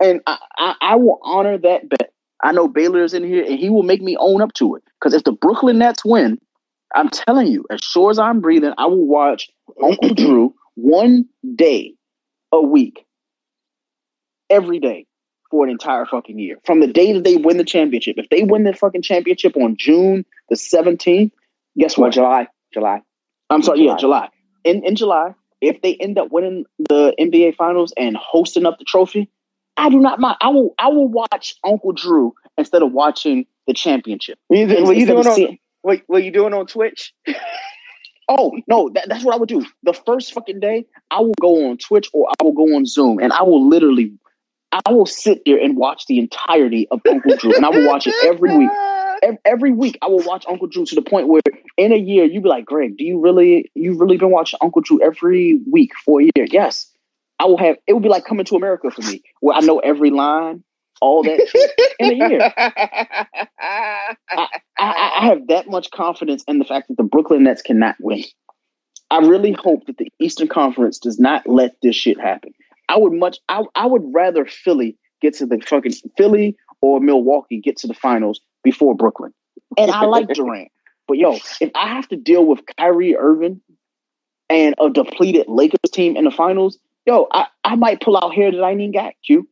[0.00, 2.12] And I, I, I will honor that bet.
[2.42, 4.84] I know Baylor is in here, and he will make me own up to it.
[5.00, 6.38] Because if the Brooklyn Nets win,
[6.94, 9.50] I'm telling you, as sure as I'm breathing, I will watch
[9.82, 11.94] Uncle Drew one day
[12.52, 13.04] a week,
[14.48, 15.06] every day
[15.50, 16.58] for an entire fucking year.
[16.64, 18.16] From the day that they win the championship.
[18.18, 21.30] If they win the fucking championship on June the 17th,
[21.76, 22.14] guess Well, what?
[22.14, 22.48] July.
[22.72, 23.02] July.
[23.50, 23.98] I'm sorry, yeah, July.
[23.98, 24.28] July.
[24.64, 28.84] In in July, if they end up winning the NBA Finals and hosting up the
[28.84, 29.30] trophy,
[29.76, 30.36] I do not mind.
[30.40, 34.38] I will I will watch Uncle Drew instead of watching the championship.
[34.48, 37.12] What you, do- what you Instead What, what you doing on Twitch?
[38.30, 39.64] Oh no, that, that's what I would do.
[39.84, 43.18] The first fucking day, I will go on Twitch or I will go on Zoom,
[43.20, 44.12] and I will literally,
[44.84, 48.06] I will sit there and watch the entirety of Uncle Drew, and I will watch
[48.06, 48.70] it every week.
[49.22, 51.40] Ev- Every week, I will watch Uncle Drew to the point where
[51.78, 54.82] in a year you'd be like, Greg, do you really, you've really been watching Uncle
[54.82, 56.46] Drew every week for a year?
[56.50, 56.88] Yes,
[57.40, 57.78] I will have.
[57.86, 60.62] It would be like coming to America for me, where I know every line,
[61.00, 61.40] all that
[61.98, 62.52] in a year.
[62.56, 64.48] I, I,
[64.78, 68.24] I have that much confidence in the fact that the Brooklyn Nets cannot win.
[69.10, 72.52] I really hope that the Eastern Conference does not let this shit happen.
[72.88, 77.60] I would much, I, I would rather Philly get to the fucking Philly or Milwaukee
[77.60, 79.32] get to the finals before Brooklyn.
[79.76, 80.70] And I like Durant,
[81.06, 83.60] but yo, if I have to deal with Kyrie Irving
[84.48, 88.50] and a depleted Lakers team in the finals, yo, I, I might pull out hair
[88.50, 89.14] that I ain't got.
[89.24, 89.48] You,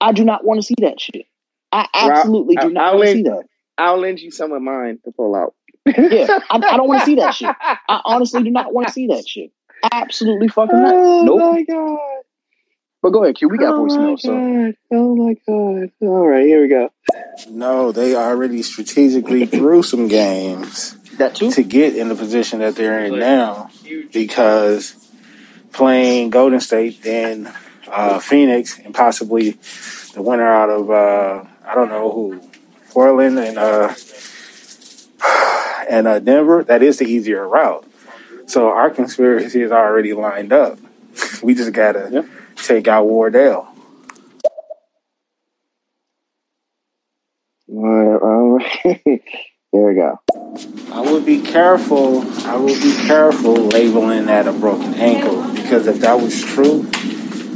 [0.00, 1.26] I do not want to see that shit.
[1.72, 3.44] I absolutely do I- not I'll want to see that.
[3.78, 5.54] I'll lend you some of mine to pull out.
[5.86, 7.48] Yeah, I, I don't want to see that shit.
[7.58, 9.50] I honestly do not want to see that shit.
[9.90, 10.94] Absolutely fucking not.
[10.94, 11.38] Oh Nope.
[11.54, 11.98] my god!
[13.02, 13.48] But go ahead, Q.
[13.48, 14.20] We got oh my voicemail.
[14.20, 14.72] So!
[14.92, 15.90] Oh my god!
[16.02, 16.90] All right, here we go.
[17.48, 21.50] No, they already strategically threw some games that too.
[21.52, 23.70] to get in the position that they're in now
[24.12, 24.94] because
[25.72, 27.50] playing Golden State, then
[27.90, 29.58] uh, Phoenix, and possibly
[30.14, 32.40] the winner out of uh, I don't know who,
[32.90, 33.94] Portland and uh,
[35.90, 36.64] and uh, Denver.
[36.64, 37.86] That is the easier route.
[38.46, 40.78] So our conspiracy is already lined up.
[41.42, 43.68] We just gotta take out Wardell.
[47.68, 48.66] All right.
[49.72, 50.18] Here we go.
[50.92, 52.22] I would be careful.
[52.44, 56.90] I would be careful labeling that a broken ankle because if that was true,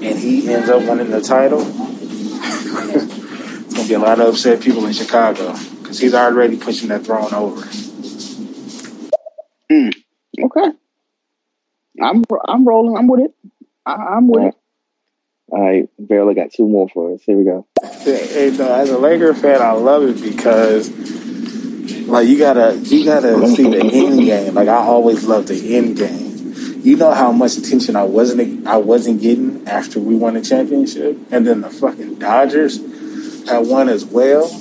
[0.05, 4.85] and he ends up winning the title, it's gonna be a lot of upset people
[4.87, 7.63] in Chicago because he's already pushing that throne over.
[9.71, 9.95] Mm.
[10.43, 10.73] Okay.
[12.03, 12.97] I'm I'm rolling.
[12.97, 13.35] I'm with it.
[13.87, 14.55] I, I'm with it.
[15.49, 17.23] All right, barely got two more for us.
[17.23, 17.67] Here we go.
[18.03, 20.91] Hey, no, as a Laker fan, I love it because,
[22.09, 24.55] like, you gotta you gotta see the end game.
[24.55, 26.24] Like, I always love the end game.
[26.85, 31.19] You know how much attention I wasn't I wasn't getting after we won the championship,
[31.31, 32.77] and then the fucking Dodgers
[33.49, 34.61] had won as well.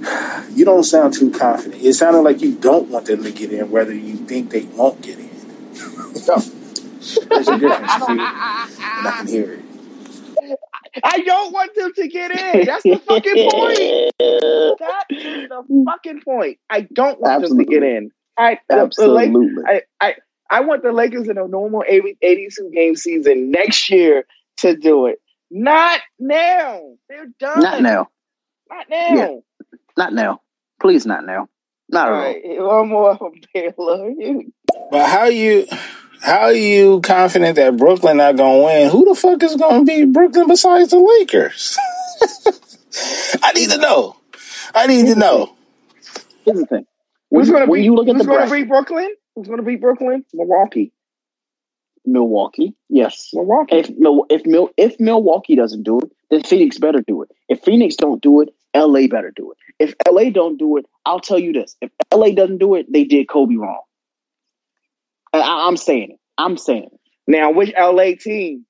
[0.50, 1.80] You don't sound too confident.
[1.80, 5.00] It sounded like you don't want them to get in, whether you think they won't
[5.00, 5.30] get in.
[6.12, 6.28] There's
[7.48, 10.58] a difference, Q, and I can hear it.
[11.04, 12.66] I don't want them to get in.
[12.66, 13.78] That's the fucking point.
[14.80, 16.58] That is the fucking point.
[16.68, 18.10] I don't want them to get in.
[18.36, 19.64] I the, the Lak- Absolutely.
[19.66, 20.14] I, I
[20.50, 24.24] I want the Lakers in a normal 80 82 game season next year
[24.58, 25.20] to do it.
[25.50, 26.80] Not now.
[27.08, 27.60] They're done.
[27.60, 28.08] Not now.
[28.68, 29.14] Not now.
[29.14, 29.28] Yeah.
[29.96, 30.40] Not now.
[30.80, 31.48] Please, not now.
[31.88, 32.24] Not at All all.
[32.24, 32.42] right,
[32.80, 34.12] one more from Baylor.
[34.90, 35.66] But how you
[36.20, 38.90] how you confident that Brooklyn not gonna win?
[38.90, 41.76] Who the fuck is gonna beat Brooklyn besides the Lakers?
[43.42, 44.16] I need to know.
[44.74, 45.54] I need to know.
[46.44, 46.86] Here's the thing.
[47.28, 47.84] When, Who's you- going to when beat?
[47.84, 49.14] you look at who's the going to bracket, beat Brooklyn?
[49.36, 50.24] Who's going to beat Brooklyn?
[50.34, 50.92] Milwaukee.
[52.04, 53.30] Milwaukee, yes.
[53.32, 53.76] Milwaukee.
[53.76, 57.30] If Mil- if Mil- if Milwaukee doesn't do it, then Phoenix better do it.
[57.48, 59.58] If Phoenix don't do it, LA better do it.
[59.78, 63.04] If LA don't do it, I'll tell you this: if LA doesn't do it, they
[63.04, 63.82] did Kobe wrong.
[65.32, 66.20] I, I'm saying it.
[66.38, 67.00] I'm saying it.
[67.26, 68.66] Now, which LA team?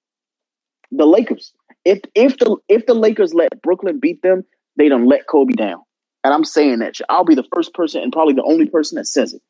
[0.92, 1.52] The Lakers.
[1.84, 4.44] If if the if the Lakers let Brooklyn beat them,
[4.76, 5.82] they don't let Kobe down.
[6.24, 6.96] And I'm saying that.
[7.08, 9.42] I'll be the first person and probably the only person that says it.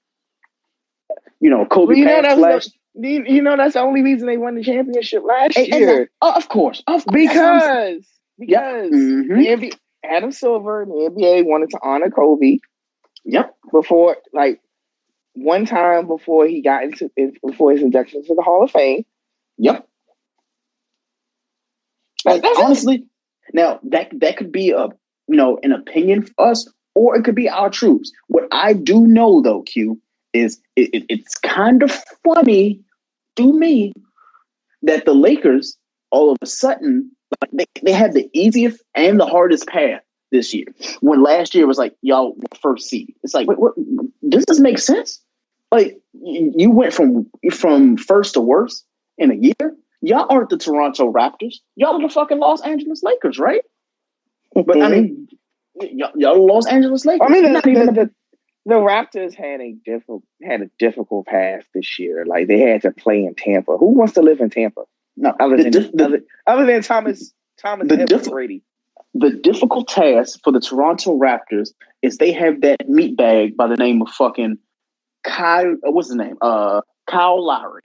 [1.40, 4.36] You know, Kobe Well, you know that's the, you, know that's the only reason they
[4.36, 7.14] won the championship last hey, year oh, of course, of course.
[7.14, 7.98] That's what I'm saying.
[7.98, 8.06] because
[8.38, 9.28] because Mhm.
[9.60, 12.58] the NBA, Adam Silver and the NBA wanted to honor Kobe
[13.24, 13.54] Yep.
[13.72, 14.60] before like
[15.34, 17.10] one time before he got into
[17.46, 19.04] before his induction to the Hall of Fame.
[19.58, 19.86] Yep.
[22.24, 22.64] Like, that's it.
[22.64, 23.04] honestly,
[23.54, 24.86] now that that could be a
[25.28, 28.10] you know an opinion for us, or it could be our troops.
[28.28, 30.00] What I do know though, Q,
[30.32, 31.90] is it, it- it's kind of
[32.24, 32.80] funny
[33.36, 33.92] to me
[34.82, 35.76] that the Lakers
[36.10, 37.10] all of a sudden
[37.42, 40.02] like they, they had the easiest and the hardest path
[40.32, 40.66] this year.
[41.00, 43.14] When last year was like y'all first seed.
[43.22, 43.74] It's like wait, what?
[44.28, 45.20] Does this make sense?
[45.70, 48.84] Like you went from from first to worst
[49.18, 49.76] in a year.
[50.02, 51.56] Y'all aren't the Toronto Raptors.
[51.76, 53.60] Y'all are the fucking Los Angeles Lakers, right?
[54.54, 55.28] But I mean,
[56.16, 57.26] y'all, Los Angeles Lakers.
[57.28, 58.10] I mean, the, Not even the, the,
[58.66, 62.24] the Raptors had a difficult had a difficult path this year.
[62.26, 63.76] Like they had to play in Tampa.
[63.76, 64.82] Who wants to live in Tampa
[65.16, 68.62] no, other than other, other than Thomas Thomas The diff- Brady?
[69.14, 71.70] the difficult task for the Toronto Raptors
[72.02, 74.56] is they have that meatbag by the name of fucking
[75.24, 75.74] Kyle.
[75.82, 76.36] What's his name?
[76.40, 77.82] Uh, Kyle Lowry.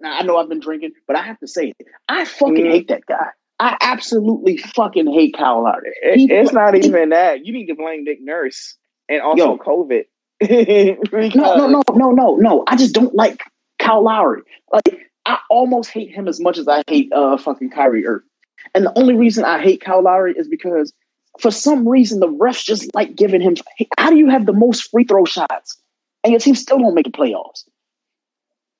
[0.00, 1.86] Now I know I've been drinking, but I have to say it.
[2.08, 2.70] I fucking Mhm.
[2.70, 3.28] hate that guy.
[3.58, 5.92] I absolutely fucking hate Kyle Lowry.
[6.02, 7.46] It- it's not even that.
[7.46, 8.76] You need to blame Nick Nurse
[9.08, 9.58] and also Yo.
[9.58, 10.04] COVID.
[11.34, 12.64] No, no, no, no, no, no.
[12.66, 13.42] I just don't like
[13.78, 14.42] Kyle Lowry.
[14.72, 18.28] Like I almost hate him as much as I hate uh fucking Kyrie Irving.
[18.74, 20.92] And the only reason I hate Kyle Lowry is because
[21.40, 23.56] for some reason the refs just like giving him.
[23.98, 25.80] How do you have the most free throw shots
[26.22, 27.64] and your team still don't make the playoffs?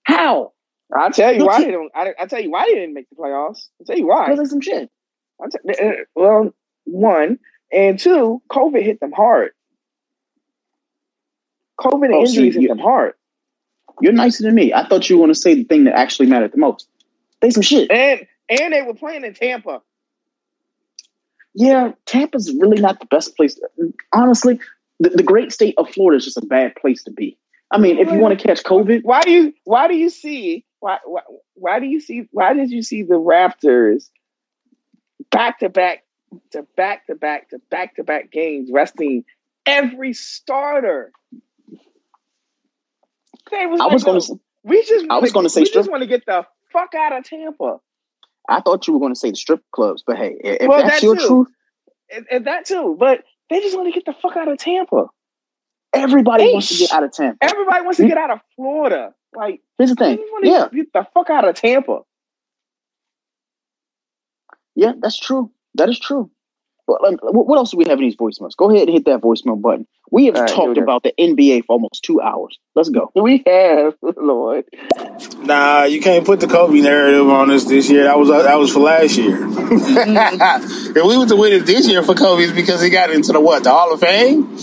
[0.02, 0.52] How?
[0.94, 1.90] I'll tell you why they don't.
[1.94, 3.68] I, I'll tell you why they didn't make the playoffs.
[3.80, 4.26] I'll tell you why.
[4.26, 4.90] Because of some shit.
[5.50, 6.54] Tell, uh, well,
[6.84, 7.38] one
[7.72, 9.50] and two, COVID hit them hard.
[11.80, 13.14] COVID and Oh, so injuries hit them hard.
[14.00, 14.72] You're nicer than me.
[14.72, 16.88] I thought you were going to say the thing that actually mattered the most.
[17.42, 17.90] Say some shit.
[17.90, 19.82] And and they were playing in Tampa.
[21.54, 23.58] Yeah, Tampa's really not the best place.
[24.12, 24.60] Honestly,
[25.00, 27.38] the, the great state of Florida is just a bad place to be.
[27.70, 30.64] I mean, if you want to catch COVID, Why do you why do you see
[30.80, 31.22] why why,
[31.54, 34.10] why do you see why did you see the Raptors
[35.30, 36.04] back to back
[36.52, 39.24] to back to back to back to back games resting
[39.66, 41.12] every starter?
[43.50, 44.40] They was I was going to.
[44.64, 47.16] we just I was gonna say we strip- just want to get the fuck out
[47.16, 47.78] of Tampa.
[48.48, 51.00] I thought you were going to say the strip clubs, but hey, if Well, that's
[51.00, 51.26] that your too.
[51.26, 51.48] truth,
[52.14, 55.06] And, and that too, but they just want to get the fuck out of Tampa.
[55.94, 57.38] everybody wants to get out of Tampa.
[57.42, 59.14] Everybody wants to get out of Florida.
[59.36, 60.18] Like, Here's the thing.
[60.18, 62.00] you wanna Yeah, get the fuck out of Tampa.
[64.74, 65.50] yeah, that's true.
[65.74, 66.30] That is true.
[66.86, 68.56] But like, what what else do we have in these voicemails?
[68.56, 69.86] Go ahead and hit that voicemail button.
[70.10, 72.58] We have All right, here we talked about the NBA for almost two hours.
[72.76, 73.10] Let's go.
[73.20, 74.66] We have, Lord.
[75.38, 78.04] Nah, you can't put the Kobe narrative on us this year.
[78.04, 79.36] That was uh, that was for last year.
[79.66, 80.96] Mm-hmm.
[80.96, 83.32] if we were to win it this year for Kobe, it's because he got into
[83.32, 84.56] the what the Hall of Fame.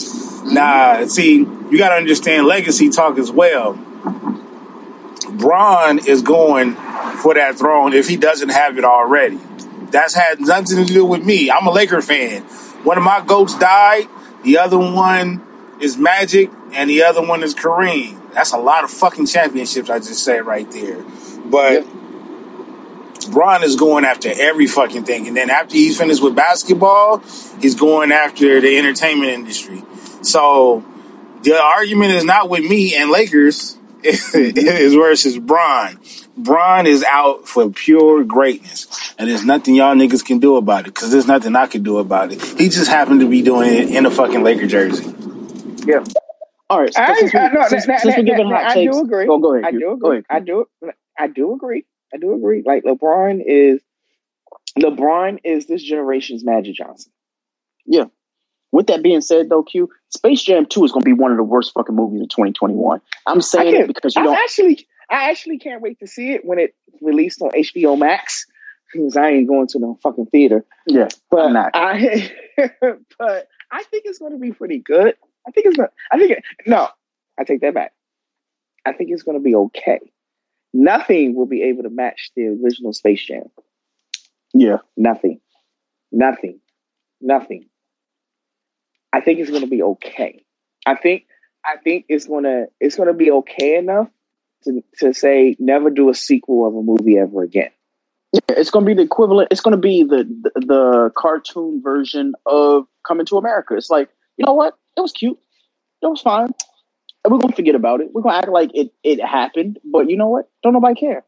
[0.54, 3.74] Nah, see, you got to understand legacy talk as well.
[5.38, 6.76] Bron is going
[7.22, 9.40] for that throne if he doesn't have it already.
[9.92, 11.52] That's had nothing to do with me.
[11.52, 12.44] I'm a Laker fan.
[12.84, 14.08] One of my goats died.
[14.44, 15.42] The other one
[15.80, 18.34] is Magic, and the other one is Kareem.
[18.34, 19.90] That's a lot of fucking championships.
[19.90, 21.04] I just said right there.
[21.46, 21.86] But
[23.32, 27.20] Bron is going after every fucking thing, and then after he's finished with basketball,
[27.62, 29.84] he's going after the entertainment industry.
[30.22, 30.84] So
[31.44, 33.78] the argument is not with me and Lakers.
[34.34, 36.00] it is versus Bron.
[36.36, 40.94] Bron is out for pure greatness, and there's nothing y'all niggas can do about it
[40.94, 42.42] because there's nothing I can do about it.
[42.42, 45.06] He just happened to be doing it in a fucking Laker jersey.
[45.86, 46.04] Yeah.
[46.70, 46.98] All right.
[46.98, 48.96] I, since, we, I, no, since, that, since that, we're giving that, hot I takes,
[48.96, 49.26] do agree.
[49.28, 49.66] Go, go ahead.
[49.66, 49.80] I Q.
[49.80, 50.18] do Go agree.
[50.18, 50.26] ahead.
[50.30, 50.66] I do.
[51.18, 51.86] I do agree.
[52.14, 52.64] I do agree.
[52.66, 53.82] Like LeBron is
[54.80, 57.12] LeBron is this generation's Magic Johnson.
[58.74, 61.38] With that being said, though, Q, Space Jam 2 is going to be one of
[61.38, 63.00] the worst fucking movies of 2021.
[63.28, 64.36] I'm saying it because you I don't.
[64.36, 68.48] actually, I actually can't wait to see it when it released on HBO Max.
[68.92, 70.66] Because I ain't going to no fucking theater.
[70.88, 71.72] Yeah, But I'm not.
[71.74, 72.32] I,
[73.20, 75.16] but I think it's going to be pretty good.
[75.48, 75.78] I think it's.
[75.78, 76.90] Gonna, I think it, no.
[77.40, 77.94] I take that back.
[78.86, 80.00] I think it's going to be okay.
[80.74, 83.44] Nothing will be able to match the original Space Jam.
[84.54, 84.78] Yeah.
[84.98, 85.40] Nothing.
[86.12, 86.60] Nothing.
[87.22, 87.66] Nothing.
[89.14, 90.44] I think it's going to be okay.
[90.86, 91.26] I think.
[91.66, 92.66] I think it's gonna.
[92.82, 94.10] It's gonna be okay enough
[94.64, 97.70] to to say never do a sequel of a movie ever again.
[98.34, 99.50] Yeah, it's going to be the equivalent.
[99.52, 103.76] It's going to be the, the the cartoon version of Coming to America.
[103.76, 104.76] It's like, you know what?
[104.98, 105.38] It was cute.
[106.02, 106.50] It was fine.
[107.24, 108.10] And we're going to forget about it.
[108.12, 109.78] We're going to act like it, it happened.
[109.86, 110.50] But you know what?
[110.64, 111.24] Don't nobody care.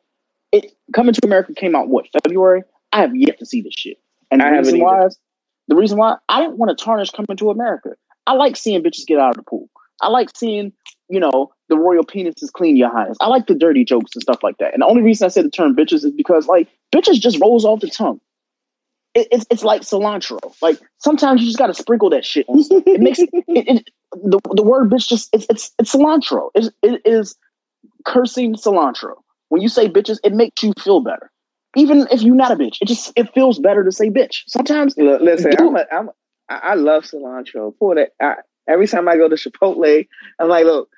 [0.52, 2.64] It Coming to America came out, what, February?
[2.91, 3.99] I have yet to see this shit.
[4.32, 5.20] And I haven't why is,
[5.68, 7.92] the reason why I didn't want to tarnish Coming to America.
[8.28, 9.70] I like seeing bitches get out of the pool.
[10.02, 10.74] I like seeing,
[11.10, 13.18] you know, the royal penises clean your highness.
[13.22, 14.74] I like the dirty jokes and stuff like that.
[14.74, 17.66] And the only reason I said the term bitches is because like bitches just rolls
[17.66, 18.20] off the tongue.
[19.16, 20.40] It, it's it's like cilantro.
[20.62, 22.46] Like sometimes you just got to sprinkle that shit.
[22.50, 22.60] On.
[22.86, 26.50] It makes it, it, the the word bitch just it's it's it's cilantro.
[26.56, 27.36] It's, it is
[28.06, 29.16] cursing cilantro.
[29.50, 31.32] When you say bitches, it makes you feel better.
[31.76, 34.44] Even if you're not a bitch, it just it feels better to say bitch.
[34.48, 35.54] Sometimes Look, listen.
[35.58, 36.10] I'm a, I'm,
[36.50, 37.74] I I love cilantro.
[37.78, 38.10] Pour that.
[38.22, 38.36] I,
[38.68, 40.08] every time I go to Chipotle,
[40.40, 40.90] I'm like, look,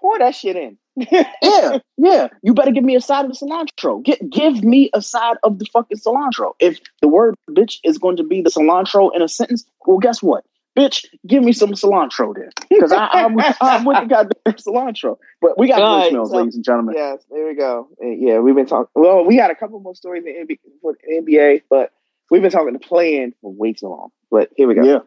[0.00, 0.78] pour that shit in.
[0.96, 2.28] yeah, yeah.
[2.42, 4.02] You better give me a side of the cilantro.
[4.02, 6.52] Get, give me a side of the fucking cilantro.
[6.60, 10.22] If the word bitch is going to be the cilantro in a sentence, well, guess
[10.22, 10.44] what?
[10.78, 12.50] Bitch, give me some cilantro then.
[12.70, 15.18] Because I'm, I'm with the goddamn cilantro.
[15.40, 16.94] But we got All right, voicemails, so- ladies and gentlemen.
[16.96, 17.88] Yes, there we go.
[18.02, 18.88] Uh, Yeah, we've been talking.
[18.94, 21.92] Well, we got a couple more stories in NBA, for the NBA, but
[22.30, 24.08] we've been talking to playing for way too long.
[24.30, 24.82] But here we go.
[24.82, 24.98] Yeah.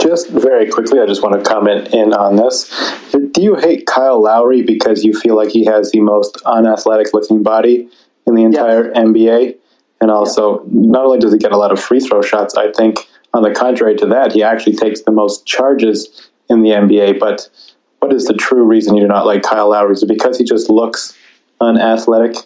[0.00, 2.70] Just very quickly, I just want to comment in on this.
[3.12, 7.42] Do you hate Kyle Lowry because you feel like he has the most unathletic looking
[7.42, 7.88] body
[8.26, 9.56] in the entire NBA?
[10.00, 13.06] And also, not only does he get a lot of free throw shots, I think
[13.36, 17.18] on the contrary to that, he actually takes the most charges in the NBA.
[17.18, 17.48] But
[17.98, 19.92] what is the true reason you do not like Kyle Lowry?
[19.92, 21.16] Is it because he just looks
[21.60, 22.36] unathletic?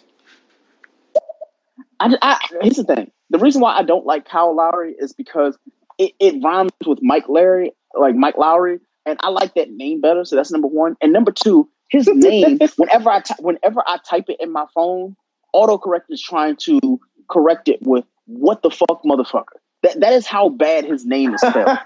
[2.01, 3.09] I, I, here's the thing.
[3.29, 5.57] The reason why I don't like Kyle Lowry is because
[5.97, 10.25] it, it rhymes with Mike Larry, like Mike Lowry, and I like that name better.
[10.25, 10.97] So that's number one.
[11.01, 12.59] And number two, his name.
[12.75, 15.15] whenever I whenever I type it in my phone,
[15.55, 16.99] autocorrect is trying to
[17.29, 21.41] correct it with "what the fuck, motherfucker." That that is how bad his name is
[21.41, 21.77] spelled.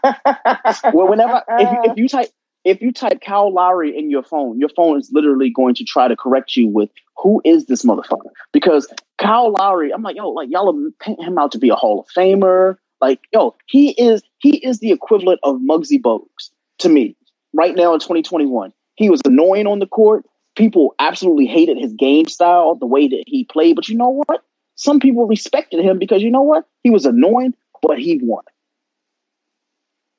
[0.94, 2.30] well, whenever if if you type
[2.66, 6.08] if you type Kyle Lowry in your phone, your phone is literally going to try
[6.08, 8.30] to correct you with who is this motherfucker?
[8.52, 11.76] Because Kyle Lowry, I'm like, yo, like y'all are painting him out to be a
[11.76, 12.78] Hall of Famer.
[13.00, 16.50] Like, yo, he is he is the equivalent of Muggsy Bogues
[16.80, 17.16] to me
[17.54, 18.74] right now in 2021.
[18.96, 20.26] He was annoying on the court.
[20.56, 23.76] People absolutely hated his game style, the way that he played.
[23.76, 24.42] But you know what?
[24.76, 26.66] Some people respected him because you know what?
[26.84, 27.54] He was annoying,
[27.86, 28.44] but he won.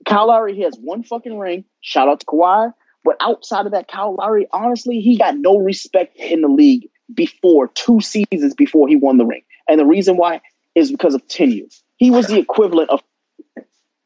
[0.07, 1.65] Kyle Lowry he has one fucking ring.
[1.81, 2.73] Shout out to Kawhi.
[3.05, 7.69] But outside of that, Kyle Lowry, honestly, he got no respect in the league before
[7.69, 9.43] two seasons before he won the ring.
[9.69, 10.41] And the reason why
[10.75, 11.67] is because of tenure.
[11.97, 13.03] He was the equivalent of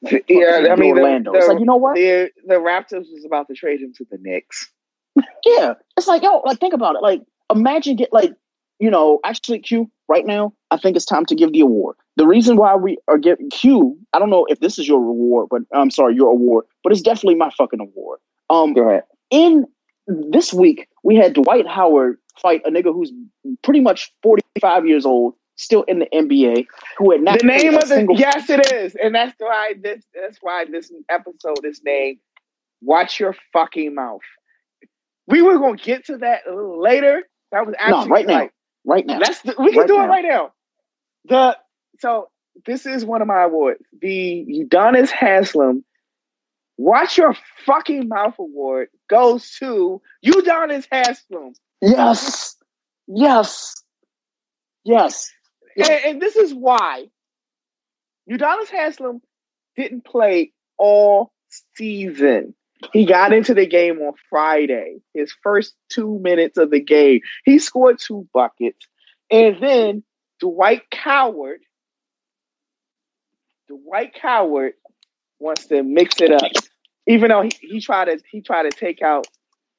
[0.02, 1.32] yeah, I mean, the, Orlando.
[1.32, 1.94] the, it's like you know what?
[1.94, 4.70] the, the Raptors was about to trade him to the Knicks.
[5.44, 7.02] Yeah, it's like yo, like think about it.
[7.02, 7.20] Like
[7.54, 8.32] imagine get like,
[8.78, 11.96] you know, actually Q, right now, I think it's time to give the award.
[12.16, 15.48] The reason why we are getting Q, I don't know if this is your reward,
[15.50, 18.20] but I'm sorry, your award, but it's definitely my fucking award.
[18.50, 19.04] Um Go ahead.
[19.30, 19.66] in
[20.06, 23.12] this week, we had Dwight Howard fight a nigga who's
[23.62, 26.66] pretty much 45 years old, still in the NBA,
[26.98, 30.02] who had not The name of the single yes, it is, and that's why this
[30.14, 32.18] that's why this episode is named
[32.80, 34.20] "Watch Your Fucking Mouth."
[35.26, 37.22] We were gonna get to that a little later.
[37.52, 38.48] That was No, actually right now.
[38.84, 39.18] right now.
[39.18, 40.04] Let's we can Right do now.
[40.04, 40.52] it right now.
[41.26, 41.56] The
[41.98, 42.28] so
[42.66, 43.84] this is one of my awards.
[44.00, 45.84] The Udonis Haslam
[46.80, 47.36] Watch Your
[47.66, 51.52] Fucking Mouth Award goes to Udonis Haslam.
[51.82, 52.56] Yes.
[53.06, 53.74] Yes.
[54.82, 55.30] Yes.
[55.76, 57.04] And, and this is why
[58.30, 59.20] Udonis Haslam
[59.76, 61.32] didn't play all
[61.74, 62.54] season.
[62.94, 67.20] He got into the game on Friday, his first two minutes of the game.
[67.44, 68.88] He scored two buckets.
[69.30, 70.02] And then
[70.40, 71.60] Dwight Coward,
[73.68, 74.72] Dwight Coward
[75.38, 76.50] wants to mix it up.
[77.06, 79.26] Even though he, he tried to he tried to take out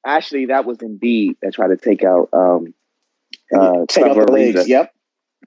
[0.04, 2.74] actually that was Embiid that tried to take out um
[3.54, 4.60] uh Take out the Trevor legs.
[4.60, 4.68] Ariza.
[4.68, 4.94] Yep.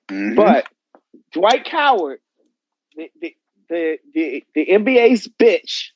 [0.10, 0.36] Mhm.
[0.36, 0.66] But
[1.34, 2.20] Dwight Coward,
[2.96, 3.36] the the
[3.70, 5.88] the the, the NBA's bitch,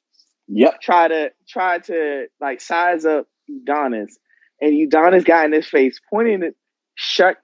[0.47, 0.81] yep.
[0.81, 4.11] try to try to like size up Udonis,
[4.59, 6.55] and Udonis got in his face, pointing it,
[6.95, 7.37] shut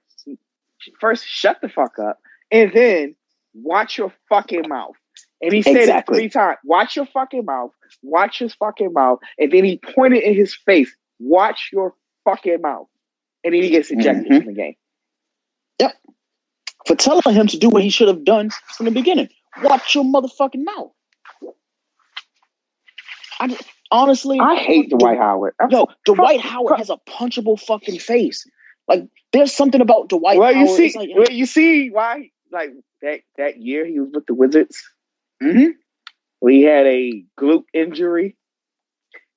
[1.00, 2.18] first shut the fuck up,
[2.50, 3.14] and then
[3.54, 4.94] watch your fucking mouth.
[5.42, 6.16] And he said Exactly.
[6.18, 6.58] it three times.
[6.64, 7.70] Watch your fucking mouth.
[8.02, 9.18] Watch his fucking mouth.
[9.38, 10.94] And then he pointed in his face.
[11.18, 11.94] Watch your
[12.24, 12.86] fucking mouth.
[13.44, 14.38] And then he gets ejected Mhm.
[14.38, 14.74] from the game.
[15.80, 15.92] Yep.
[16.86, 19.28] For telling him to do what he should have done from the beginning.
[19.62, 20.92] Watch your motherfucking mouth.
[23.40, 25.54] I just- honestly, I hate Dwight Howard.
[25.60, 28.46] I'm Yo, Dwight Howard has a punchable fucking face.
[28.88, 30.68] Like, there's something about Dwight well, Howard.
[30.68, 32.70] you see, like, well, you see why, like
[33.02, 34.82] that that year he was with the Wizards,
[35.42, 35.72] Mhm.
[36.40, 38.36] where he had a glute injury.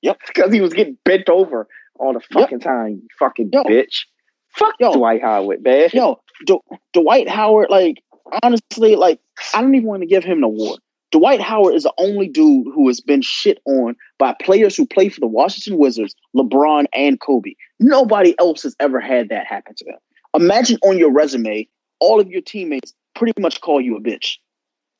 [0.01, 0.19] Yep.
[0.27, 1.67] because he was getting bent over
[1.99, 3.01] all the fucking time.
[3.01, 3.63] You fucking Yo.
[3.63, 4.05] bitch.
[4.49, 4.93] Fuck Yo.
[4.93, 5.89] Dwight Howard, man.
[5.93, 6.59] yo, D-
[6.93, 7.97] Dwight Howard, like,
[8.43, 9.19] honestly, like,
[9.53, 10.79] I don't even want to give him an award.
[11.11, 15.09] Dwight Howard is the only dude who has been shit on by players who play
[15.09, 17.53] for the Washington Wizards, LeBron and Kobe.
[17.79, 19.95] Nobody else has ever had that happen to them.
[20.35, 21.67] Imagine on your resume,
[21.99, 24.37] all of your teammates pretty much call you a bitch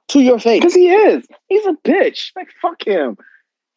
[0.09, 0.59] to your face.
[0.59, 1.25] Because he is.
[1.47, 2.31] He's a bitch.
[2.35, 3.17] Like fuck him.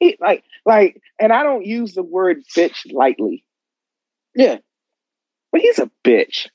[0.01, 3.45] He like like, and I don't use the word bitch lightly,
[4.35, 4.59] Yeah.
[5.53, 6.49] but he's a bitch.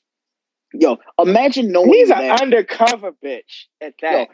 [0.74, 4.28] Yo, imagine knowing He's an undercover bitch at that.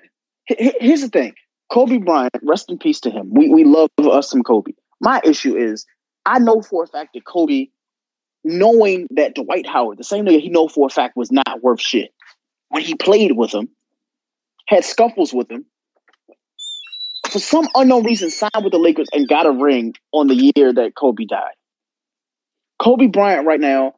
[0.48, 1.34] H- Here's the thing.
[1.70, 3.30] Kobe Bryant, rest in peace to him.
[3.32, 4.72] We we love us some Kobe.
[5.00, 5.86] My issue is
[6.26, 7.68] I know for a fact that Kobe,
[8.44, 11.80] knowing that Dwight Howard, the same nigga he know for a fact was not worth
[11.80, 12.12] shit,
[12.68, 13.68] when he played with him,
[14.66, 15.64] had scuffles with him,
[17.28, 20.72] for some unknown reason signed with the Lakers and got a ring on the year
[20.72, 21.54] that Kobe died.
[22.78, 23.94] Kobe Bryant right now,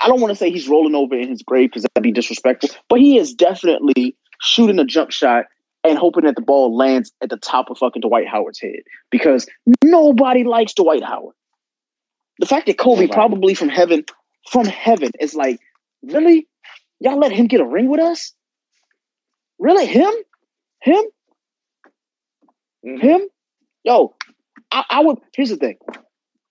[0.00, 2.70] I don't want to say he's rolling over in his grave because that'd be disrespectful,
[2.88, 5.46] but he is definitely shooting a jump shot
[5.84, 8.80] and hoping that the ball lands at the top of fucking Dwight Howard's head
[9.10, 9.46] because
[9.84, 11.34] nobody likes Dwight Howard.
[12.38, 14.04] The fact that Kobe probably from heaven,
[14.50, 15.58] from heaven, is like,
[16.02, 16.46] really?
[17.00, 18.32] Y'all let him get a ring with us?
[19.58, 19.86] Really?
[19.86, 20.12] Him?
[20.80, 21.04] Him?
[22.84, 23.00] Mhm.
[23.00, 23.20] Him?
[23.84, 24.14] Yo,
[24.70, 25.18] I, I would.
[25.34, 25.78] Here's the thing.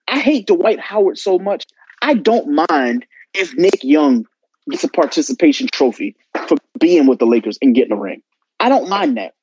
[0.08, 1.66] I hate Dwight Howard so much.
[2.02, 4.26] I don't mind if Nick Young
[4.70, 6.16] gets a participation trophy
[6.48, 8.22] for being with the Lakers and getting a ring.
[8.60, 9.34] I don't mind that.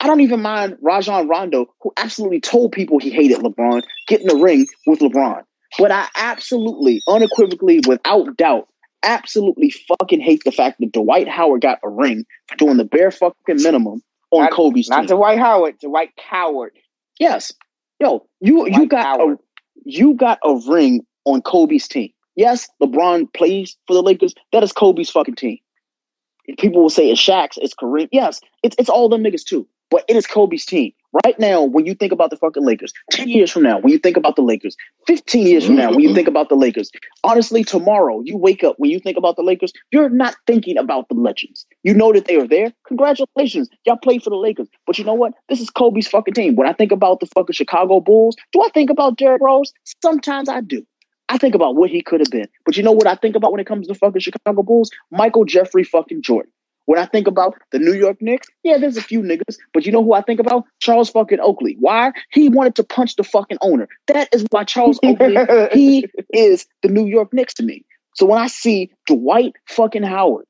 [0.00, 4.42] I don't even mind Rajon Rondo, who absolutely told people he hated LeBron, getting a
[4.42, 5.42] ring with LeBron.
[5.78, 8.68] But I absolutely, unequivocally, without doubt,
[9.02, 13.10] absolutely fucking hate the fact that Dwight Howard got a ring for doing the bare
[13.10, 15.06] fucking minimum on Not- Kobe's Not team.
[15.06, 16.72] Not Dwight Howard, Dwight Coward.
[17.18, 17.52] Yes.
[18.00, 19.36] Yo, you you Dwight got a,
[19.84, 22.10] you got a ring on Kobe's team.
[22.36, 24.34] Yes, LeBron plays for the Lakers.
[24.52, 25.58] That is Kobe's fucking team.
[26.58, 28.08] People will say it's Shaq's, it's Kareem.
[28.12, 29.66] Yes, it's it's all them niggas too.
[29.90, 30.92] But it is Kobe's team.
[31.24, 33.98] Right now, when you think about the fucking Lakers, 10 years from now, when you
[33.98, 34.76] think about the Lakers,
[35.08, 36.90] 15 years from now, when you think about the Lakers,
[37.24, 41.08] honestly, tomorrow, you wake up, when you think about the Lakers, you're not thinking about
[41.08, 41.66] the legends.
[41.82, 42.72] You know that they are there.
[42.86, 43.68] Congratulations.
[43.84, 44.68] Y'all played for the Lakers.
[44.86, 45.32] But you know what?
[45.48, 46.54] This is Kobe's fucking team.
[46.54, 49.72] When I think about the fucking Chicago Bulls, do I think about Derrick Rose?
[50.02, 50.86] Sometimes I do.
[51.28, 52.48] I think about what he could have been.
[52.64, 54.90] But you know what I think about when it comes to fucking Chicago Bulls?
[55.10, 56.52] Michael Jeffrey fucking Jordan.
[56.90, 59.92] When I think about the New York Knicks, yeah, there's a few niggas, but you
[59.92, 60.64] know who I think about?
[60.80, 61.76] Charles fucking Oakley.
[61.78, 62.10] Why?
[62.32, 63.86] He wanted to punch the fucking owner.
[64.08, 65.36] That is why Charles Oakley,
[65.72, 67.84] he is the New York Knicks to me.
[68.16, 70.46] So when I see Dwight fucking Howard,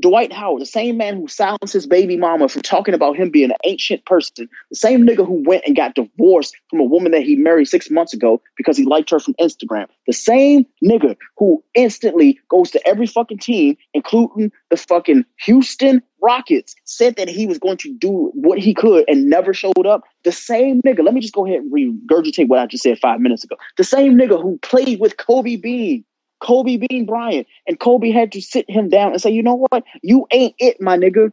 [0.00, 3.50] Dwight Howard, the same man who silenced his baby mama from talking about him being
[3.50, 7.22] an ancient person, the same nigga who went and got divorced from a woman that
[7.22, 11.62] he married six months ago because he liked her from Instagram, the same nigga who
[11.74, 17.58] instantly goes to every fucking team, including the fucking Houston Rockets, said that he was
[17.58, 20.02] going to do what he could and never showed up.
[20.24, 23.20] The same nigga, let me just go ahead and regurgitate what I just said five
[23.20, 23.56] minutes ago.
[23.76, 26.04] The same nigga who played with Kobe Bean
[26.40, 27.46] Kobe Bean Bryant.
[27.66, 29.84] And Kobe had to sit him down and say, you know what?
[30.02, 31.32] You ain't it, my nigga.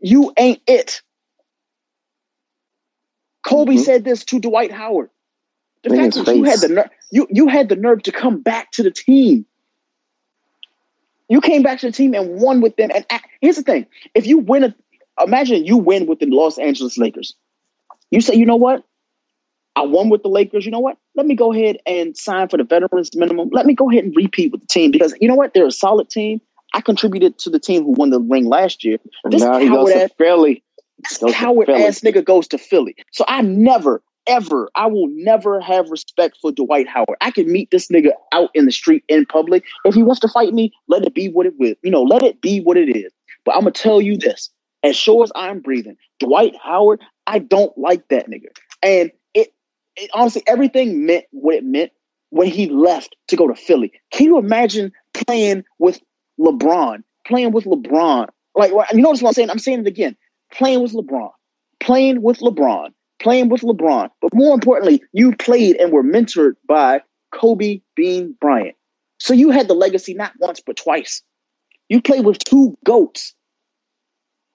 [0.00, 1.02] You ain't it.
[3.44, 3.82] Kobe mm-hmm.
[3.82, 5.10] said this to Dwight Howard.
[5.82, 8.70] The fact that you had the nerve, you, you had the nerve to come back
[8.72, 9.46] to the team.
[11.30, 12.90] You came back to the team and won with them.
[12.94, 13.06] And
[13.40, 14.74] here's the thing: if you win, a,
[15.22, 17.34] imagine you win with the Los Angeles Lakers.
[18.10, 18.84] You say, you know what?
[19.80, 20.66] I won with the Lakers.
[20.66, 20.98] You know what?
[21.14, 23.48] Let me go ahead and sign for the veterans minimum.
[23.50, 25.54] Let me go ahead and repeat with the team because you know what?
[25.54, 26.40] They're a solid team.
[26.74, 28.98] I contributed to the team who won the ring last year.
[29.24, 30.62] This now he goes ass, to Philly.
[30.98, 31.84] This coward Philly.
[31.84, 32.94] ass nigga goes to Philly.
[33.10, 37.16] So I never, ever, I will never have respect for Dwight Howard.
[37.22, 39.64] I can meet this nigga out in the street in public.
[39.86, 41.74] If he wants to fight me, let it be what it will.
[41.82, 43.10] You know, let it be what it is.
[43.46, 44.50] But I'm gonna tell you this:
[44.82, 48.48] as sure as I'm breathing, Dwight Howard, I don't like that nigga.
[48.82, 49.10] And
[50.00, 51.92] it, honestly, everything meant what it meant
[52.30, 53.92] when he left to go to Philly.
[54.12, 56.00] Can you imagine playing with
[56.38, 57.02] LeBron?
[57.26, 58.28] Playing with LeBron.
[58.54, 59.50] Like, you notice what I'm saying?
[59.50, 60.16] I'm saying it again.
[60.52, 61.30] Playing with LeBron.
[61.80, 62.90] Playing with LeBron.
[63.20, 64.10] Playing with LeBron.
[64.20, 67.02] But more importantly, you played and were mentored by
[67.32, 68.76] Kobe Bean Bryant.
[69.18, 71.22] So you had the legacy not once, but twice.
[71.88, 73.34] You played with two GOATs.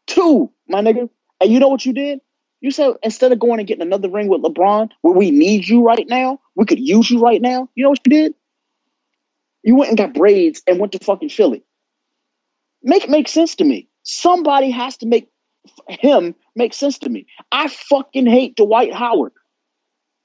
[0.08, 1.10] Two, my nigga.
[1.42, 2.20] And you know what you did?
[2.66, 5.84] You said instead of going and getting another ring with LeBron, where we need you
[5.84, 7.70] right now, we could use you right now.
[7.76, 8.34] You know what you did?
[9.62, 11.64] You went and got braids and went to fucking Philly.
[12.82, 13.88] Make make sense to me.
[14.02, 15.30] Somebody has to make
[15.88, 17.28] him make sense to me.
[17.52, 19.34] I fucking hate Dwight Howard.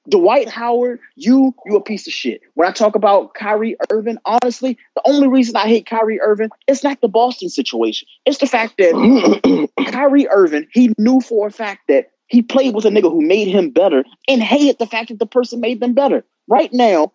[0.08, 2.40] Dwight Howard, you you a piece of shit.
[2.54, 6.82] When I talk about Kyrie Irving, honestly, the only reason I hate Kyrie Irving is
[6.82, 8.08] not the Boston situation.
[8.24, 12.84] It's the fact that Kyrie Irving, he knew for a fact that he played with
[12.84, 15.92] a nigga who made him better and hated the fact that the person made them
[15.92, 16.24] better.
[16.48, 17.12] Right now,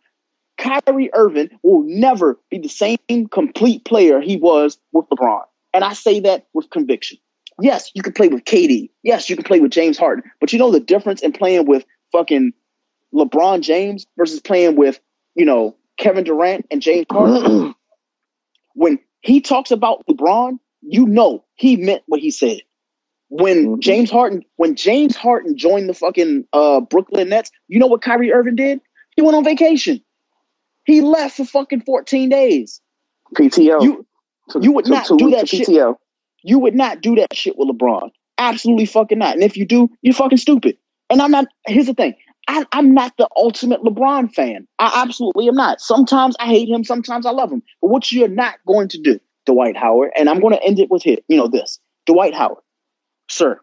[0.57, 2.97] Kyrie Irving will never be the same
[3.31, 5.43] complete player he was with LeBron.
[5.73, 7.17] And I say that with conviction.
[7.61, 8.89] Yes, you can play with KD.
[9.03, 10.29] Yes, you can play with James Harden.
[10.41, 12.53] But you know the difference in playing with fucking
[13.13, 14.99] LeBron James versus playing with,
[15.35, 17.73] you know, Kevin Durant and James Harden?
[18.73, 22.59] when he talks about LeBron, you know he meant what he said
[23.29, 23.79] when mm-hmm.
[23.79, 28.31] James Harden when James Harden joined the fucking uh, Brooklyn Nets, you know what Kyrie
[28.31, 28.79] Irving did?
[29.15, 30.01] He went on vacation.
[30.85, 32.81] He left for fucking 14 days.
[33.35, 33.81] PTO.
[33.81, 34.05] You,
[34.61, 35.67] you would not do that shit.
[35.67, 35.95] PTO.
[36.43, 38.11] You would not do that shit with LeBron.
[38.37, 39.33] Absolutely fucking not.
[39.33, 40.77] And if you do, you're fucking stupid.
[41.09, 41.45] And I'm not.
[41.65, 42.13] Here's the thing.
[42.47, 44.67] I, I'm not the ultimate LeBron fan.
[44.77, 45.81] I absolutely am not.
[45.81, 46.83] Sometimes I hate him.
[46.83, 47.63] Sometimes I love him.
[47.81, 50.91] But what you're not going to do, Dwight Howard, and I'm going to end it
[50.91, 51.23] with hit.
[51.27, 52.59] You know this, Dwight Howard
[53.29, 53.59] sir.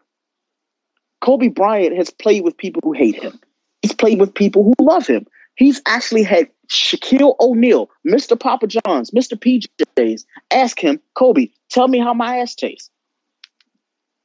[1.21, 3.39] Kobe Bryant has played with people who hate him.
[3.81, 5.25] He's played with people who love him.
[5.55, 8.39] He's actually had Shaquille O'Neal, Mr.
[8.39, 9.37] Papa John's, Mr.
[9.37, 12.89] PJ's, ask him, Kobe, tell me how my ass tastes.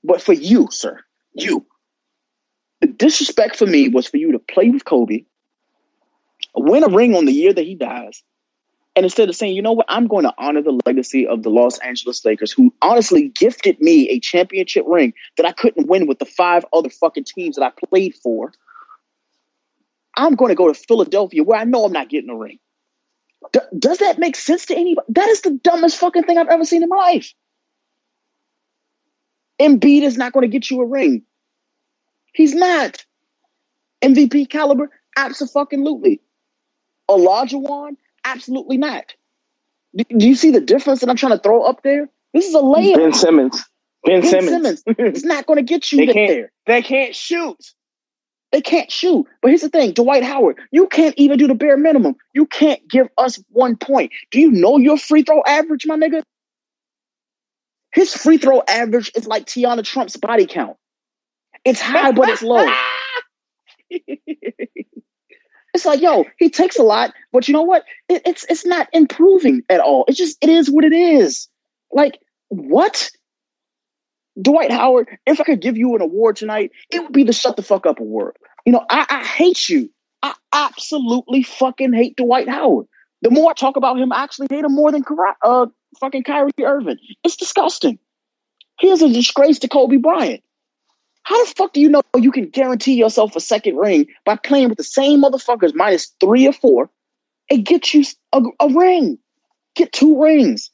[0.05, 0.99] But for you, sir,
[1.35, 1.67] you,
[2.81, 5.25] the disrespect for me was for you to play with Kobe,
[6.55, 8.23] win a ring on the year that he dies,
[8.99, 11.51] and instead of saying, you know what, I'm going to honor the legacy of the
[11.51, 16.19] Los Angeles Lakers, who honestly gifted me a championship ring that I couldn't win with
[16.19, 18.53] the five other fucking teams that I played for.
[20.17, 22.59] I'm going to go to Philadelphia where I know I'm not getting a ring.
[23.53, 25.07] D- does that make sense to anybody?
[25.11, 27.33] That is the dumbest fucking thing I've ever seen in my life.
[29.61, 31.23] Embiid is not going to get you a ring.
[32.33, 33.05] He's not.
[34.03, 34.91] MVP caliber?
[35.17, 36.21] Absolutely.
[37.09, 37.97] Olajuwon
[38.29, 39.15] Absolutely not.
[39.97, 42.09] Do, do, you see the difference that I'm trying to throw up there?
[42.35, 42.97] This is a layup.
[42.97, 43.65] Ben Simmons.
[44.05, 44.49] Ben, ben Simmons.
[44.49, 44.83] Simmons.
[44.87, 46.53] it's not going to get you they there.
[46.67, 47.57] They can't shoot.
[48.53, 49.27] They can't shoot.
[49.41, 52.17] But here's the thing, Dwight Howard, you can't even do the bare minimum.
[52.35, 54.13] You can't give us one point.
[54.31, 56.23] Do you know your free throw average, my nigga?
[57.93, 60.77] His free throw average is like Tiana Trump's body count.
[61.65, 62.67] It's high, but it's low.
[65.79, 67.85] It's like, yo, he takes a lot, but you know what?
[68.09, 70.05] It, it's it's not improving at all.
[70.09, 71.47] It's just it is what it is.
[71.93, 72.19] Like
[72.49, 73.11] what?
[74.43, 77.55] Dwight Howard, if I could give you an award tonight, it would be the shut
[77.55, 78.35] the fuck up award.
[78.67, 79.89] You know, I, I hate you.
[80.21, 82.87] I absolutely fucking hate Dwight Howard.
[83.23, 85.05] The more I talk about him, I actually hate him more than
[85.45, 85.67] uh,
[86.01, 86.99] fucking Kyrie Irving.
[87.23, 88.01] It's disgusting.
[88.81, 90.43] He is a disgrace to Kobe Bryant.
[91.29, 94.71] How the fuck do you know you can guarantee yourself a second ring by playing
[94.71, 96.89] with the same motherfuckers minus three or four
[97.51, 98.03] and get you
[98.33, 99.19] a, a ring?
[99.75, 100.71] Get two rings.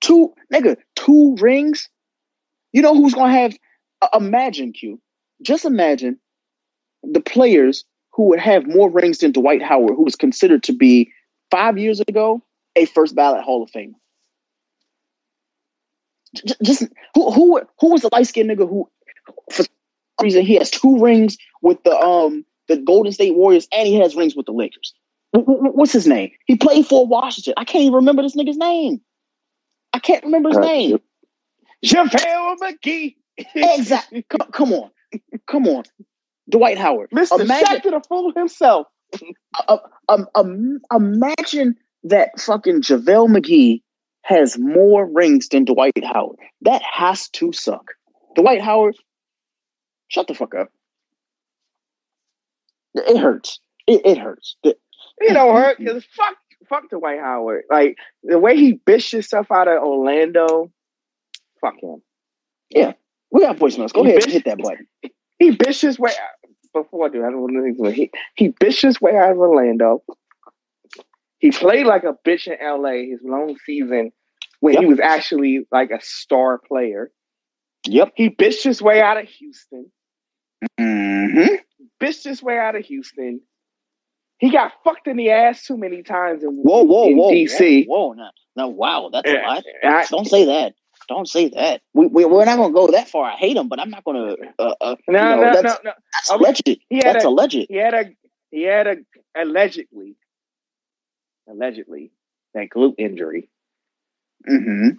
[0.00, 1.88] Two, nigga, two rings?
[2.72, 3.56] You know who's gonna have,
[4.02, 5.00] uh, imagine, Q.
[5.40, 6.18] Just imagine
[7.04, 11.12] the players who would have more rings than Dwight Howard, who was considered to be
[11.52, 12.42] five years ago
[12.74, 13.94] a first ballot Hall of Fame.
[16.60, 16.82] Just
[17.14, 18.90] who who who was the light skinned nigga who
[19.50, 19.66] for some
[20.22, 24.16] reason he has two rings with the um the Golden State Warriors and he has
[24.16, 24.94] rings with the Lakers.
[25.34, 26.30] Wh- wh- What's his name?
[26.46, 27.54] He played for Washington.
[27.56, 29.00] I can't even remember this nigga's name.
[29.92, 30.98] I can't remember his Uh, name.
[31.84, 33.16] JaVale McGee.
[33.54, 34.24] Exactly.
[34.28, 34.90] Come, come on,
[35.46, 35.82] come on,
[36.48, 37.10] Dwight Howard.
[37.10, 37.40] Mr.
[37.40, 38.86] Imagine- Shaq to the fool himself.
[40.08, 43.82] um, um, imagine that fucking JaVale McGee
[44.22, 46.38] has more rings than Dwight Howard.
[46.62, 47.92] That has to suck.
[48.36, 48.96] Dwight Howard,
[50.14, 50.68] shut the fuck up.
[52.94, 53.60] It hurts.
[53.86, 54.56] It, it hurts.
[54.62, 54.76] The-
[55.32, 56.36] don't hurt because fuck,
[56.68, 57.64] fuck the Dwight Howard.
[57.70, 60.70] Like the way he bitched himself out of Orlando.
[61.60, 62.02] Fuck him.
[62.70, 62.92] Yeah,
[63.30, 63.92] we got voicemails.
[63.92, 64.24] Go You ahead bitch.
[64.24, 64.86] and hit that button.
[65.40, 66.12] He bitched his way.
[66.72, 67.90] Before I do, I don't want to.
[67.90, 70.02] He he bitched his way out of Orlando.
[71.38, 74.12] He played like a bitch in LA his long season
[74.60, 77.10] when he was actually like a star player.
[77.86, 78.12] Yep.
[78.14, 79.90] He bitched his way out of Houston.
[80.80, 81.54] Mm-hmm.
[82.02, 83.40] Bitched his way out of Houston.
[84.38, 87.86] He got fucked in the ass too many times in, Whoa, whoa, in whoa, DC.
[87.86, 89.64] Whoa, whoa, now, now, wow, that's a lot.
[89.82, 90.74] I- Don't say that.
[91.08, 91.82] Don't say that.
[91.92, 93.26] We, we we're not gonna go that far.
[93.30, 94.36] I hate him, but I'm not gonna.
[94.58, 95.92] Uh, uh, no, you know, no, no, that's, no.
[96.14, 96.38] that's Okay.
[96.38, 96.62] alleged.
[96.88, 97.66] He had That's a- alleged.
[97.68, 98.04] He had a
[98.50, 98.96] he had a
[99.36, 100.16] allegedly
[101.48, 102.10] allegedly
[102.54, 103.50] that glute injury.
[104.48, 104.90] Mm-hmm.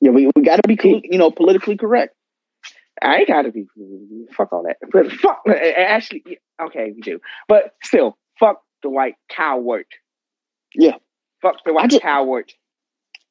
[0.00, 0.78] Yeah, we, we got to be,
[1.10, 2.14] you know, politically correct.
[3.02, 3.66] I ain't gotta be
[4.32, 4.76] fuck all that.
[4.90, 7.20] But fuck actually okay, we do.
[7.48, 9.86] But still, fuck the white coward.
[10.74, 10.96] Yeah.
[11.42, 12.52] Fuck the I white just- coward.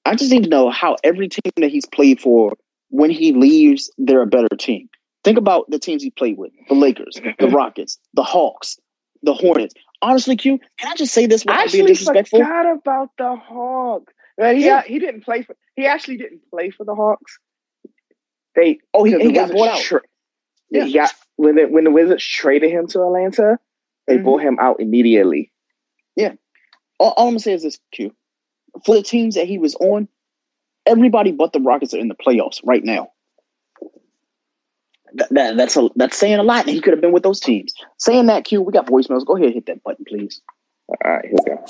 [0.07, 2.53] I just need to know how every team that he's played for,
[2.89, 4.87] when he leaves, they're a better team.
[5.23, 8.77] Think about the teams he played with: the Lakers, the Rockets, the Hawks,
[9.23, 9.73] the Hornets.
[10.03, 12.37] Honestly, Q, can I just say this I without being disrespectful?
[12.39, 14.13] forgot about the Hawks.
[14.39, 14.83] Uh, he Yeah.
[14.83, 17.39] he didn't play for he actually didn't play for the Hawks.
[18.55, 19.79] They Oh, he, he got bought out.
[19.79, 20.01] tra-
[20.69, 20.85] Yeah.
[20.85, 23.59] He got when the, when the Wizards traded him to Atlanta,
[24.07, 24.23] they Mhm.
[24.23, 25.51] bought him out immediately.
[26.97, 28.15] All, all I'm gonna say is this, Q.
[28.85, 30.07] For the teams that he was on,
[30.85, 33.09] everybody but the Rockets are in the playoffs right now.
[35.15, 37.39] That, that, that's a, that's saying a lot, and he could have been with those
[37.41, 37.73] teams.
[37.97, 39.25] Saying that, Q, we got voicemails.
[39.25, 40.41] Go ahead, hit that button, please.
[40.87, 41.65] All right, here we go.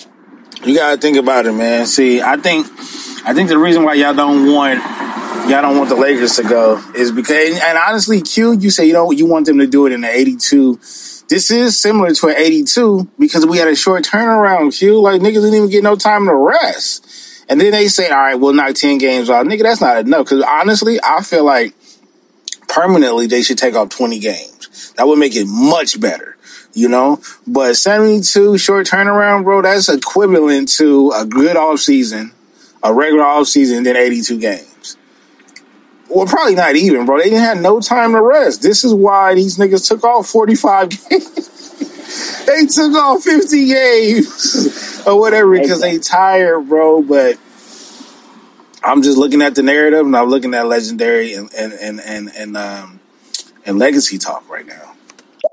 [0.66, 1.86] You gotta think about it, man.
[1.86, 2.66] See, I think,
[3.26, 4.80] I think the reason why y'all don't want,
[5.50, 8.94] y'all don't want the Lakers to go is because, and honestly, Q, you say you
[8.94, 10.76] know you want them to do it in the '82.
[11.28, 14.76] This is similar to an '82 because we had a short turnaround.
[14.78, 18.18] Q, like niggas didn't even get no time to rest, and then they say, all
[18.18, 19.46] right, we'll knock ten games off.
[19.46, 20.26] Nigga, that's not enough.
[20.26, 21.76] Because honestly, I feel like
[22.68, 24.94] permanently they should take off 20 games.
[24.98, 26.35] That would make it much better,
[26.76, 27.20] you know?
[27.48, 32.32] But 72 short turnaround, bro, that's equivalent to a good off season,
[32.84, 34.98] a regular off season, then 82 games.
[36.08, 37.18] Well, probably not even, bro.
[37.18, 38.62] They didn't have no time to rest.
[38.62, 42.46] This is why these niggas took off 45 games.
[42.46, 47.02] they took off 50 games or whatever because they tired, bro.
[47.02, 47.40] But
[48.84, 52.32] I'm just looking at the narrative and I'm looking at legendary and and and and
[52.36, 53.00] and, um,
[53.66, 54.94] and legacy talk right now.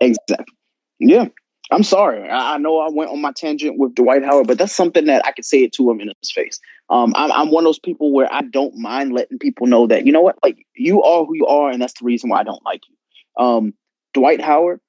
[0.01, 0.55] Exactly.
[1.03, 1.27] Yeah.
[1.71, 2.29] I'm sorry.
[2.29, 5.25] I, I know I went on my tangent with Dwight Howard, but that's something that
[5.27, 6.61] I could say it to him in his face.
[6.91, 10.05] Um, I'm, I'm one of those people where I don't mind letting people know that,
[10.05, 12.45] you know what, like you are who you are, and that's the reason why I
[12.45, 13.43] don't like you.
[13.43, 13.75] Um,
[14.13, 14.81] Dwight Howard,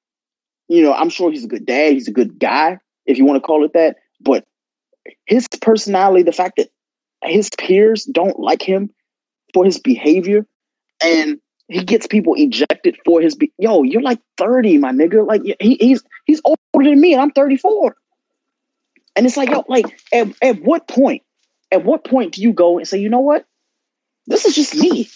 [0.68, 3.36] you know, I'm sure he's a good dad, he's a good guy, if you want
[3.36, 4.44] to call it that, but
[5.26, 6.68] his personality, the fact that
[7.22, 8.90] his peers don't like him
[9.54, 10.46] for his behavior,
[11.02, 13.82] and he gets people ejected for his be- yo.
[13.82, 15.26] You're like thirty, my nigga.
[15.26, 17.96] Like he, he's he's older than me, and I'm 34.
[19.16, 21.22] And it's like yo, like at, at what point?
[21.72, 23.46] At what point do you go and say, you know what?
[24.26, 25.08] This is just me.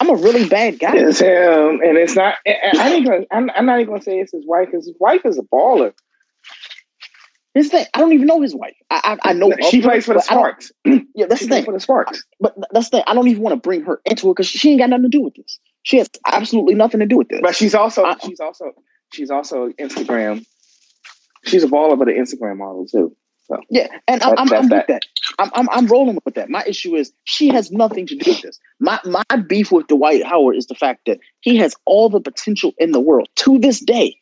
[0.00, 0.96] I'm a really bad guy.
[0.96, 2.36] It's him, and it's not.
[2.46, 5.92] I I'm, I'm not even gonna say it's his wife his wife is a baller.
[7.54, 8.76] This thing, I don't even know his wife.
[8.90, 10.72] I I, I know she her, plays for the but I don't- Sparks.
[11.14, 11.64] Yeah, that's She the thing.
[11.64, 12.24] for the Sparks.
[12.38, 13.04] But that's the thing.
[13.08, 15.08] I don't even want to bring her into it because she ain't got nothing to
[15.08, 15.58] do with this.
[15.82, 17.40] She has absolutely nothing to do with this.
[17.42, 18.72] But she's also I- she's also
[19.12, 20.44] she's also Instagram
[21.44, 23.16] she's a baller, but an Instagram model too.
[23.46, 24.86] So Yeah, and I'm, That- I'm, I'm with that.
[24.88, 25.02] that.
[25.38, 26.50] I'm, I'm I'm rolling with that.
[26.50, 28.58] My issue is she has nothing to do with this.
[28.78, 32.72] My my beef with Dwight Howard is the fact that he has all the potential
[32.78, 34.16] in the world to this day,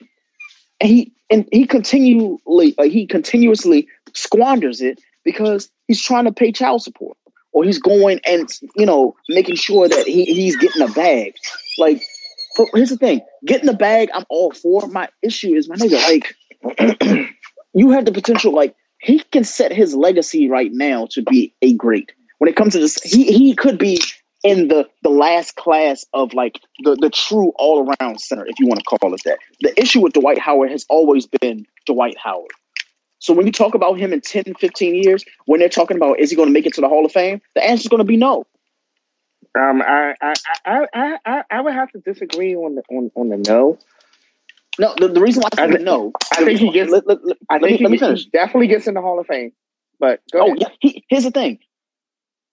[0.80, 6.52] and he and he continually uh, he continuously squanders it because he's trying to pay
[6.52, 7.16] child support
[7.52, 11.34] or he's going and you know making sure that he, he's getting a bag.
[11.78, 12.02] Like,
[12.74, 14.86] here's the thing: getting a bag, I'm all for.
[14.88, 17.28] My issue is my nigga, like
[17.74, 21.74] you have the potential, like he can set his legacy right now to be a
[21.74, 22.12] great.
[22.38, 24.00] When it comes to this, he he could be
[24.44, 28.66] in the the last class of like the the true all around center, if you
[28.66, 29.38] want to call it that.
[29.60, 32.50] The issue with Dwight Howard has always been Dwight Howard.
[33.20, 36.30] So when you talk about him in 10, 15 years, when they're talking about is
[36.30, 38.04] he going to make it to the Hall of Fame, the answer is going to
[38.04, 38.46] be no.
[39.58, 40.34] um, I I,
[40.64, 43.78] I I I I would have to disagree on the on, on the no.
[44.78, 46.92] No, the, the reason why I I say no, I think he gets.
[46.92, 48.24] let, let, let, I let me, think let me he, finish.
[48.24, 49.52] he definitely gets in the Hall of Fame.
[49.98, 50.58] But go Oh, ahead.
[50.60, 50.68] yeah.
[50.80, 51.58] He, here's the thing.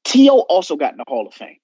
[0.06, 0.40] T.O.
[0.40, 1.58] also got in the Hall of Fame.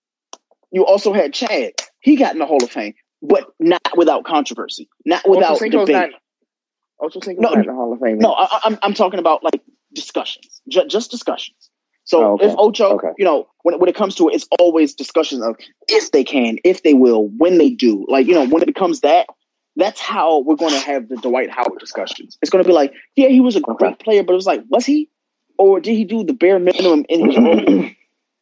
[0.72, 1.74] You also had Chad.
[2.02, 6.12] He got in the Hall of Fame, but not without controversy, not without Ochocinco's debate.
[6.12, 6.22] not.
[7.02, 8.20] Ochocinco's No, not in the Hall of Fame.
[8.20, 9.62] No, I, I- I'm I'm talking about like
[9.94, 11.70] discussions, ju- just discussions.
[12.06, 12.48] So Oh, okay.
[12.48, 13.10] if Ocho, Okay.
[13.18, 15.56] you know, when when it comes to it, it's always discussions of
[15.88, 18.06] if they can, if they will, when they do.
[18.10, 19.28] Like you know, when it becomes that,
[19.76, 22.38] that's how we're going to have the Dwight Howard discussions.
[22.42, 24.04] It's going to be like, yeah, he was a great Okay.
[24.04, 25.10] player, but it was like, was he,
[25.58, 27.90] or did he do the bare minimum in his role?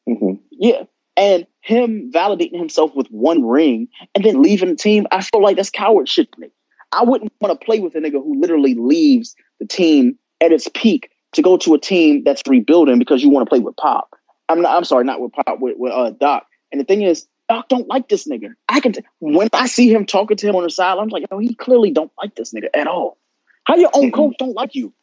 [0.08, 0.84] hmm Yeah.
[1.20, 5.58] And him validating himself with one ring and then leaving the team, I feel like
[5.58, 6.50] that's coward shit to me.
[6.94, 10.70] I wouldn't want to play with a nigga who literally leaves the team at its
[10.76, 14.16] peak to go to a team that's rebuilding because you want to play with Pop.
[14.50, 16.48] I'm not, I'm sorry, not with Pop, with, with uh, Doc.
[16.74, 18.52] And the thing is, Doc don't like this nigga.
[18.70, 21.26] I can t- when I see him talking to him on the sideline, I'm like,
[21.32, 23.18] oh, he clearly don't like this nigga at all.
[23.66, 24.94] How your own coach don't like you?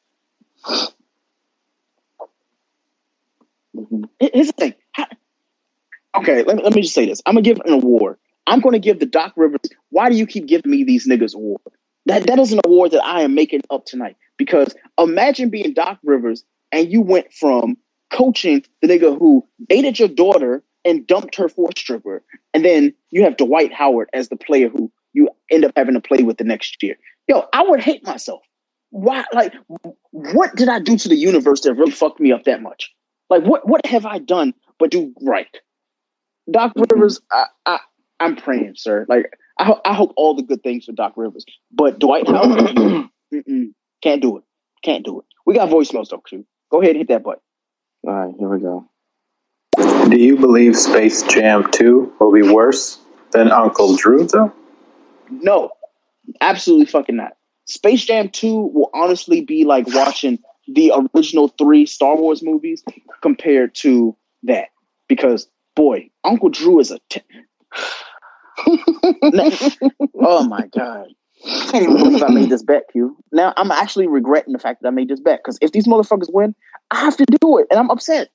[3.77, 4.75] hmm Here's the thing.
[4.93, 5.09] How-
[6.19, 7.23] okay, let me, let me just say this.
[7.27, 8.19] I'm gonna give an award.
[8.47, 9.61] I'm gonna give the Doc Rivers.
[9.91, 11.61] Why do you keep giving me these niggas award?
[12.07, 14.17] That that is an award that I am making up tonight.
[14.37, 17.77] Because imagine being Doc Rivers and you went from
[18.11, 22.23] coaching the nigga who dated your daughter and dumped her for a stripper,
[22.55, 26.01] and then you have Dwight Howard as the player who you end up having to
[26.01, 26.97] play with the next year.
[27.29, 28.43] Yo, I would hate myself.
[28.91, 29.25] Why?
[29.33, 29.53] Like,
[30.13, 32.93] what did I do to the universe that really fucked me up that much?
[33.29, 35.49] Like, what what have I done but do right?
[36.51, 37.79] Doc Rivers, I, I
[38.21, 39.07] I'm praying, sir.
[39.09, 43.11] Like, I I hope all the good things for Doc Rivers, but Dwight Howard,
[44.03, 44.45] can't do it.
[44.83, 45.27] Can't do it.
[45.45, 46.47] We got voicemails though, Q.
[46.71, 47.41] Go ahead and hit that button.
[48.07, 48.89] All right, here we go.
[50.09, 52.99] Do you believe Space Jam 2 will be worse
[53.33, 54.53] than Uncle Drew, though?
[55.31, 55.71] No,
[56.41, 57.33] absolutely fucking not.
[57.67, 62.85] Space Jam 2 will honestly be like watching the original three Star Wars movies
[63.21, 64.69] compared to that.
[65.09, 66.99] Because, boy, Uncle Drew is a.
[67.09, 67.23] T-
[70.21, 71.07] oh my God.
[71.45, 73.17] I can't even believe I made this bet, Q.
[73.31, 76.33] Now I'm actually regretting the fact that I made this bet because if these motherfuckers
[76.33, 76.55] win,
[76.91, 78.31] I have to do it, and I'm upset.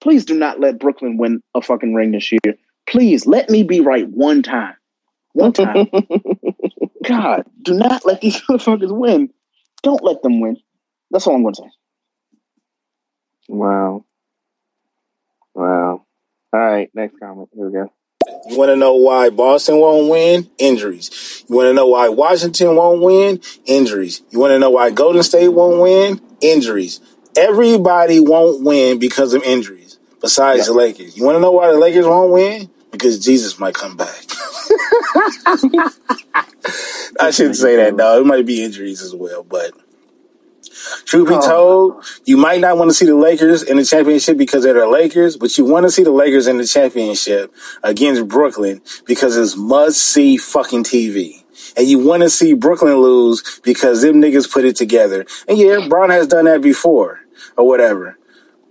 [0.00, 2.54] Please do not let Brooklyn win a fucking ring this year.
[2.86, 4.74] Please let me be right one time.
[5.32, 5.88] One time.
[7.06, 9.30] God, do not let these motherfuckers win.
[9.82, 10.58] Don't let them win.
[11.10, 11.70] That's all I'm going to say.
[13.48, 14.04] Wow.
[15.54, 16.04] Wow.
[16.54, 17.48] All right, next comment.
[17.52, 17.92] Here we go.
[18.48, 20.48] You want to know why Boston won't win?
[20.56, 21.44] Injuries.
[21.48, 23.40] You want to know why Washington won't win?
[23.66, 24.22] Injuries.
[24.30, 26.20] You want to know why Golden State won't win?
[26.40, 27.00] Injuries.
[27.36, 31.16] Everybody won't win because of injuries, besides the Lakers.
[31.16, 32.70] You want to know why the Lakers won't win?
[32.92, 34.14] Because Jesus might come back.
[37.18, 38.20] I shouldn't say that, though.
[38.20, 39.72] It might be injuries as well, but
[41.04, 44.64] truth be told, you might not want to see the Lakers in the championship because
[44.64, 48.80] they're the Lakers, but you want to see the Lakers in the championship against Brooklyn
[49.06, 51.42] because it's must see fucking TV.
[51.76, 55.26] And you want to see Brooklyn lose because them niggas put it together.
[55.48, 57.20] And yeah, Bron has done that before
[57.56, 58.18] or whatever.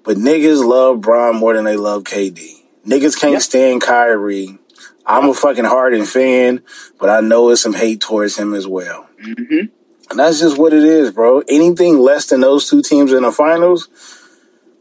[0.03, 2.63] But niggas love Bron more than they love KD.
[2.85, 3.41] Niggas can't Yep.
[3.41, 4.59] stand Kyrie.
[5.05, 6.61] I'm a fucking Harden fan,
[6.99, 9.07] but I know it's some hate towards him as well.
[9.25, 9.65] Mm-hmm.
[10.13, 11.39] And that's just what it is, bro.
[11.49, 13.89] Anything less than those two teams in the finals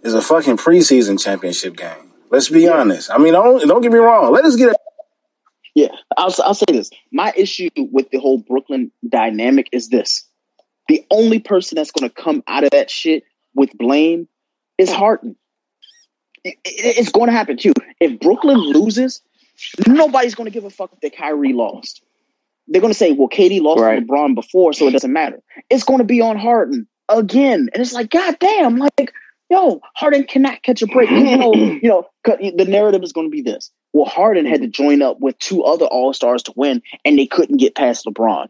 [0.03, 2.13] is a fucking preseason championship game.
[2.29, 3.11] Let's be honest.
[3.11, 4.31] I mean, don't don't get me wrong.
[4.31, 4.75] Let us get a
[5.75, 5.89] Yeah,
[6.19, 6.91] I'll, I'll say this.
[7.13, 10.23] My issue with the whole Brooklyn dynamic is this.
[10.89, 14.29] The only person that's going to come out of that shit with blame
[14.77, 15.35] is Harden.
[16.45, 17.73] It- it- it's going to happen too.
[18.01, 19.23] If Brooklyn loses,
[19.89, 22.03] nobody's going to give a fuck that Kyrie lost.
[22.69, 24.01] They're going to say, well, KD lost Right.
[24.01, 25.41] to LeBron before, so it doesn't matter.
[25.71, 26.87] It's going to be on Harden.
[27.09, 27.69] again.
[27.75, 29.13] And it's like, God damn, like,
[29.51, 31.11] yo, Harden cannot catch a break.
[31.11, 33.71] You know, you know, the narrative is going to be this.
[33.93, 37.27] Well, Harden had to join up with two other All Stars to win, and they
[37.27, 38.47] couldn't get past LeBron.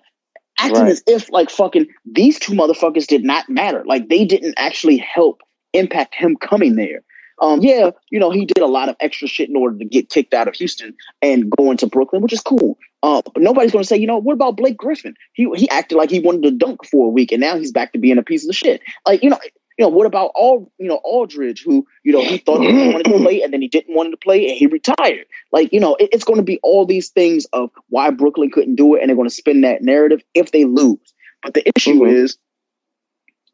[0.59, 0.93] Acting right.
[0.93, 3.83] as if like fucking these two motherfuckers did not matter.
[3.85, 5.41] Like they didn't actually help
[5.73, 7.03] impact him coming there.
[7.41, 10.11] Um, yeah, you know, he did a lot of extra shit in order to get
[10.11, 12.79] kicked out of Houston and going to Brooklyn, which is cool.
[13.03, 15.15] Uh, but nobody's going to say, you know, what about Blake Griffin?
[15.33, 17.93] He he acted like he wanted to dunk for a week, and now he's back
[17.93, 18.81] to being a piece of shit.
[19.07, 19.39] Like, you know,
[19.79, 23.05] you know, what about all you know Aldridge, who you know he thought he wanted
[23.05, 25.27] to play, and then he didn't want to play, and he retired.
[25.51, 28.77] Like, you know, it, it's going to be all these things of why Brooklyn couldn't
[28.77, 31.15] do it, and they're going to spin that narrative if they lose.
[31.43, 32.15] But the issue mm-hmm.
[32.15, 32.39] is,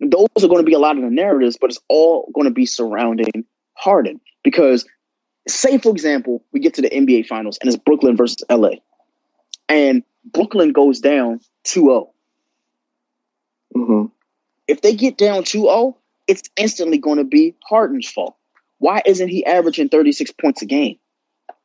[0.01, 2.53] those are going to be a lot of the narratives, but it's all going to
[2.53, 3.45] be surrounding
[3.75, 4.21] Harden.
[4.45, 4.87] Because,
[5.49, 8.73] say, for example, we get to the NBA Finals and it's Brooklyn versus LA,
[9.69, 12.11] and Brooklyn goes down 2 0.
[13.77, 14.07] Mm-hmm.
[14.67, 15.97] If they get down 2 0,
[16.27, 18.37] it's instantly going to be Harden's fault.
[18.79, 20.99] Why isn't he averaging 36 points a game?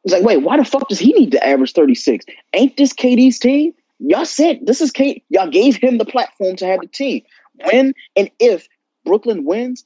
[0.04, 2.26] It's like, wait, why the fuck does he need to average 36?
[2.54, 3.74] Ain't this KD's team?
[4.00, 5.22] Y'all said this is KD.
[5.30, 7.22] Y'all gave him the platform to have the team.
[7.66, 8.68] When and if
[9.06, 9.86] Brooklyn wins,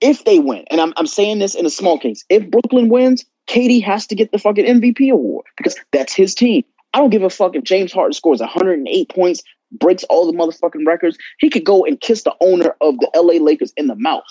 [0.00, 3.24] if they win, and I'm, I'm saying this in a small case, if Brooklyn wins,
[3.48, 6.64] KD has to get the fucking MVP award because that's his team.
[6.94, 9.42] I don't give a fuck if James Harden scores 108 points,
[9.72, 11.16] breaks all the motherfucking records.
[11.38, 14.24] He could go and kiss the owner of the LA Lakers in the mouth.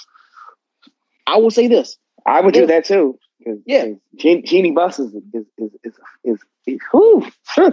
[1.28, 1.98] I will say this.
[2.26, 3.18] I would do that too.
[3.66, 3.86] Yeah,
[4.18, 7.26] Jeanie Buss is is is is, is, is whew.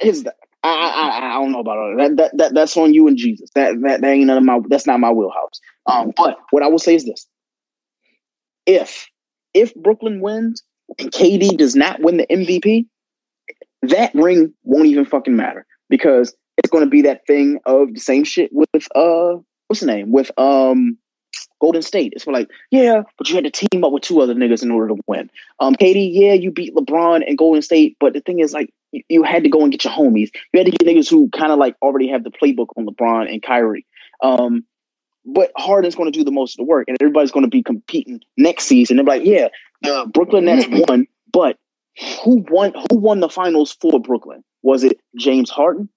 [0.00, 0.26] his
[0.64, 2.16] I, I I don't know about all that.
[2.16, 2.54] That, that.
[2.54, 3.50] That's on you and Jesus.
[3.54, 4.60] That, that that ain't none of my.
[4.68, 5.60] That's not my wheelhouse.
[5.86, 7.26] Um, but what I will say is this:
[8.66, 9.08] if
[9.54, 10.62] if Brooklyn wins
[10.98, 12.86] and KD does not win the MVP,
[13.82, 18.00] that ring won't even fucking matter because it's going to be that thing of the
[18.00, 20.98] same shit with uh what's the name with um
[21.60, 22.12] Golden State.
[22.14, 24.88] It's like, yeah, but you had to team up with two other niggas in order
[24.88, 25.30] to win.
[25.60, 29.02] Um, KD, yeah, you beat LeBron and Golden State, but the thing is, like, you,
[29.08, 30.30] you had to go and get your homies.
[30.52, 33.32] You had to get niggas who kind of like already have the playbook on LeBron
[33.32, 33.86] and Kyrie.
[34.22, 34.64] Um,
[35.24, 37.62] but Harden's going to do the most of the work, and everybody's going to be
[37.62, 38.96] competing next season.
[38.96, 39.48] They're like, yeah,
[39.82, 40.82] the Brooklyn Nets mm-hmm.
[40.88, 41.58] won, but
[42.24, 42.72] who won?
[42.90, 44.42] Who won the finals for Brooklyn?
[44.62, 45.88] Was it James Harden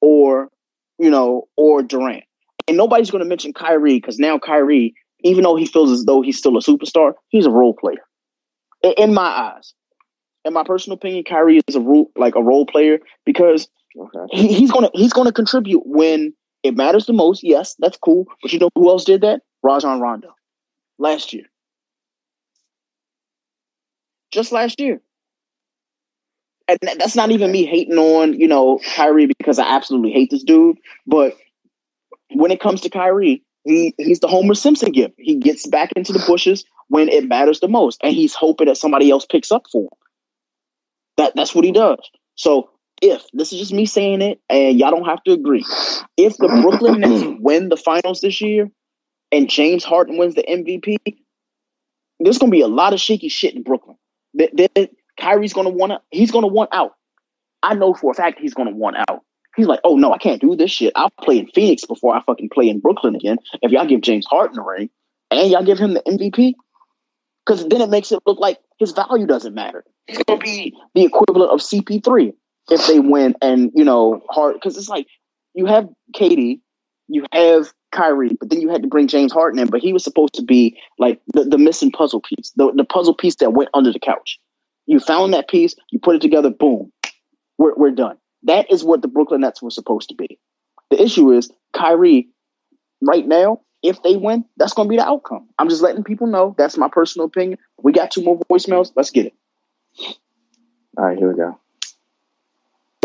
[0.00, 0.50] or
[0.98, 2.24] you know or Durant?
[2.66, 6.22] And nobody's going to mention Kyrie because now Kyrie, even though he feels as though
[6.22, 8.02] he's still a superstar, he's a role player.
[8.82, 9.74] In, in my eyes,
[10.44, 14.18] in my personal opinion, Kyrie is a role like a role player because okay.
[14.30, 16.34] he, he's gonna he's gonna contribute when
[16.64, 17.44] it matters the most.
[17.44, 18.26] Yes, that's cool.
[18.42, 19.42] But you know who else did that?
[19.64, 20.34] Rajon Rondo
[20.98, 21.46] last year.
[24.32, 25.00] Just last year
[26.68, 30.44] and that's not even me hating on you know Kyrie because I absolutely hate this
[30.44, 30.78] dude.
[31.06, 31.36] But
[32.34, 35.14] when it comes to Kyrie, he he's the Homer Simpson gift.
[35.18, 38.78] He gets back into the bushes when it matters the most, and he's hoping that
[38.78, 39.90] somebody else picks up for him.
[41.18, 41.98] That that's what he does.
[42.36, 42.70] So
[43.04, 45.64] if this is just me saying it, and y'all don't have to agree,
[46.16, 48.70] if the Brooklyn Nets win the finals this year,
[49.30, 50.96] and James Harden wins the MVP,
[52.18, 53.96] there's gonna be a lot of shaky shit in Brooklyn.
[54.34, 54.90] That
[55.20, 56.00] Kyrie's gonna want to.
[56.10, 56.94] He's gonna want out.
[57.62, 59.20] I know for a fact he's gonna want out.
[59.54, 60.92] He's like, oh no, I can't do this shit.
[60.96, 63.36] I'll play in Phoenix before I fucking play in Brooklyn again.
[63.60, 64.88] If y'all give James Harden a ring
[65.30, 66.54] and y'all give him the MVP,
[67.44, 69.84] because then it makes it look like his value doesn't matter.
[70.06, 72.32] He's gonna be the equivalent of CP3
[72.70, 75.06] if they win, and you know, hard because it's like
[75.54, 76.60] you have KD,
[77.08, 80.04] you have Kyrie, but then you had to bring James Harden in, but he was
[80.04, 83.70] supposed to be like the, the missing puzzle piece, the, the puzzle piece that went
[83.72, 84.38] under the couch.
[84.86, 86.92] You found that piece, you put it together, boom,
[87.56, 88.18] we're, we're done.
[88.42, 90.38] That is what the Brooklyn Nets were supposed to be.
[90.90, 92.28] The issue is Kyrie,
[93.00, 95.48] right now, if they win, that's going to be the outcome.
[95.58, 96.54] I'm just letting people know.
[96.58, 97.58] That's my personal opinion.
[97.82, 98.92] We got two more voicemails.
[98.96, 99.34] Let's get it.
[100.96, 101.58] All right, here we go.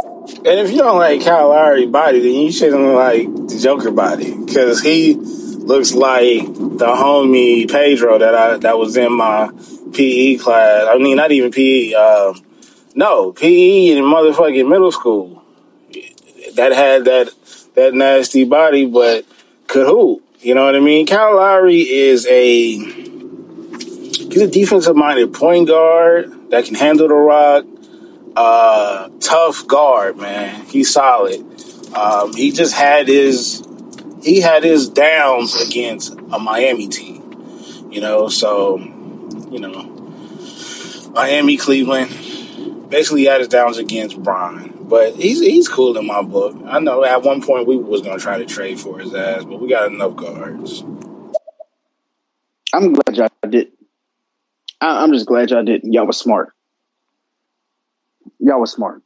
[0.06, 4.36] And if you don't like Kyle Lowry body, then you shouldn't like the Joker body
[4.36, 9.52] because he looks like the homie Pedro that I that was in my
[9.94, 10.88] PE class.
[10.90, 11.94] I mean, not even PE.
[11.94, 12.42] Um,
[12.96, 15.44] no, PE in motherfucking middle school.
[16.56, 17.30] That had that
[17.76, 19.26] that nasty body, but
[19.68, 20.24] could hoop.
[20.40, 21.06] You know what I mean?
[21.06, 27.66] Kyle Lowry is a he's a defensive minded point guard that can handle the rock.
[28.42, 30.64] Uh, tough guard, man.
[30.68, 31.42] He's solid.
[31.94, 33.68] Um, he just had his
[34.24, 37.90] he had his downs against a Miami team.
[37.92, 39.84] You know, so you know,
[41.12, 42.90] Miami, Cleveland.
[42.90, 44.86] Basically, had his downs against Bron.
[44.88, 46.56] But he's he's cool in my book.
[46.66, 49.60] I know at one point we was gonna try to trade for his ass, but
[49.60, 50.82] we got enough guards.
[52.74, 53.74] I'm glad y'all did.
[54.80, 55.92] I, I'm just glad y'all didn't.
[55.92, 56.54] Y'all was smart.
[58.40, 59.02] Y'all was smart.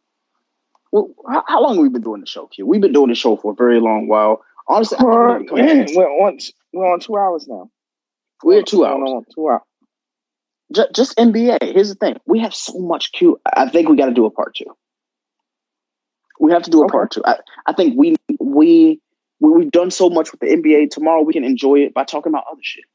[0.92, 2.68] Well, how, how long have we been doing the show, Q?
[2.68, 4.44] We've been doing the show for a very long while.
[4.68, 6.38] Honestly, I We're, we need to come we're on
[6.74, 7.70] we're on two hours now.
[8.44, 9.10] We're two We're hours.
[9.10, 9.62] on two hours.
[10.74, 11.60] Just, just NBA.
[11.74, 13.40] Here's the thing: we have so much Q.
[13.56, 14.66] I think we got to do a part two.
[16.40, 16.92] We have to do a Okay.
[16.92, 17.22] part two.
[17.26, 19.02] I, I think we we
[19.40, 20.90] we've done so much with the NBA.
[20.92, 22.86] Tomorrow we can enjoy it by talking about other shit.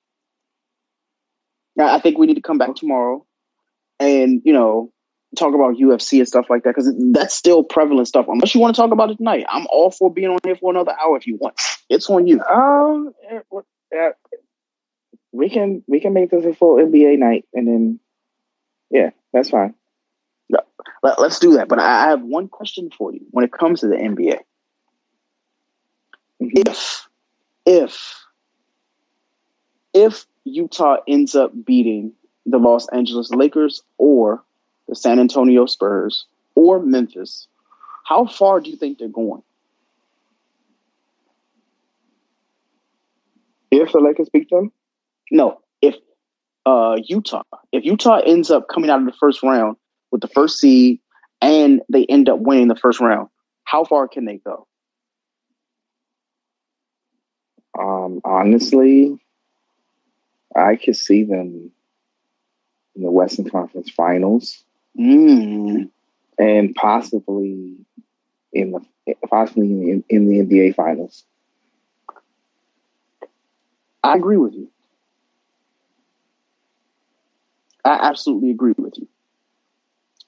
[1.77, 3.25] Now, I think we need to come back tomorrow
[4.01, 4.93] and you know
[5.37, 8.27] talk about UFC and stuff like that because that's still prevalent stuff.
[8.29, 10.71] Unless you want to talk about it tonight, I'm all for being on here for
[10.71, 11.55] another hour if you want.
[11.89, 12.43] It's on you.
[12.45, 13.41] Um, eh,
[13.97, 14.11] uh,
[15.33, 18.01] we can we can make this a full NBA night, and then
[18.91, 19.75] yeah, that's fine.
[20.49, 20.61] No,
[21.03, 21.69] Let, us do that.
[21.69, 24.39] But I I have one question for you when it comes to the NBA.
[26.41, 27.09] If,
[27.67, 28.25] if,
[29.93, 32.13] if Utah ends up beating
[32.47, 34.43] the Los Angeles Lakers or
[34.89, 37.47] the San Antonio Spurs or Memphis,
[38.05, 39.43] how far do you think they're going?
[43.71, 44.73] If the Lakers beat them,
[45.31, 45.95] No, if
[46.65, 49.77] uh, Utah, if Utah ends up coming out of the first round
[50.11, 51.01] with the first seed
[51.43, 53.29] and they end up winning the first round,
[53.65, 54.67] how far can they go?
[57.79, 59.17] um, honestly,
[60.55, 61.71] I could see them
[62.97, 64.65] in the Western Conference Finals
[64.99, 65.91] Mm.
[66.39, 67.77] and possibly
[68.53, 71.25] in the possibly in, in the NBA Finals.
[74.03, 74.71] I agree with you.
[77.85, 79.09] I absolutely agree with you.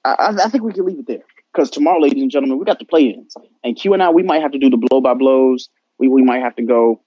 [0.03, 1.23] I, I, think we can leave it there
[1.53, 4.41] because tomorrow, ladies and gentlemen, we got the play-ins, and Q and I, we might
[4.41, 5.69] have to do the blow by blows.
[5.99, 7.01] We we might have to go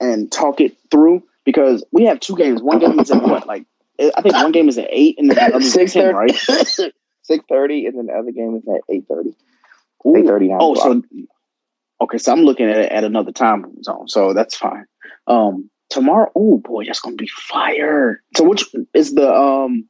[0.00, 2.62] and talk it through because we have two games.
[2.62, 3.64] One game is at what, like
[3.98, 6.36] I think one game is at eight, and the other is at ten, right?
[7.26, 9.34] Six thirty, and then the other game is at eight thirty.
[10.16, 10.58] Eight thirty nine.
[10.60, 11.02] Oh, so
[12.00, 14.86] okay, so I'm looking at it at another time zone, so that's fine.
[15.26, 18.22] Um, tomorrow, oh boy, that's gonna be fire.
[18.36, 19.88] So which is the um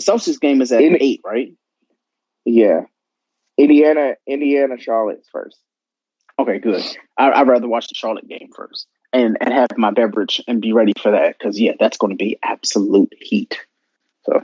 [0.00, 1.52] Celtics game is at In- eight, right?
[2.46, 2.82] yeah,
[3.58, 5.58] Indiana, Indiana, Charlotte's first.
[6.38, 6.82] Okay, good.
[7.18, 10.72] I, I'd rather watch the Charlotte game first and and have my beverage and be
[10.72, 13.58] ready for that because yeah, that's going to be absolute heat.
[14.24, 14.42] So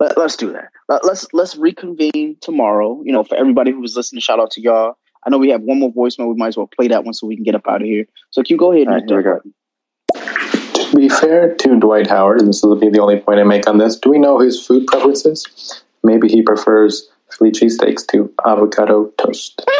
[0.00, 0.70] let, let's do that.
[0.88, 3.00] Let, let's let's reconvene tomorrow.
[3.04, 4.96] You know, for everybody who was listening, shout out to y'all.
[5.24, 6.28] I know we have one more voicemail.
[6.28, 8.06] We might as well play that one so we can get up out of here.
[8.30, 9.40] So can you go ahead and right, here we go.
[10.90, 13.68] To be fair to Dwight Howard, and this will be the only point I make
[13.68, 15.84] on this, do we know his food preferences?
[16.02, 19.64] Maybe he prefers Philly cheesesteaks to avocado toast.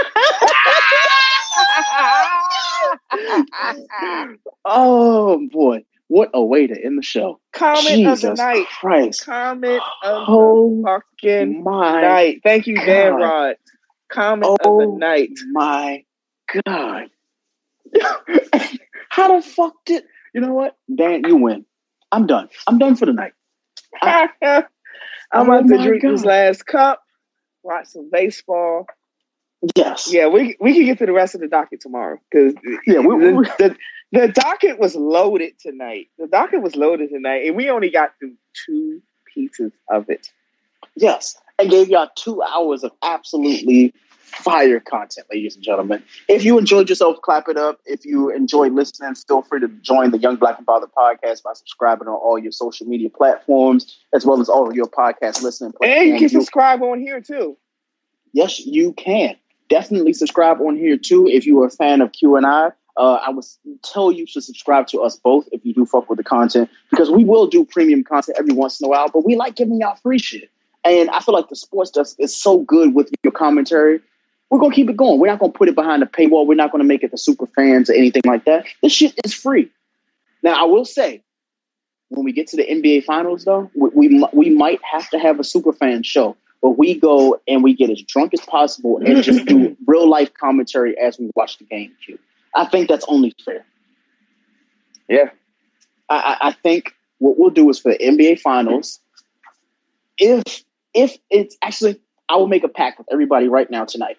[4.65, 7.41] Oh boy, what a way to end the show!
[7.53, 8.67] Comment Jesus of the night.
[8.81, 9.25] Christ!
[9.25, 12.41] Comment of Oh the fucking my night.
[12.43, 13.55] Thank you, Dan Rod.
[14.11, 14.81] Comment of Oh.
[14.81, 15.31] the night.
[15.53, 16.05] my
[16.65, 17.11] god!
[19.09, 20.03] How the fuck did
[20.35, 20.77] you know what?
[20.93, 21.65] Dan, you win.
[22.11, 22.49] I'm done.
[22.67, 23.33] I'm done for the night.
[24.03, 24.65] I'm
[25.33, 27.03] Oh about to my drink this last cup,
[27.63, 28.87] watch some baseball.
[29.77, 30.13] Yes.
[30.13, 32.55] Yeah, we we can get to the rest of the docket tomorrow because
[32.87, 33.77] Yeah, we- the, we- the,
[34.13, 36.09] the docket was loaded tonight.
[36.19, 38.35] The docket was loaded tonight, and we only got through
[38.67, 40.31] two pieces of it.
[40.97, 41.37] Yes.
[41.59, 43.93] I gave y'all two hours of absolutely
[44.25, 46.03] fire content, ladies and gentlemen.
[46.29, 47.81] If you enjoyed yourself, clap it up.
[47.85, 51.53] If you enjoyed listening, feel free to join the Young Black and Father podcast by
[51.53, 55.73] subscribing on all your social media platforms, as well as all of your podcast listening
[55.83, 57.57] And you can subscribe on here too.
[58.33, 59.37] Yes, you can.
[59.71, 62.73] Definitely subscribe on here too if you are a fan of Q and I.
[62.97, 63.45] Uh, I would
[63.85, 67.09] tell you to subscribe to us both if you do fuck with the content because
[67.09, 69.95] we will do premium content every once in a while, but we like giving y'all
[69.95, 70.51] free shit.
[70.85, 74.01] And I feel like the sports stuff is so good with your commentary.
[74.51, 75.21] We're gonna keep it going.
[75.21, 76.47] We're not gonna put it behind a paywall.
[76.47, 78.67] We're not gonna make it the super fans or anything like that.
[78.83, 79.71] This shit is free.
[80.43, 81.23] Now I will say,
[82.09, 85.39] when we get to the NBA finals, though, we we, we might have to have
[85.39, 89.23] a super fan show where we go and we get as drunk as possible and
[89.23, 91.93] just do real life commentary as we watch the game.
[92.05, 92.19] Q.
[92.55, 93.65] I think that's only fair.
[95.09, 95.31] Yeah.
[96.09, 99.01] I, I, I think what we'll do is for the NBA finals,
[100.19, 104.17] if if it's actually, I will make a pact with everybody right now tonight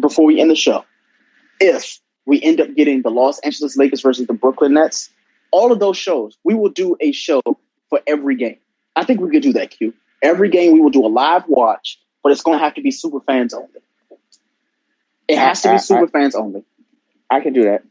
[0.00, 0.84] before we end the show.
[1.60, 5.08] If we end up getting the Los Angeles Lakers versus the Brooklyn Nets,
[5.50, 7.40] all of those shows, we will do a show
[7.88, 8.58] for every game.
[8.96, 9.94] I think we could do that, Q.
[10.22, 12.90] Every game we will do a live watch, but it's going to have to be
[12.90, 13.68] super fans only.
[15.28, 16.64] It has to be I- super fans only.
[17.30, 17.82] I can do that.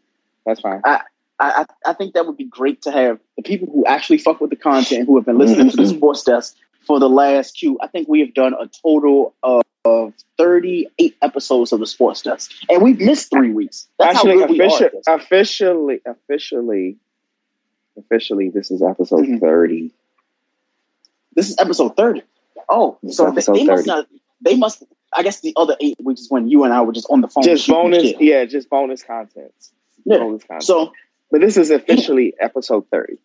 [0.46, 0.82] That's fine.
[0.84, 1.02] I,
[1.40, 4.50] I I think that would be great to have the people who actually fuck with
[4.50, 6.56] the content who have been listening to the sports desk
[6.88, 7.78] for the last Q.
[7.82, 12.52] I think we have done a total of, of 38 episodes of the sports desk.
[12.70, 13.88] And we've missed three weeks.
[14.00, 15.04] That's Actually, how good we are official, at this.
[15.08, 16.96] officially, officially,
[17.98, 19.40] officially, this is episode Mhm.
[19.40, 19.92] thirty.
[21.38, 22.24] This is episode 30.
[22.68, 24.08] Oh, It's so they, they must not
[24.42, 24.84] they must
[25.14, 27.28] I guess the other eight weeks is when you and I were just on the
[27.28, 27.44] phone.
[27.44, 29.54] Just bonus, yeah, just bonus content.
[30.04, 30.18] Yeah.
[30.18, 30.64] Bonus content.
[30.64, 30.92] So
[31.32, 33.20] but this is officially episode thirty.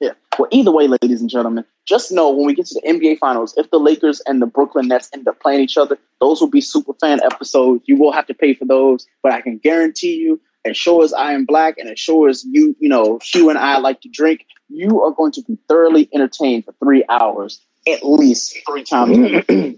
[0.00, 0.12] Yeah.
[0.38, 3.54] Well, either way, ladies and gentlemen, just know when we get to the NBA Finals,
[3.56, 6.60] if the Lakers and the Brooklyn Nets end up playing each other, those will be
[6.60, 7.82] super fan episodes.
[7.86, 11.12] You will have to pay for those, but I can guarantee you, as sure as
[11.12, 14.08] I am black and as sure as you, you know, Q and I like to
[14.08, 19.44] drink, you are going to be thoroughly entertained for three hours, at least three times.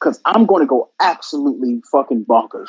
[0.00, 2.66] Because I'm going to go absolutely fucking bonkers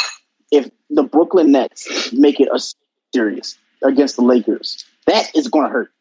[0.51, 2.59] if the Brooklyn Nets make it a
[3.13, 4.85] series against the Lakers.
[5.05, 5.91] That is going to hurt.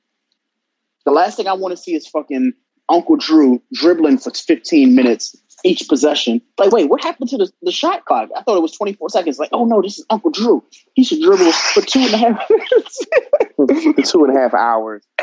[1.05, 2.53] The last thing I want to see is fucking
[2.89, 5.37] Uncle Drew dribbling for 15 minutes
[5.67, 6.43] each possession.
[6.59, 8.29] Like, wait, what happened to the, the shot clock?
[8.37, 9.39] I thought it was 24 seconds.
[9.39, 10.63] Like, oh no, this is Uncle Drew.
[10.95, 13.07] He should dribble for two and a half minutes.
[14.11, 15.03] Two and a half hours.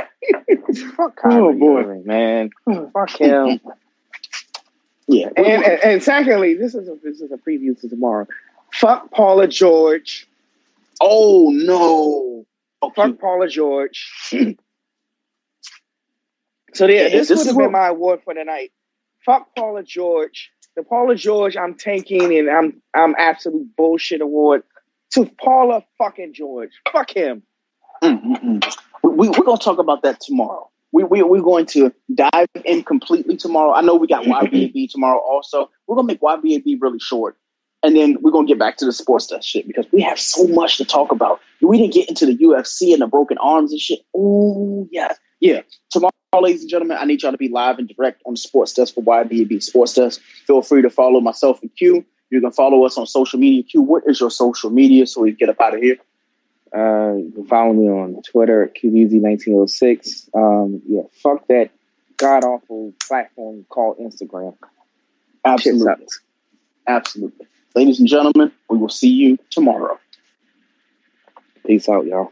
[0.97, 1.81] Fuck Kyrie Oh, boy.
[1.81, 2.49] Irving, man.
[2.93, 3.59] Fuck him.
[5.07, 5.27] yeah.
[5.38, 8.25] and, and and secondly, this is a this is a preview to tomorrow.
[8.73, 10.27] Fuck Paula George.
[11.01, 12.45] oh no.
[12.83, 12.93] Okay.
[13.09, 14.09] Fuck Paula George.
[16.73, 18.72] so there, Yeah, this, this would have been my award for the night.
[19.26, 20.52] Fuck Paula George.
[20.76, 24.64] The Paula George I'm tanking and I'm I'm absolute bullshit award
[25.11, 26.72] to Paula fucking George.
[26.91, 27.43] Fuck him.
[28.03, 28.76] Mm-mm-mm.
[29.03, 30.69] We, we, we're going to talk about that tomorrow.
[30.93, 33.73] We, we, we're going to dive in completely tomorrow.
[33.73, 35.69] I know we got YBAB tomorrow also.
[35.88, 37.38] We're going to make YBAB really short.
[37.84, 40.19] And then we're going to get back to the sports stuff shit because we have
[40.19, 41.39] so much to talk about.
[41.61, 43.99] We didn't get into the UFC and the broken arms and shit.
[44.15, 45.14] Oh, yeah.
[45.41, 45.61] Yeah.
[45.89, 48.93] Tomorrow, ladies and gentlemen, I need y'all to be live and direct on sports desk
[48.93, 50.22] for YBB Sports Desk.
[50.22, 52.05] Feel free to follow myself and Q.
[52.30, 53.63] You can follow us on social media.
[53.63, 55.97] Q, what is your social media so we can get up out of here?
[56.73, 60.30] Uh, you can follow me on Twitter at QDZ1906.
[60.34, 61.72] Um, yeah, fuck that
[62.15, 64.55] god awful platform called Instagram.
[65.43, 66.05] Absolutely.
[66.88, 67.47] Absolutely.
[67.76, 69.99] Ladies and gentlemen, we will see you tomorrow.
[71.65, 72.31] Peace out, y'all.